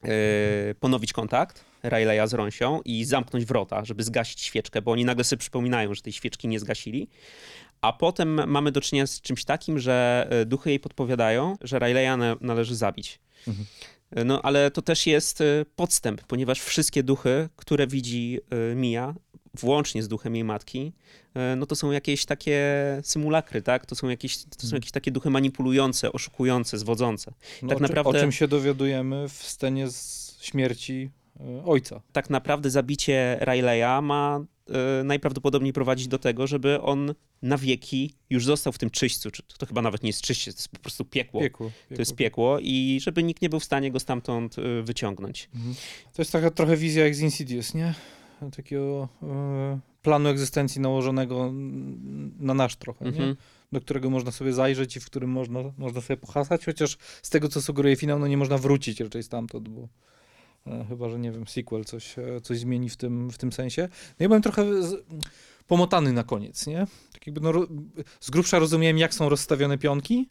e, 0.04 0.74
ponowić 0.80 1.12
kontakt 1.12 1.64
Rileya 1.84 2.28
z 2.28 2.34
Rąsią 2.34 2.80
i 2.84 3.04
zamknąć 3.04 3.44
wrota, 3.44 3.84
żeby 3.84 4.02
zgasić 4.02 4.40
świeczkę, 4.40 4.82
bo 4.82 4.92
oni 4.92 5.04
nagle 5.04 5.24
sobie 5.24 5.40
przypominają, 5.40 5.94
że 5.94 6.02
tej 6.02 6.12
świeczki 6.12 6.48
nie 6.48 6.60
zgasili. 6.60 7.08
A 7.80 7.92
potem 7.92 8.50
mamy 8.50 8.72
do 8.72 8.80
czynienia 8.80 9.06
z 9.06 9.20
czymś 9.20 9.44
takim, 9.44 9.78
że 9.78 10.26
e, 10.30 10.44
duchy 10.46 10.70
jej 10.70 10.80
podpowiadają, 10.80 11.56
że 11.60 11.78
Rileya 11.78 12.16
na, 12.18 12.36
należy 12.40 12.76
zabić. 12.76 13.18
Mhm. 13.48 13.66
E, 14.10 14.24
No 14.24 14.42
ale 14.42 14.70
to 14.70 14.82
też 14.82 15.06
jest 15.06 15.40
e, 15.40 15.44
podstęp, 15.76 16.22
ponieważ 16.22 16.60
wszystkie 16.60 17.02
duchy, 17.02 17.48
które 17.56 17.86
widzi 17.86 18.40
Mia, 18.76 19.14
włącznie 19.54 20.02
z 20.02 20.08
duchem 20.08 20.34
jej 20.34 20.44
matki, 20.44 20.92
no 21.56 21.66
to 21.66 21.76
są 21.76 21.90
jakieś 21.90 22.24
takie 22.26 22.60
symulakry, 23.02 23.62
tak? 23.62 23.86
To 23.86 23.94
są 23.94 24.08
jakieś, 24.08 24.36
to 24.36 24.42
są 24.42 24.66
Mhm. 24.66 24.74
jakieś 24.76 24.90
takie 24.90 25.10
duchy 25.10 25.30
manipulujące, 25.30 26.12
oszukujące, 26.12 26.78
zwodzące. 26.78 27.32
No, 27.62 27.68
Tak 27.68 27.76
o, 27.76 27.80
czym- 27.80 27.82
naprawdę- 27.88 28.18
o 28.18 28.22
czym 28.22 28.32
się 28.32 28.48
dowiadujemy 28.48 29.28
w 29.28 29.32
scenie 29.32 29.88
z 29.90 30.36
śmierci 30.40 31.10
ojca. 31.64 32.00
tak 32.12 32.30
naprawdę 32.30 32.70
zabicie 32.70 33.38
Rileya 33.42 34.02
ma 34.02 34.40
e, 35.00 35.04
najprawdopodobniej 35.04 35.72
prowadzić 35.72 36.08
do 36.08 36.18
tego, 36.18 36.46
żeby 36.46 36.80
on 36.80 37.14
na 37.42 37.58
wieki 37.58 38.14
już 38.30 38.44
został 38.44 38.72
w 38.72 38.78
tym 38.78 38.90
czyśćcu. 38.90 39.30
Czy 39.30 39.42
to, 39.58 39.66
chyba 39.66 39.82
nawet 39.82 40.02
nie 40.02 40.08
jest 40.08 40.20
czyście, 40.22 40.52
to 40.52 40.58
jest 40.58 40.68
po 40.68 40.78
prostu 40.78 41.04
piekło. 41.04 41.40
Piekło. 41.40 41.70
To 41.88 41.94
jest 41.98 42.14
piekło 42.14 42.58
i 42.62 42.98
żeby 43.02 43.22
nikt 43.22 43.42
nie 43.42 43.48
był 43.48 43.60
w 43.60 43.64
stanie 43.64 43.90
go 43.90 44.00
stamtąd 44.00 44.56
e, 44.58 44.82
wyciągnąć. 44.82 45.50
Mhm. 45.54 45.74
To 46.14 46.22
jest 46.22 46.32
taka 46.32 46.50
trochę 46.50 46.76
wizja 46.76 47.04
jak 47.04 47.14
z 47.14 47.20
Insidious, 47.20 47.74
nie? 47.74 47.94
Takiego 48.56 49.08
e, 49.22 49.78
planu 50.02 50.28
egzystencji 50.28 50.80
nałożonego 50.80 51.52
na 52.38 52.54
nasz 52.54 52.76
trochę, 52.76 53.04
nie? 53.04 53.10
Mhm. 53.10 53.36
do 53.72 53.80
którego 53.80 54.10
można 54.10 54.30
sobie 54.30 54.52
zajrzeć 54.52 54.96
i 54.96 55.00
w 55.00 55.06
którym 55.06 55.30
można, 55.30 55.60
można 55.78 56.00
sobie 56.00 56.16
pohasać, 56.16 56.64
chociaż 56.64 56.98
z 57.22 57.30
tego, 57.30 57.48
co 57.48 57.62
sugeruje 57.62 57.96
finał, 57.96 58.18
no 58.18 58.26
nie 58.26 58.36
można 58.36 58.58
wrócić 58.58 59.00
raczej 59.00 59.22
stamtąd, 59.22 59.68
bo 59.68 59.80
e, 59.82 59.88
chyba, 60.88 61.08
że 61.08 61.18
nie 61.18 61.32
wiem, 61.32 61.46
sequel 61.46 61.84
coś, 61.84 62.18
e, 62.18 62.40
coś 62.40 62.58
zmieni 62.58 62.88
w 62.88 62.96
tym, 62.96 63.30
w 63.30 63.38
tym 63.38 63.52
sensie. 63.52 63.88
No 63.90 64.16
ja 64.24 64.28
byłem 64.28 64.42
trochę 64.42 64.82
z, 64.82 65.04
pomotany 65.66 66.12
na 66.12 66.24
koniec, 66.24 66.66
nie? 66.66 66.86
Tak 67.12 67.26
jakby 67.26 67.40
no, 67.40 67.52
z 68.20 68.30
grubsza 68.30 68.58
rozumiałem, 68.58 68.98
jak 68.98 69.14
są 69.14 69.28
rozstawione 69.28 69.78
pionki, 69.78 70.28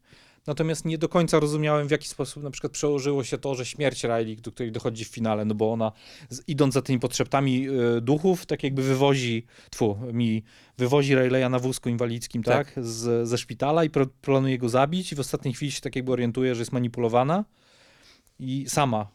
natomiast 0.47 0.85
nie 0.85 0.97
do 0.97 1.09
końca 1.09 1.39
rozumiałem, 1.39 1.87
w 1.87 1.91
jaki 1.91 2.07
sposób 2.07 2.43
na 2.43 2.51
przykład 2.51 2.73
przełożyło 2.73 3.23
się 3.23 3.37
to, 3.37 3.55
że 3.55 3.65
śmierć 3.65 4.03
Riley, 4.03 4.37
do 4.37 4.51
której 4.51 4.71
dochodzi 4.71 5.05
w 5.05 5.07
finale, 5.07 5.45
no 5.45 5.55
bo 5.55 5.73
ona 5.73 5.91
z, 6.29 6.41
idąc 6.47 6.73
za 6.73 6.81
tymi 6.81 6.99
potrzeptami 6.99 7.67
e, 7.67 8.01
duchów, 8.01 8.45
tak 8.45 8.63
jakby 8.63 8.81
wywozi, 8.83 9.45
tfu, 9.69 9.97
mi 10.13 10.43
wywozi 10.77 11.15
Rayleigha 11.15 11.49
na 11.49 11.59
wózku 11.59 11.89
inwalidzkim, 11.89 12.43
tak, 12.43 12.73
Tak. 12.73 12.85
Z, 12.85 13.29
ze 13.29 13.37
szpitala 13.37 13.83
i 13.83 13.89
pro, 13.89 14.07
planuje 14.21 14.57
go 14.57 14.69
zabić 14.69 15.11
i 15.11 15.15
w 15.15 15.19
ostatniej 15.19 15.53
chwili 15.53 15.71
się 15.71 15.81
tak 15.81 15.95
jakby 15.95 16.11
orientuje, 16.11 16.55
że 16.55 16.61
jest 16.61 16.71
manipulowana 16.71 17.45
i 18.39 18.65
sama 18.67 19.01
e, 19.01 19.07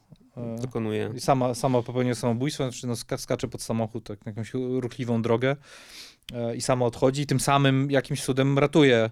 Dokonuje. 0.61 1.11
i 1.15 1.21
sama, 1.21 1.55
sama 1.55 1.83
popełnia 1.83 2.15
samobójstwo, 2.15 2.65
znaczy 2.65 2.87
no, 2.87 2.97
ska- 2.97 3.19
skacze 3.19 3.49
pod 3.49 3.63
samochód, 3.63 4.05
tak, 4.05 4.27
na 4.27 4.31
jakąś 4.31 4.53
ruchliwą 4.55 5.23
drogę 5.23 5.57
e, 6.33 6.57
i 6.57 6.61
sama 6.61 6.87
odchodzi 6.87 7.23
i 7.23 7.27
tym 7.27 7.41
samym 7.41 7.91
jakimś 7.91 8.25
cudem 8.25 8.59
ratuje. 8.59 9.11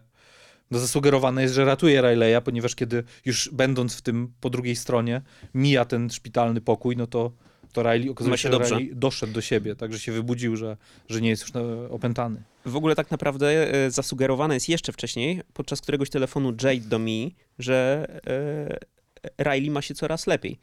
No 0.70 0.78
zasugerowane 0.78 1.42
jest, 1.42 1.54
że 1.54 1.64
ratuje 1.64 2.00
Rileya, 2.00 2.42
ponieważ 2.44 2.74
kiedy 2.74 3.04
już 3.24 3.50
będąc 3.52 3.96
w 3.96 4.02
tym 4.02 4.32
po 4.40 4.50
drugiej 4.50 4.76
stronie 4.76 5.22
mija 5.54 5.84
ten 5.84 6.10
szpitalny 6.10 6.60
pokój, 6.60 6.96
no 6.96 7.06
to, 7.06 7.32
to 7.72 7.82
Riley 7.82 8.10
okazuje 8.10 8.38
się, 8.38 8.42
się 8.42 8.50
dobrze. 8.50 8.74
Riley 8.78 8.96
doszedł 8.96 9.32
do 9.32 9.40
siebie, 9.40 9.76
także 9.76 9.98
się 9.98 10.12
wybudził, 10.12 10.56
że, 10.56 10.76
że 11.08 11.20
nie 11.20 11.28
jest 11.28 11.42
już 11.42 11.52
opętany. 11.90 12.42
W 12.66 12.76
ogóle 12.76 12.94
tak 12.94 13.10
naprawdę 13.10 13.74
e, 13.86 13.90
zasugerowane 13.90 14.54
jest 14.54 14.68
jeszcze 14.68 14.92
wcześniej, 14.92 15.40
podczas 15.52 15.80
któregoś 15.80 16.10
telefonu 16.10 16.50
Jade 16.62 16.88
do 16.88 16.98
Mi, 16.98 17.34
że 17.58 18.06
e, 19.38 19.44
Riley 19.44 19.70
ma 19.70 19.82
się 19.82 19.94
coraz 19.94 20.26
lepiej. 20.26 20.58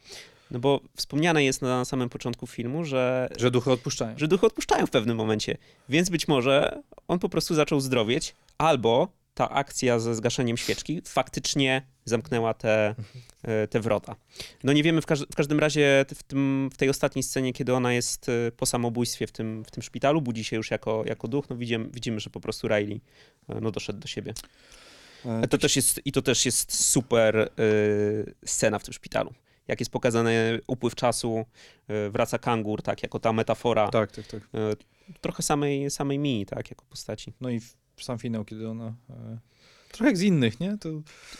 No 0.50 0.58
bo 0.58 0.80
wspomniane 0.96 1.44
jest 1.44 1.62
na 1.62 1.84
samym 1.84 2.08
początku 2.08 2.46
filmu, 2.46 2.84
że, 2.84 3.28
Że 3.38 3.50
duchy 3.50 3.70
odpuszczają. 3.72 4.18
że 4.18 4.28
duchy 4.28 4.46
odpuszczają 4.46 4.86
w 4.86 4.90
pewnym 4.90 5.16
momencie. 5.16 5.56
Więc 5.88 6.10
być 6.10 6.28
może 6.28 6.82
on 7.08 7.18
po 7.18 7.28
prostu 7.28 7.54
zaczął 7.54 7.80
zdrowieć, 7.80 8.34
albo 8.58 9.08
ta 9.34 9.50
akcja 9.50 9.98
ze 9.98 10.14
zgaszeniem 10.14 10.56
świeczki 10.56 11.02
faktycznie 11.04 11.82
zamknęła 12.04 12.54
te, 12.54 12.94
e, 13.42 13.68
te 13.68 13.80
wrota. 13.80 14.16
No 14.64 14.72
nie 14.72 14.82
wiemy 14.82 15.00
w, 15.02 15.06
każ- 15.06 15.26
w 15.32 15.34
każdym 15.36 15.58
razie 15.60 16.04
w, 16.14 16.22
tym, 16.22 16.70
w 16.72 16.76
tej 16.76 16.88
ostatniej 16.88 17.22
scenie, 17.22 17.52
kiedy 17.52 17.74
ona 17.74 17.92
jest 17.92 18.28
e, 18.28 18.32
po 18.56 18.66
samobójstwie 18.66 19.26
w 19.26 19.32
tym, 19.32 19.64
w 19.64 19.70
tym 19.70 19.82
szpitalu, 19.82 20.22
budzi 20.22 20.44
się 20.44 20.56
już 20.56 20.70
jako, 20.70 21.02
jako 21.06 21.28
duch, 21.28 21.50
no 21.50 21.56
widzimy, 21.56 21.88
widzimy, 21.92 22.20
że 22.20 22.30
po 22.30 22.40
prostu 22.40 22.68
Riley 22.68 23.00
e, 23.48 23.60
no, 23.60 23.70
doszedł 23.70 23.98
do 23.98 24.08
siebie. 24.08 24.34
To 25.50 25.58
też 25.58 25.76
jest, 25.76 26.00
I 26.04 26.12
to 26.12 26.22
też 26.22 26.46
jest 26.46 26.84
super 26.86 27.50
scena 28.46 28.78
w 28.78 28.84
tym 28.84 28.92
szpitalu. 28.94 29.34
Jak 29.70 29.80
jest 29.80 29.90
pokazany 29.92 30.60
upływ 30.66 30.94
czasu, 30.94 31.44
e, 31.88 32.10
wraca 32.10 32.38
kangur, 32.38 32.82
tak, 32.82 33.02
jako 33.02 33.18
ta 33.20 33.32
metafora 33.32 33.88
Tak, 33.88 34.12
tak, 34.12 34.26
tak. 34.26 34.40
e, 34.54 34.76
trochę 35.20 35.42
samej, 35.42 35.90
samej 35.90 36.18
Mii, 36.18 36.46
tak, 36.46 36.70
jako 36.70 36.84
postaci. 36.84 37.32
No 37.40 37.50
i 37.50 37.60
sam 38.00 38.18
finał, 38.18 38.44
kiedy 38.44 38.68
ona... 38.68 38.94
E, 39.10 39.38
trochę 39.92 40.06
jak 40.06 40.16
z 40.18 40.22
innych, 40.22 40.60
nie? 40.60 40.78
To 40.78 40.88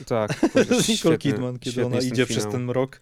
Tak. 0.06 0.40
z 0.82 0.88
Nicole 0.88 1.18
Kidman, 1.18 1.58
kiedy 1.58 1.86
ona 1.86 1.98
idzie 1.98 2.26
przez 2.26 2.46
ten 2.48 2.64
mrok, 2.64 3.00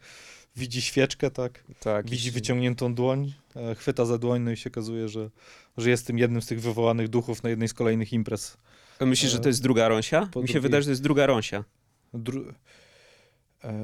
widzi 0.56 0.82
świeczkę, 0.82 1.30
tak, 1.30 1.64
tak, 1.80 2.10
widzi 2.10 2.28
i- 2.28 2.32
wyciągniętą 2.32 2.94
dłoń, 2.94 3.32
chwyta 3.76 4.04
za 4.04 4.18
dłoń, 4.18 4.42
no 4.42 4.50
i 4.50 4.56
się 4.56 4.70
okazuje, 4.70 5.08
że, 5.08 5.30
że 5.76 5.90
jest 5.90 6.06
tym 6.06 6.18
jednym 6.18 6.42
z 6.42 6.46
tych 6.46 6.60
wywołanych 6.60 7.08
duchów 7.08 7.42
na 7.42 7.50
jednej 7.50 7.68
z 7.68 7.74
kolejnych 7.74 8.12
imprez. 8.12 8.56
Myślisz, 9.00 9.32
że 9.32 9.38
to 9.38 9.48
jest 9.48 9.62
druga 9.62 9.88
Rąsia? 9.88 10.26
po 10.32 10.42
Mi 10.42 10.48
się 10.48 10.60
wydaje, 10.60 10.82
że 10.82 10.86
to 10.86 10.90
jest 10.90 11.02
druga 11.02 11.26
Rąsia. 11.26 11.64
Dru- 12.14 12.52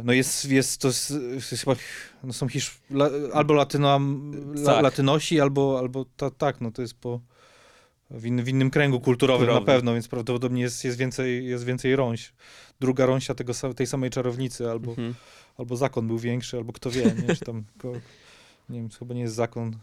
no 0.04 0.12
jest, 0.12 0.44
jest 0.50 0.80
to 0.80 0.88
jest, 0.88 1.12
jest 1.34 1.50
chyba, 1.64 1.76
no 2.24 2.32
są 2.32 2.48
hisz, 2.48 2.78
la, 2.90 3.10
albo 3.32 3.54
latyno, 3.54 4.00
la, 4.54 4.64
Tak. 4.64 4.82
latynosi, 4.82 5.40
albo, 5.40 5.78
albo 5.78 6.04
ta, 6.16 6.30
tak, 6.30 6.60
no 6.60 6.70
to 6.70 6.82
jest 6.82 6.94
po, 6.94 7.20
w, 8.10 8.26
in, 8.26 8.44
w 8.44 8.48
innym 8.48 8.70
kręgu 8.70 9.00
kulturowym 9.00 9.38
Kulturowym. 9.46 9.66
na 9.68 9.74
pewno, 9.74 9.92
więc 9.94 10.08
prawdopodobnie 10.08 10.62
jest, 10.62 10.84
jest, 10.84 10.98
więcej, 10.98 11.46
jest 11.46 11.64
więcej 11.64 11.96
rąś. 11.96 12.32
Druga 12.80 13.06
rąsia 13.06 13.34
tego, 13.34 13.52
tej 13.76 13.86
samej 13.86 14.10
czarownicy, 14.10 14.70
albo, 14.70 14.90
Mhm. 14.90 15.14
albo 15.58 15.76
zakon 15.76 16.06
był 16.06 16.18
większy, 16.18 16.56
albo 16.56 16.72
kto 16.72 16.90
wie, 16.90 17.14
nie, 17.28 17.34
czy 17.36 17.44
tam, 17.44 17.64
ko, 17.78 17.92
nie 18.68 18.78
wiem, 18.80 18.88
chyba 18.98 19.14
nie 19.14 19.20
jest 19.20 19.34
zakon, 19.34 19.76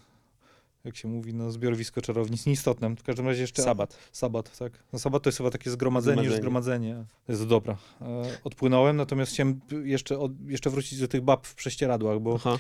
jak 0.86 0.96
się 0.98 1.08
mówi, 1.08 1.34
no 1.34 1.52
zbiorowisko 1.52 2.02
czarownic, 2.02 2.46
nieistotne. 2.48 2.96
W 2.96 3.04
każdym 3.04 3.28
razie 3.28 3.42
jeszcze... 3.42 3.64
Sabat. 3.64 3.98
Sabat, 4.12 4.58
tak. 4.58 4.84
No 4.94 5.00
sabat 5.00 5.24
to 5.24 5.28
jest 5.28 5.38
chyba 5.38 5.52
takie 5.52 5.70
zgromadzenie, 5.70 6.24
już 6.24 6.36
Zgromadzenie. 6.36 6.90
zgromadzenie. 6.90 7.26
To 7.26 7.32
jest 7.32 7.48
dobra. 7.48 7.78
E, 8.02 8.24
odpłynąłem, 8.44 8.98
natomiast 8.98 9.32
chciałem 9.32 9.60
jeszcze, 9.84 10.20
od, 10.20 10.32
jeszcze 10.50 10.70
wrócić 10.70 11.00
do 11.00 11.08
tych 11.08 11.22
bab 11.22 11.48
w 11.48 11.56
prześcieradłach, 11.56 12.20
bo 12.20 12.36
Aha. 12.36 12.60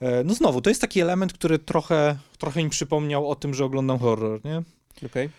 e, 0.00 0.24
no 0.24 0.34
znowu, 0.34 0.60
to 0.60 0.70
jest 0.70 0.80
taki 0.80 1.00
element, 1.00 1.32
który 1.32 1.58
trochę, 1.58 2.16
trochę 2.38 2.64
mi 2.64 2.70
przypomniał 2.70 3.30
o 3.30 3.34
tym, 3.34 3.54
że 3.54 3.64
oglądam 3.64 3.98
horror, 3.98 4.40
nie? 4.44 4.62
Okej. 5.06 5.30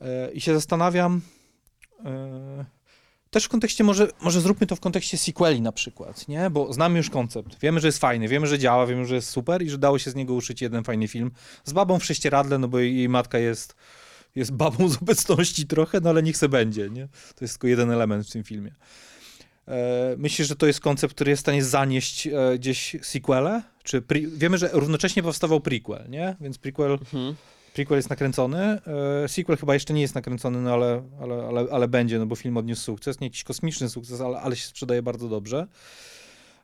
E, 0.00 0.32
I 0.32 0.40
się 0.40 0.54
zastanawiam, 0.54 1.20
e, 2.04 2.64
też 3.30 3.44
w 3.44 3.48
kontekście, 3.48 3.84
może, 3.84 4.08
może 4.20 4.40
zróbmy 4.40 4.66
to 4.66 4.76
w 4.76 4.80
kontekście 4.80 5.18
sequeli 5.18 5.60
na 5.60 5.72
przykład, 5.72 6.28
nie? 6.28 6.50
Bo 6.50 6.72
znamy 6.72 6.98
już 6.98 7.10
koncept, 7.10 7.60
wiemy, 7.60 7.80
że 7.80 7.88
jest 7.88 7.98
fajny, 7.98 8.28
wiemy, 8.28 8.46
że 8.46 8.58
działa, 8.58 8.86
wiemy, 8.86 9.06
że 9.06 9.14
jest 9.14 9.28
super 9.30 9.62
i 9.62 9.70
że 9.70 9.78
dało 9.78 9.98
się 9.98 10.10
z 10.10 10.14
niego 10.14 10.34
uszyć 10.34 10.62
jeden 10.62 10.84
fajny 10.84 11.08
film 11.08 11.30
z 11.64 11.72
babą 11.72 11.98
w 11.98 12.02
prześcieradle, 12.02 12.58
no 12.58 12.68
bo 12.68 12.78
jej, 12.78 13.08
matka 13.08 13.38
jest, 13.38 13.74
jest 14.34 14.52
babą 14.52 14.88
z 14.88 14.96
obecności 15.02 15.66
trochę, 15.66 16.00
no 16.00 16.10
ale 16.10 16.22
niech 16.22 16.36
se 16.36 16.48
będzie, 16.48 16.90
nie? 16.90 17.08
To 17.34 17.44
jest 17.44 17.54
tylko 17.54 17.66
jeden 17.66 17.90
element 17.90 18.26
w 18.26 18.32
tym 18.32 18.44
filmie. 18.44 18.74
E, 19.68 20.14
myślisz, 20.18 20.48
że 20.48 20.56
to 20.56 20.66
jest 20.66 20.80
koncept, 20.80 21.14
który 21.14 21.30
jest 21.30 21.40
w 21.40 21.44
stanie 21.44 21.64
zanieść 21.64 22.26
e, 22.26 22.32
gdzieś 22.58 22.96
sequele? 23.02 23.62
Czy 23.82 24.00
pre- 24.00 24.30
wiemy, 24.36 24.58
że 24.58 24.70
równocześnie 24.72 25.22
powstawał 25.22 25.60
prequel, 25.60 26.06
nie? 26.08 26.36
Więc 26.40 26.58
prequel 26.58 26.92
Mhm. 26.92 27.34
Prequel 27.80 27.96
jest 27.96 28.10
nakręcony. 28.10 28.80
E, 29.24 29.28
sequel 29.28 29.56
chyba 29.56 29.74
jeszcze 29.74 29.94
nie 29.94 30.00
jest 30.00 30.14
nakręcony, 30.14 30.62
no 30.62 30.72
ale, 30.72 31.02
ale, 31.20 31.46
ale, 31.46 31.66
ale 31.70 31.88
będzie, 31.88 32.18
no 32.18 32.26
bo 32.26 32.36
film 32.36 32.56
odniósł 32.56 32.82
sukces. 32.82 33.20
Nie 33.20 33.26
jakiś 33.26 33.44
kosmiczny 33.44 33.88
sukces, 33.88 34.20
ale, 34.20 34.40
ale 34.40 34.56
się 34.56 34.66
sprzedaje 34.66 35.02
bardzo 35.02 35.28
dobrze. 35.28 35.66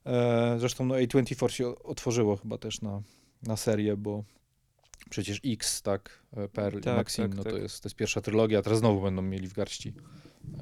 E, 0.06 0.56
zresztą 0.58 0.84
no, 0.84 0.94
A24 0.94 1.48
się 1.48 1.78
otworzyło 1.78 2.36
chyba 2.36 2.58
też 2.58 2.80
na, 2.80 3.02
na 3.42 3.56
serię, 3.56 3.96
bo 3.96 4.24
przecież 5.10 5.40
X, 5.44 5.82
tak, 5.82 6.22
e, 6.36 6.48
Pearl 6.48 6.80
Tak, 6.80 6.94
i 6.94 6.96
Maxine, 6.96 7.28
tak, 7.28 7.36
no 7.36 7.44
tak. 7.44 7.52
to 7.52 7.58
jest, 7.58 7.82
to 7.82 7.88
jest 7.88 7.96
pierwsza 7.96 8.20
trylogia, 8.20 8.58
a 8.58 8.62
teraz 8.62 8.78
znowu 8.78 9.02
będą 9.02 9.22
mieli 9.22 9.48
w 9.48 9.52
garści 9.52 9.92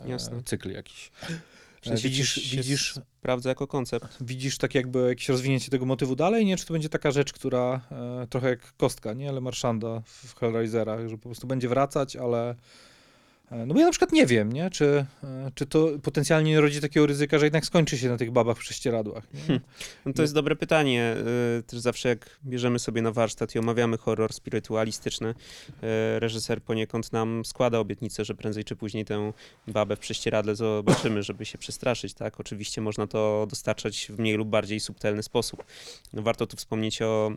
Jasne. 0.07 0.43
cykl 0.43 0.71
jakiś. 0.71 1.11
W 1.85 1.89
sensie 1.89 2.09
widzisz, 2.09 2.57
widzisz, 2.57 2.95
Sprawdza 3.19 3.49
jako 3.49 3.67
koncept. 3.67 4.19
widzisz 4.21 4.59
tak 4.59 4.75
jakby 4.75 5.09
jakieś 5.09 5.29
rozwinięcie 5.29 5.71
tego 5.71 5.87
motywu 5.87 6.17
dalej, 6.17 6.47
nie? 6.47 6.57
Czy 6.57 6.67
to 6.67 6.73
będzie 6.73 6.89
taka 6.89 7.11
rzecz, 7.11 7.33
która 7.33 7.81
e, 8.23 8.27
trochę 8.27 8.49
jak 8.49 8.77
kostka, 8.77 9.13
nie? 9.13 9.29
Ale 9.29 9.41
Marszanda 9.41 10.03
w 10.07 10.35
Hellraiserach, 10.35 11.09
że 11.09 11.17
po 11.17 11.23
prostu 11.29 11.47
będzie 11.47 11.69
wracać, 11.69 12.17
ale 12.17 12.55
no 13.51 13.75
bo 13.75 13.81
ja 13.81 13.87
na 13.87 13.93
przykład 13.93 14.13
nie 14.13 14.27
wiem, 14.27 14.53
nie? 14.53 14.71
Czy, 14.71 15.07
e, 15.25 15.51
czy 15.55 15.67
to 15.67 15.89
potencjalnie 16.03 16.51
nie 16.51 16.61
rodzi 16.61 16.81
takiego 16.81 17.07
ryzyka, 17.07 17.39
że 17.39 17.47
jednak 17.47 17.67
skończy 17.67 17.99
się 17.99 18.09
na 18.09 18.17
tych 18.17 18.31
babach 18.31 18.57
w 18.57 18.61
prześcieradłach? 18.61 19.25
Hmm. 19.47 19.61
No 20.07 20.13
to 20.13 20.23
jest 20.23 20.35
dobre 20.35 20.57
pytanie. 20.57 21.17
Y, 21.59 21.63
Też 21.63 21.81
zawsze 21.81 22.09
jak 22.09 22.39
bierzemy 22.45 22.79
sobie 22.79 23.03
na 23.03 23.13
warsztat 23.13 23.55
i 23.55 23.59
omawiamy 23.59 23.99
horror 23.99 24.33
spirytualistyczny, 24.33 25.35
reżyser 26.19 26.63
poniekąd 26.63 27.13
nam 27.13 27.45
składa 27.45 27.79
obietnicę, 27.79 28.25
że 28.25 28.35
prędzej 28.35 28.65
czy 28.65 28.77
później 28.77 29.05
tę 29.05 29.33
babę 29.67 29.97
w 29.97 29.99
prześcieradle 29.99 30.57
zobaczymy, 30.57 31.23
żeby 31.23 31.45
się 31.45 31.59
przestraszyć, 31.59 32.15
tak? 32.15 32.41
Oczywiście 32.41 32.81
można 32.81 33.07
to 33.07 33.47
dostarczać 33.51 34.07
w 34.11 34.19
mniej 34.19 34.37
lub 34.37 34.49
bardziej 34.49 34.81
subtelny 34.81 35.23
sposób. 35.23 35.65
No 36.13 36.23
warto 36.23 36.47
tu 36.47 36.57
wspomnieć 36.57 37.03
o 37.03 37.33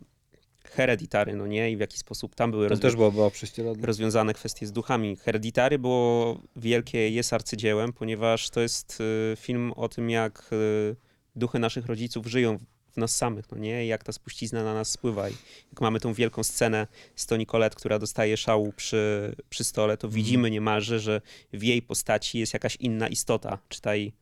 Hereditary, 0.70 1.36
no 1.36 1.48
nie? 1.48 1.72
I 1.72 1.78
w 1.78 1.80
jaki 1.80 1.98
sposób 1.98 2.36
tam 2.36 2.52
były 2.52 2.68
rozwi- 2.68 2.82
prześcieradle. 3.30 3.86
rozwiązane 3.88 4.34
kwestie 4.34 4.68
z 4.68 4.72
duchami. 4.72 5.16
Hereditary 5.16 5.80
było 5.80 6.40
wielkie, 6.56 7.10
jest 7.10 7.34
arcydziełem, 7.34 7.94
ponieważ 7.94 8.50
to 8.50 8.62
jest 8.62 9.02
y, 9.02 9.36
film 9.36 9.74
o 9.76 9.90
tym, 9.90 10.10
jak 10.10 10.50
y, 10.54 10.96
duchy 11.36 11.60
naszych 11.60 11.86
rodziców 11.86 12.28
żyją 12.28 12.58
w 12.92 12.98
nas 12.98 13.16
samych, 13.18 13.52
no 13.52 13.58
nie? 13.58 13.86
I 13.86 13.88
Jak 13.88 14.04
ta 14.04 14.12
spuścizna 14.12 14.64
na 14.64 14.74
nas 14.74 14.90
spływa. 14.92 15.30
I 15.30 15.34
jak 15.72 15.82
mamy 15.82 16.00
tą 16.00 16.14
wielką 16.14 16.44
scenę 16.44 16.88
z 17.16 17.26
Toni 17.26 17.46
Collette, 17.46 17.76
która 17.76 18.00
dostaje 18.00 18.38
szału 18.38 18.74
przy, 18.76 19.36
przy 19.50 19.64
stole, 19.64 19.98
to 19.98 20.10
widzimy 20.10 20.52
niemalże, 20.52 21.00
że 21.00 21.22
w 21.54 21.64
jej 21.64 21.82
postaci 21.82 22.40
jest 22.40 22.54
jakaś 22.54 22.76
inna 22.76 23.08
istota, 23.08 23.58
czytaj, 23.70 24.14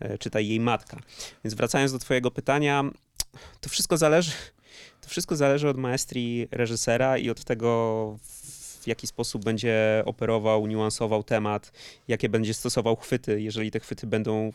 e, 0.00 0.18
czytaj 0.18 0.48
jej 0.48 0.60
matka. 0.60 1.00
Więc 1.44 1.54
wracając 1.54 1.92
do 1.92 1.98
twojego 1.98 2.30
pytania, 2.30 2.84
to 3.60 3.68
wszystko 3.70 3.96
zależy, 3.96 4.32
to 5.08 5.10
wszystko 5.10 5.36
zależy 5.36 5.68
od 5.68 5.76
maestrii 5.76 6.48
reżysera 6.50 7.18
i 7.18 7.30
od 7.30 7.44
tego, 7.44 8.16
w 8.80 8.86
jaki 8.86 9.06
sposób 9.06 9.44
będzie 9.44 10.02
operował, 10.04 10.66
niuansował 10.66 11.22
temat, 11.22 11.72
jakie 12.08 12.28
będzie 12.28 12.54
stosował 12.54 12.96
chwyty. 12.96 13.42
Jeżeli 13.42 13.70
te 13.70 13.80
chwyty 13.80 14.06
będą 14.06 14.52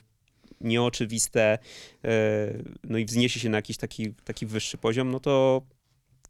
nieoczywiste, 0.61 1.57
e, 2.05 2.09
no 2.83 2.97
i 2.97 3.05
wzniesie 3.05 3.39
się 3.39 3.49
na 3.49 3.57
jakiś 3.57 3.77
taki, 3.77 4.13
taki 4.13 4.45
wyższy 4.45 4.77
poziom, 4.77 5.11
no 5.11 5.19
to 5.19 5.61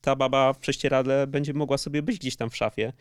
ta 0.01 0.15
baba 0.15 0.53
w 0.53 0.57
prześcieradle 0.57 1.27
będzie 1.27 1.53
mogła 1.53 1.77
sobie 1.77 2.01
być 2.01 2.19
gdzieś 2.19 2.35
tam 2.35 2.49
w 2.49 2.57
szafie 2.57 2.93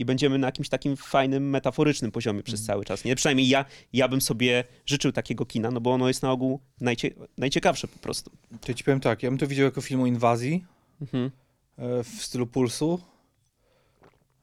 i 0.00 0.04
będziemy 0.04 0.38
na 0.38 0.46
jakimś 0.48 0.68
takim 0.68 0.96
fajnym, 0.96 1.50
metaforycznym 1.50 2.10
poziomie 2.12 2.42
przez 2.42 2.60
Mhm. 2.60 2.66
cały 2.66 2.84
czas. 2.84 3.04
Nie? 3.04 3.16
Przynajmniej 3.16 3.48
ja, 3.48 3.64
ja 3.92 4.08
bym 4.08 4.20
sobie 4.20 4.64
życzył 4.86 5.12
takiego 5.12 5.46
kina, 5.46 5.70
no 5.70 5.80
bo 5.80 5.92
ono 5.92 6.08
jest 6.08 6.22
na 6.22 6.32
ogół 6.32 6.60
najcie, 6.80 7.10
najciekawsze 7.38 7.88
po 7.88 7.98
prostu. 7.98 8.30
To 8.60 8.74
ci 8.74 8.84
powiem 8.84 9.00
tak, 9.00 9.22
ja 9.22 9.30
bym 9.30 9.38
to 9.38 9.46
widział 9.46 9.64
jako 9.64 9.80
film 9.80 10.00
o 10.02 10.06
inwazji 10.06 10.64
Mhm. 11.02 11.30
e, 11.78 12.04
w 12.04 12.08
stylu 12.08 12.46
Pulsu. 12.46 13.00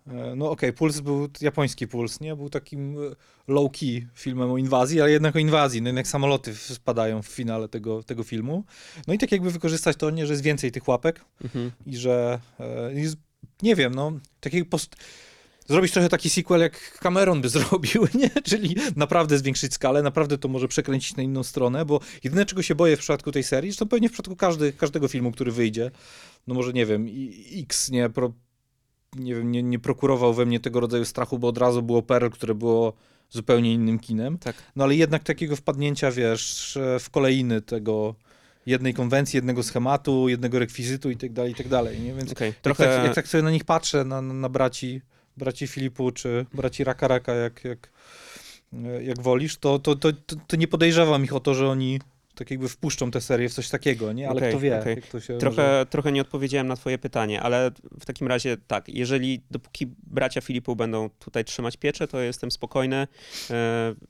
E, 0.08 0.36
No 0.36 0.52
okej, 0.52 0.74
Puls 0.74 1.00
był 1.00 1.28
japoński 1.42 1.88
Puls, 1.88 2.20
nie? 2.20 2.36
Był 2.36 2.50
takim 2.50 2.96
e, 2.98 3.16
low-key 3.54 4.06
filmem 4.14 4.52
o 4.52 4.58
inwazji, 4.58 5.02
ale 5.02 5.12
jednak 5.12 5.36
o 5.36 5.40
inwazji. 5.40 5.82
No 5.82 5.88
jednak 5.90 6.08
samoloty 6.08 6.56
spadają 6.56 7.22
w 7.22 7.28
finale 7.28 7.68
tego, 7.70 8.04
tego 8.04 8.24
filmu. 8.24 8.64
No 9.08 9.14
i 9.14 9.18
tak 9.18 9.32
jakby 9.32 9.52
wykorzystać 9.52 9.98
to, 9.98 10.10
nie, 10.10 10.26
że 10.28 10.34
jest 10.34 10.44
więcej 10.44 10.72
tych 10.72 10.88
łapek 10.88 11.26
Mhm. 11.44 11.72
i 11.86 11.98
że 11.98 12.40
e, 12.60 12.92
nie 13.62 13.76
wiem, 13.76 13.96
no, 13.96 14.12
takiego 14.40 14.66
post... 14.70 14.96
Zrobić 15.68 15.92
trochę 15.92 16.10
taki 16.10 16.30
sequel, 16.30 16.62
jak 16.62 17.00
Cameron 17.00 17.42
by 17.42 17.50
zrobił, 17.60 18.08
nie? 18.16 18.30
Czyli 18.44 18.76
naprawdę 18.96 19.38
zwiększyć 19.38 19.74
skalę, 19.74 20.02
naprawdę 20.02 20.38
to 20.38 20.48
może 20.48 20.68
przekręcić 20.68 21.16
na 21.16 21.24
inną 21.24 21.44
stronę, 21.44 21.86
bo 21.86 22.00
jedyne, 22.24 22.46
czego 22.46 22.62
się 22.62 22.76
boję 22.76 22.98
w 22.98 23.00
przypadku 23.00 23.32
tej 23.32 23.44
serii, 23.44 23.76
to 23.76 23.86
pewnie 23.86 24.10
w 24.10 24.12
przypadku 24.12 24.36
każdy, 24.36 24.74
każdego 24.74 25.08
filmu, 25.08 25.32
który 25.32 25.52
wyjdzie, 25.52 25.92
no 26.48 26.56
może 26.56 26.74
nie 26.74 26.86
wiem, 26.86 27.08
X 27.54 27.92
nie, 27.92 28.10
pro, 28.10 28.34
nie, 29.16 29.36
wiem, 29.36 29.52
nie, 29.52 29.64
nie 29.64 29.80
prokurował 29.80 30.34
we 30.34 30.46
mnie 30.46 30.60
tego 30.60 30.80
rodzaju 30.80 31.06
strachu, 31.06 31.40
bo 31.40 31.48
od 31.48 31.58
razu 31.58 31.82
było 31.82 32.02
Pearl, 32.02 32.30
które 32.30 32.56
było 32.56 32.94
zupełnie 33.30 33.74
innym 33.74 34.00
kinem. 34.00 34.38
Tak. 34.38 34.56
No 34.76 34.84
ale 34.84 34.96
jednak 34.96 35.24
takiego 35.24 35.56
wpadnięcia, 35.56 36.12
wiesz, 36.12 36.78
w 37.00 37.10
kolejny 37.10 37.62
tego 37.62 38.16
jednej 38.66 38.94
konwencji, 38.94 39.38
jednego 39.38 39.64
schematu, 39.64 40.30
jednego 40.30 40.60
rekwizytu 40.60 41.10
i 41.10 41.18
tak 41.18 41.34
dalej, 41.34 41.52
i 41.52 41.56
tak 41.56 41.68
dalej, 41.68 42.00
nie? 42.00 42.14
Więc 42.14 42.32
Okej, 42.32 42.48
jak, 42.48 42.58
trochę... 42.58 42.84
tak, 42.84 43.04
jak 43.06 43.16
tak 43.16 43.28
sobie 43.28 43.44
na 43.44 43.52
nich 43.52 43.66
patrzę, 43.66 44.04
na, 44.04 44.22
na 44.22 44.50
braci, 44.50 45.02
braci 45.38 45.68
Filipu 45.68 46.12
czy 46.12 46.46
braci 46.54 46.84
Raka 46.84 47.08
Raka, 47.08 47.34
jak, 47.34 47.64
jak, 47.64 47.90
jak 49.02 49.22
wolisz, 49.22 49.58
to, 49.58 49.80
to, 49.80 49.96
to, 49.96 50.10
to, 50.48 50.56
nie 50.56 50.68
podejrzewam 50.68 51.24
ich 51.24 51.34
o 51.34 51.40
to, 51.40 51.54
że 51.54 51.70
oni 51.70 52.00
tak 52.36 52.52
jakby 52.52 52.70
wpuszczą 52.70 53.12
tę 53.12 53.22
serię 53.22 53.50
w 53.50 53.54
coś 53.54 53.70
takiego, 53.70 54.14
nie? 54.14 54.30
Ale 54.30 54.38
Okej, 54.38 54.50
kto 54.50 54.60
wie, 54.60 54.70
jak 54.70 55.08
to 55.08 55.20
Trochę, 55.40 55.62
może... 55.62 55.86
trochę 55.90 56.12
nie 56.12 56.22
odpowiedziałem 56.22 56.68
na 56.68 56.76
twoje 56.76 56.98
pytanie, 56.98 57.42
ale 57.42 57.72
w 58.00 58.06
takim 58.06 58.28
razie 58.28 58.58
tak, 58.68 58.90
jeżeli 58.90 59.42
dopóki 59.52 59.88
bracia 60.04 60.42
Filipu 60.42 60.76
będą 60.76 61.10
tutaj 61.10 61.46
trzymać 61.46 61.78
pieczę, 61.78 62.08
to 62.08 62.20
jestem 62.20 62.52
spokojny. 62.52 62.96
E, 62.96 63.08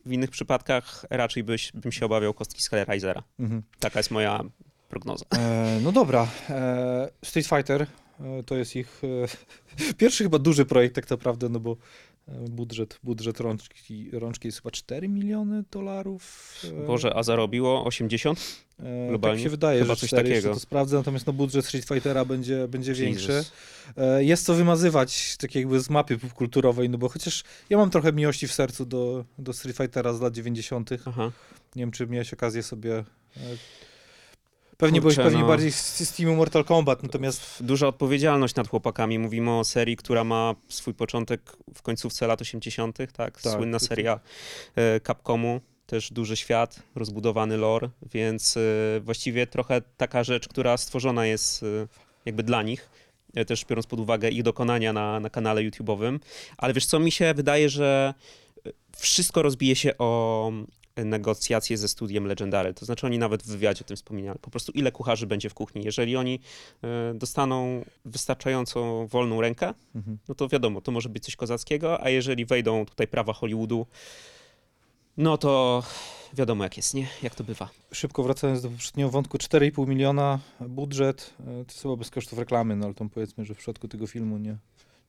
W 0.05 0.11
innych 0.11 0.30
przypadkach 0.30 1.05
raczej 1.09 1.43
byś, 1.43 1.71
bym 1.73 1.91
się 1.91 2.05
obawiał 2.05 2.34
kostki 2.34 2.63
Hellraisera. 2.69 3.23
Mhm. 3.39 3.63
Taka 3.80 3.99
jest 3.99 4.11
moja 4.11 4.43
prognoza. 4.89 5.25
E, 5.38 5.80
no 5.84 5.91
dobra, 5.91 6.28
e, 6.49 7.09
Street 7.25 7.47
Fighter 7.47 7.82
e, 7.82 7.88
to 8.45 8.55
jest 8.55 8.76
ich 8.76 9.01
e, 9.84 9.93
pierwszy 9.97 10.24
chyba 10.24 10.39
duży 10.39 10.65
projekt 10.65 10.95
tak 10.95 11.09
naprawdę, 11.09 11.49
no 11.49 11.59
bo 11.59 11.78
e, 12.28 12.32
budżet, 12.49 12.99
budżet 13.03 13.39
rączki, 13.39 14.09
rączki 14.13 14.47
jest 14.47 14.57
chyba 14.61 14.72
4 14.72 15.07
miliony 15.09 15.63
dolarów. 15.72 16.53
e, 16.84 16.88
Boże, 16.88 17.15
a 17.15 17.24
zarobiło 17.24 17.86
80? 17.86 18.39
E, 18.80 19.07
globalnie? 19.09 19.38
Tak 19.38 19.43
się 19.43 19.49
wydaje, 19.49 19.82
Chyba 19.82 19.95
że 19.95 20.01
coś 20.01 20.09
4, 20.09 20.30
jeszcze 20.30 20.41
takiego. 20.41 20.53
to 20.53 20.59
sprawdzę, 20.59 20.97
natomiast 20.97 21.28
no, 21.28 21.34
budżet 21.34 21.65
Street 21.65 21.86
Fightera 21.88 22.26
będzie, 22.26 22.68
będzie 22.68 22.93
większy. 22.93 23.43
E, 23.97 24.24
Jest 24.24 24.45
co 24.45 24.53
wymazywać 24.53 25.38
tak 25.38 25.55
jakby 25.55 25.80
z 25.80 25.89
mapy 25.89 26.18
popkulturowej, 26.18 26.89
no 26.89 26.97
bo 26.97 27.09
chociaż 27.09 27.43
ja 27.70 27.78
mam 27.78 27.89
trochę 27.89 28.13
miłości 28.13 28.47
w 28.47 28.53
sercu 28.53 28.86
do, 28.86 29.26
do 29.38 29.53
Street 29.53 29.78
Fightera 29.78 30.13
z 30.13 30.22
lat 30.22 30.34
90. 30.34 30.89
Aha. 31.05 31.32
Nie 31.76 31.82
wiem, 31.82 31.91
czy 31.91 32.07
miałeś 32.07 32.34
okazję 32.34 32.63
sobie... 32.63 33.03
Pewnie 34.78 35.01
Kurczę, 35.01 35.15
byłeś 35.15 35.28
pewnie 35.28 35.41
no. 35.41 35.47
bardziej 35.47 35.71
z, 35.71 36.09
z 36.09 36.13
teamu 36.13 36.36
Mortal 36.36 36.63
Kombat, 36.63 37.03
natomiast 37.03 37.63
Duża 37.63 37.88
odpowiedzialność 37.88 38.55
nad 38.55 38.67
chłopakami. 38.67 39.19
Mówimy 39.19 39.51
o 39.51 39.63
serii, 39.63 39.97
która 39.97 40.23
ma 40.23 40.55
swój 40.69 40.93
początek 40.93 41.57
w 41.75 41.82
końcówce 41.82 42.28
lat 42.28 42.41
80., 42.41 42.97
tak? 42.97 43.11
Tak, 43.11 43.41
Słynna 43.41 43.80
tak, 43.80 43.88
seria 43.88 44.19
e, 44.75 44.99
Capcomu. 44.99 45.61
Też 45.86 46.11
duży 46.11 46.36
świat, 46.36 46.84
rozbudowany 46.95 47.57
lore, 47.57 47.89
więc 48.11 48.57
e, 48.57 48.61
właściwie 48.99 49.47
trochę 49.47 49.82
taka 49.97 50.23
rzecz, 50.23 50.47
która 50.47 50.78
stworzona 50.78 51.25
jest 51.25 51.63
e, 51.63 51.65
jakby 52.25 52.43
dla 52.43 52.63
nich, 52.63 52.89
też 53.47 53.65
biorąc 53.65 53.88
pod 53.88 53.99
uwagę 53.99 54.30
ich 54.30 54.43
dokonania 54.43 54.93
na, 54.93 55.19
na 55.19 55.30
kanale 55.30 55.61
YouTube'owym. 55.61 56.19
Ale 56.57 56.73
wiesz 56.73 56.86
co, 56.86 56.99
mi 56.99 57.11
się 57.11 57.34
wydaje, 57.34 57.69
że 57.69 58.13
wszystko 58.97 59.41
rozbije 59.41 59.75
się 59.75 59.97
o 59.97 60.51
negocjacje 61.06 61.78
ze 61.78 61.88
studiem 61.88 62.26
Legendary. 62.26 62.74
To 62.74 62.86
znaczy 62.86 63.06
oni 63.06 63.20
nawet 63.20 63.43
w 63.43 63.48
wywiadzie 63.48 63.82
o 63.82 63.88
tym 63.88 63.98
wspominali. 63.98 64.39
Po 64.39 64.50
prostu 64.50 64.72
ile 64.72 64.91
kucharzy 64.91 65.28
będzie 65.28 65.50
w 65.50 65.54
kuchni. 65.54 65.82
Jeżeli 65.86 66.16
oni 66.16 66.39
e, 66.84 67.14
dostaną 67.14 67.86
wystarczająco 68.06 69.08
wolną 69.08 69.41
rękę, 69.41 69.74
mhm. 69.95 70.18
no 70.28 70.36
to 70.36 70.48
wiadomo, 70.48 70.82
to 70.82 70.91
może 70.91 71.10
być 71.10 71.24
coś 71.24 71.36
kozackiego, 71.36 72.04
a 72.04 72.10
jeżeli 72.10 72.45
wejdą 72.45 72.86
tutaj 72.86 73.08
prawa 73.08 73.34
Hollywoodu, 73.34 73.86
no 75.18 75.38
to 75.38 75.84
wiadomo 76.34 76.64
jak 76.64 76.78
jest, 76.78 76.93
nie? 76.93 77.08
Jak 77.24 77.36
to 77.36 77.43
bywa. 77.43 77.70
szybko 77.91 78.24
wracając 78.24 78.62
do 78.62 78.70
poprzedniego 78.70 79.10
wątku, 79.10 79.38
4,5 79.38 79.88
miliona 79.88 80.39
budżet, 80.70 81.34
e, 81.39 81.45
to 81.45 81.72
jest 81.72 81.82
chyba 81.82 81.95
bez 81.95 82.10
kosztów 82.10 82.39
reklamy, 82.39 82.76
no 82.76 82.86
ale 82.86 82.93
tam 82.93 83.10
powiedzmy, 83.10 83.45
że 83.45 83.54
w 83.54 83.58
przypadku 83.58 83.88
tego 83.88 84.08
filmu 84.08 84.38
nie, 84.38 84.58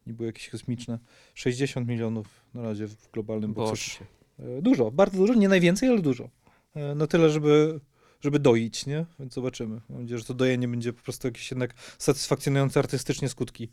nie 0.07 0.13
było 0.15 0.27
jakieś 0.27 0.49
kosmiczne. 0.49 0.99
60 1.35 1.89
milionów 1.89 2.27
na 2.55 2.63
razie 2.63 2.87
w 2.87 3.11
globalnym 3.11 3.55
box 3.55 3.71
Boże. 3.71 3.83
office. 3.83 4.05
E, 4.05 4.18
Dużo, 4.63 4.91
bardzo 4.91 5.19
dużo, 5.19 5.35
nie 5.35 5.49
najwięcej, 5.49 5.89
ale 5.89 5.99
dużo. 5.99 6.29
E, 6.77 6.95
No 6.95 7.07
tyle, 7.07 7.31
żeby, 7.31 7.81
żeby 8.21 8.39
doić, 8.39 8.87
nie? 8.87 9.07
Więc 9.21 9.35
zobaczymy. 9.35 9.81
Mam 9.89 10.01
nadzieję, 10.01 10.19
że 10.19 10.25
to 10.25 10.35
dojenie 10.35 10.69
będzie 10.69 10.93
po 10.93 11.03
prostu 11.03 11.27
jakieś 11.29 11.51
jednak 11.51 11.75
satysfakcjonujące 11.99 12.81
artystycznie 12.81 13.29
skutki 13.29 13.69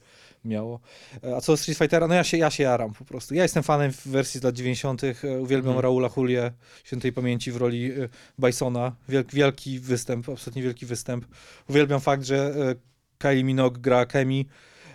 miało. 0.45 0.80
E, 1.24 1.36
A 1.36 1.41
co 1.41 1.53
do 1.53 1.57
Street 1.57 1.78
Fightera? 1.78 2.07
No 2.07 2.13
ja 2.13 2.24
się, 2.24 2.38
ja 2.38 2.49
się 2.51 2.63
jaram 2.63 2.93
po 2.93 3.05
prostu. 3.05 3.36
Ja 3.36 3.43
jestem 3.43 3.63
fanem 3.63 3.91
wersji 4.05 4.39
z 4.39 4.43
lat 4.43 4.55
90. 4.55 5.03
e, 5.03 5.11
Uwielbiam 5.39 5.70
Mhm. 5.76 5.80
Raula 5.84 6.09
Julię, 6.18 6.51
świętej 6.84 7.13
pamięci 7.13 7.51
w 7.51 7.55
roli 7.57 7.91
e, 7.91 8.09
Bisona. 8.39 8.95
Wielk, 9.09 9.32
wielki 9.34 9.80
występ, 9.80 10.30
absolutnie 10.30 10.61
wielki 10.63 10.86
występ. 10.86 11.26
Uwielbiam 11.70 12.01
fakt, 12.01 12.24
że 12.24 12.38
e, 12.72 12.76
Kylie 13.18 13.43
Minogue 13.43 13.80
gra 13.80 14.05
Kemi. 14.05 14.47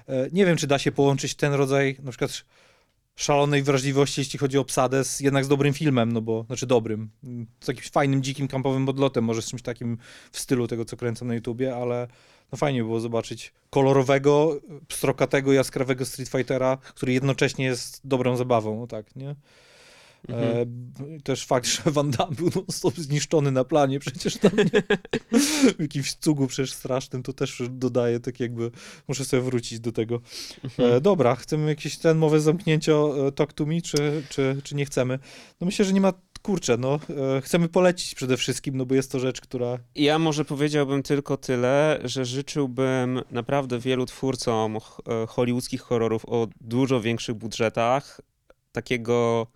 E, 0.08 0.28
Nie 0.32 0.46
wiem, 0.46 0.56
czy 0.56 0.66
da 0.66 0.78
się 0.78 0.92
połączyć 0.92 1.34
ten 1.34 1.52
rodzaj 1.52 1.96
na 2.02 2.10
przykład 2.10 2.44
szalonej 3.16 3.62
wrażliwości, 3.62 4.20
jeśli 4.20 4.38
chodzi 4.38 4.58
o 4.58 4.60
obsadę, 4.60 5.04
z, 5.04 5.20
jednak 5.20 5.44
z 5.44 5.48
dobrym 5.48 5.74
filmem, 5.74 6.12
no 6.12 6.20
bo, 6.20 6.44
znaczy 6.46 6.66
dobrym, 6.66 7.10
z 7.60 7.68
jakimś 7.68 7.90
fajnym, 7.90 8.22
dzikim, 8.22 8.48
kampowym 8.48 8.88
odlotem, 8.88 9.24
może 9.24 9.42
z 9.42 9.46
czymś 9.46 9.62
takim 9.62 9.98
w 10.32 10.38
stylu 10.38 10.68
tego, 10.68 10.84
co 10.84 10.96
kręcą 10.96 11.26
na 11.26 11.34
YouTubie, 11.34 11.76
ale 11.76 12.08
no 12.52 12.58
fajnie 12.58 12.82
było 12.82 13.00
zobaczyć 13.00 13.52
kolorowego, 13.70 14.60
pstrokatego, 14.88 15.52
jaskrawego 15.52 16.04
Street 16.04 16.28
Fightera, 16.28 16.76
który 16.76 17.12
jednocześnie 17.12 17.64
jest 17.64 18.00
dobrą 18.04 18.36
zabawą, 18.36 18.80
no 18.80 18.86
tak, 18.86 19.16
nie? 19.16 19.34
Mhm. 20.32 20.68
E, 21.16 21.20
też 21.20 21.46
fakt, 21.46 21.66
że 21.66 21.90
Van 21.90 22.10
Damme 22.10 22.36
był 22.36 22.50
non-stop 22.54 22.96
zniszczony 22.96 23.50
na 23.50 23.64
planie, 23.64 24.00
przecież 24.00 24.36
tam 24.36 24.52
nie, 24.56 24.82
w 25.78 25.80
jakimś 25.80 26.14
cugu 26.14 26.46
przecież 26.46 26.72
strasznym, 26.72 27.22
to 27.22 27.32
też 27.32 27.62
dodaje 27.70 28.20
tak 28.20 28.40
jakby, 28.40 28.70
muszę 29.08 29.24
sobie 29.24 29.42
wrócić 29.42 29.80
do 29.80 29.92
tego. 29.92 30.20
Mhm. 30.64 30.92
E, 30.92 31.00
dobra, 31.00 31.36
chcemy 31.36 31.68
jakieś 31.68 31.98
ten 31.98 32.18
mowę 32.18 32.40
zamknięcia 32.40 32.92
e, 32.92 33.32
Talk 33.32 33.52
to 33.52 33.66
Me, 33.66 33.80
czy, 33.80 34.22
czy, 34.28 34.60
czy 34.64 34.74
nie 34.74 34.84
chcemy? 34.84 35.18
No 35.60 35.64
myślę, 35.64 35.84
że 35.84 35.92
nie 35.92 36.00
ma, 36.00 36.12
kurczę, 36.42 36.76
no, 36.76 37.00
e, 37.36 37.40
chcemy 37.40 37.68
polecić 37.68 38.14
przede 38.14 38.36
wszystkim, 38.36 38.76
no 38.76 38.86
bo 38.86 38.94
jest 38.94 39.12
to 39.12 39.18
rzecz, 39.18 39.40
która... 39.40 39.78
Ja 39.94 40.18
może 40.18 40.44
powiedziałbym 40.44 41.02
tylko 41.02 41.36
tyle, 41.36 42.00
że 42.04 42.24
życzyłbym 42.24 43.22
naprawdę 43.30 43.78
wielu 43.78 44.06
twórcom 44.06 44.76
e, 44.76 44.80
hollywoodzkich 45.26 45.80
horrorów 45.80 46.26
o 46.26 46.48
dużo 46.60 47.00
większych 47.00 47.34
budżetach, 47.34 48.20
takiego 48.72 49.46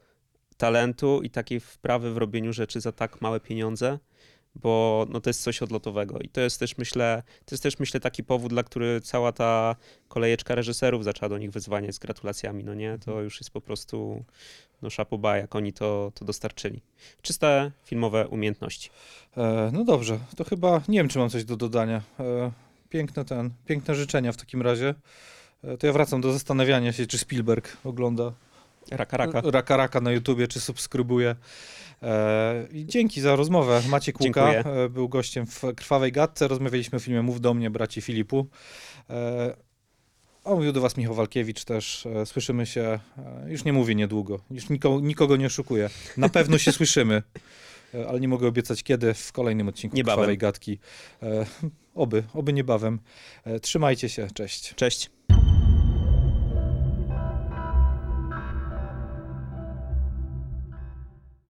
talentu 0.65 1.23
i 1.23 1.31
takiej 1.31 1.61
wprawy 1.61 2.15
w 2.15 2.17
robieniu 2.17 2.53
rzeczy 2.53 2.81
za 2.81 2.93
tak 2.93 3.21
małe 3.21 3.41
pieniądze, 3.41 3.99
bo 4.55 5.07
no, 5.11 5.21
to 5.21 5.31
jest 5.31 5.43
coś 5.43 5.62
odlotowego 5.62 6.19
i 6.19 6.29
to 6.29 6.41
jest 6.41 6.61
też 6.61 6.79
myślę, 6.79 7.23
to 7.45 7.55
jest 7.55 7.62
też 7.62 7.79
myślę 7.79 8.01
taki 8.01 8.25
powód, 8.25 8.53
dla 8.53 8.62
który 8.62 9.01
cała 9.01 9.33
ta 9.33 9.77
kolejeczka 10.09 10.55
reżyserów 10.55 11.05
zaczęła 11.05 11.29
do 11.29 11.39
nich 11.39 11.51
wyzwaniać 11.51 11.95
z 11.95 11.99
gratulacjami, 11.99 12.65
no 12.65 12.75
nie? 12.75 12.99
To 13.05 13.21
już 13.21 13.41
jest 13.41 13.51
po 13.51 13.61
prostu 13.61 14.25
no 14.83 14.91
szapoba, 14.91 15.37
jak 15.37 15.55
oni 15.55 15.73
to, 15.73 16.12
to 16.15 16.25
dostarczyli. 16.25 16.83
Czyste 17.23 17.71
filmowe 17.85 18.29
umiejętności. 18.29 18.91
E, 19.37 19.71
no 19.73 19.85
dobrze, 19.85 20.19
to 20.37 20.45
chyba, 20.45 20.81
nie 20.89 20.99
wiem, 20.99 21.09
czy 21.09 21.19
mam 21.19 21.31
coś 21.31 21.45
do 21.45 21.57
dodania. 21.57 22.03
E, 22.21 22.51
piękne 22.89 23.25
ten, 23.25 23.51
piękne 23.67 23.95
życzenia 23.95 24.33
w 24.33 24.37
takim 24.37 24.62
razie. 24.62 24.95
E, 25.65 25.77
to 25.77 25.87
ja 25.87 25.93
wracam 25.93 26.21
do 26.21 26.33
zastanawiania 26.33 26.93
się, 26.93 27.07
czy 27.07 27.19
Spielberg 27.19 27.77
ogląda 27.85 28.33
Raka, 28.91 29.16
raka. 29.16 29.43
Raka 29.45 29.76
Raka 29.76 30.01
na 30.01 30.12
YouTubie, 30.12 30.49
czy 30.49 30.61
subskrybuje. 30.61 31.37
E, 32.03 32.66
I 32.72 32.87
dzięki 32.87 33.20
za 33.20 33.37
rozmowę. 33.37 33.82
Maciek 33.89 34.20
Łuka 34.20 34.53
Dziękuję. 34.53 34.74
e, 34.85 34.89
był 34.89 35.09
gościem 35.09 35.47
w 35.47 35.62
Krwawej 35.76 36.12
Gadce. 36.12 36.49
Rozmawialiśmy 36.49 36.97
o 36.97 37.01
filmie 37.01 37.22
Mów 37.22 37.41
do 37.41 37.55
mnie, 37.55 37.70
braci 37.70 38.01
Filipu. 38.01 38.47
E, 39.11 39.57
a 40.45 40.51
mówił 40.51 40.72
do 40.72 40.80
was 40.80 40.97
Michał 40.97 41.14
Walkiewicz 41.14 41.64
też. 41.64 42.09
Słyszymy 42.24 42.66
się, 42.66 42.99
już 43.47 43.64
nie 43.64 43.72
mówię 43.72 43.95
niedługo, 43.95 44.41
już 44.51 44.68
nikogo, 44.68 45.01
nikogo 45.01 45.37
nie 45.37 45.47
oszukuję. 45.47 45.91
Na 46.16 46.28
pewno 46.28 46.59
się 46.59 46.72
słyszymy, 46.78 47.22
ale 48.09 48.20
nie 48.20 48.28
mogę 48.28 48.49
obiecać 48.49 48.82
kiedy 48.82 49.14
w 49.14 49.32
kolejnym 49.32 49.68
odcinku 49.68 49.97
Niebawem. 49.97 50.16
Krwawej 50.16 50.39
Gadki. 50.39 50.78
Oby, 51.95 52.24
oby 52.35 52.53
niebawem. 52.53 53.01
Trzymajcie 53.62 54.09
się, 54.09 54.28
cześć. 54.35 54.74
Cześć. 54.74 55.11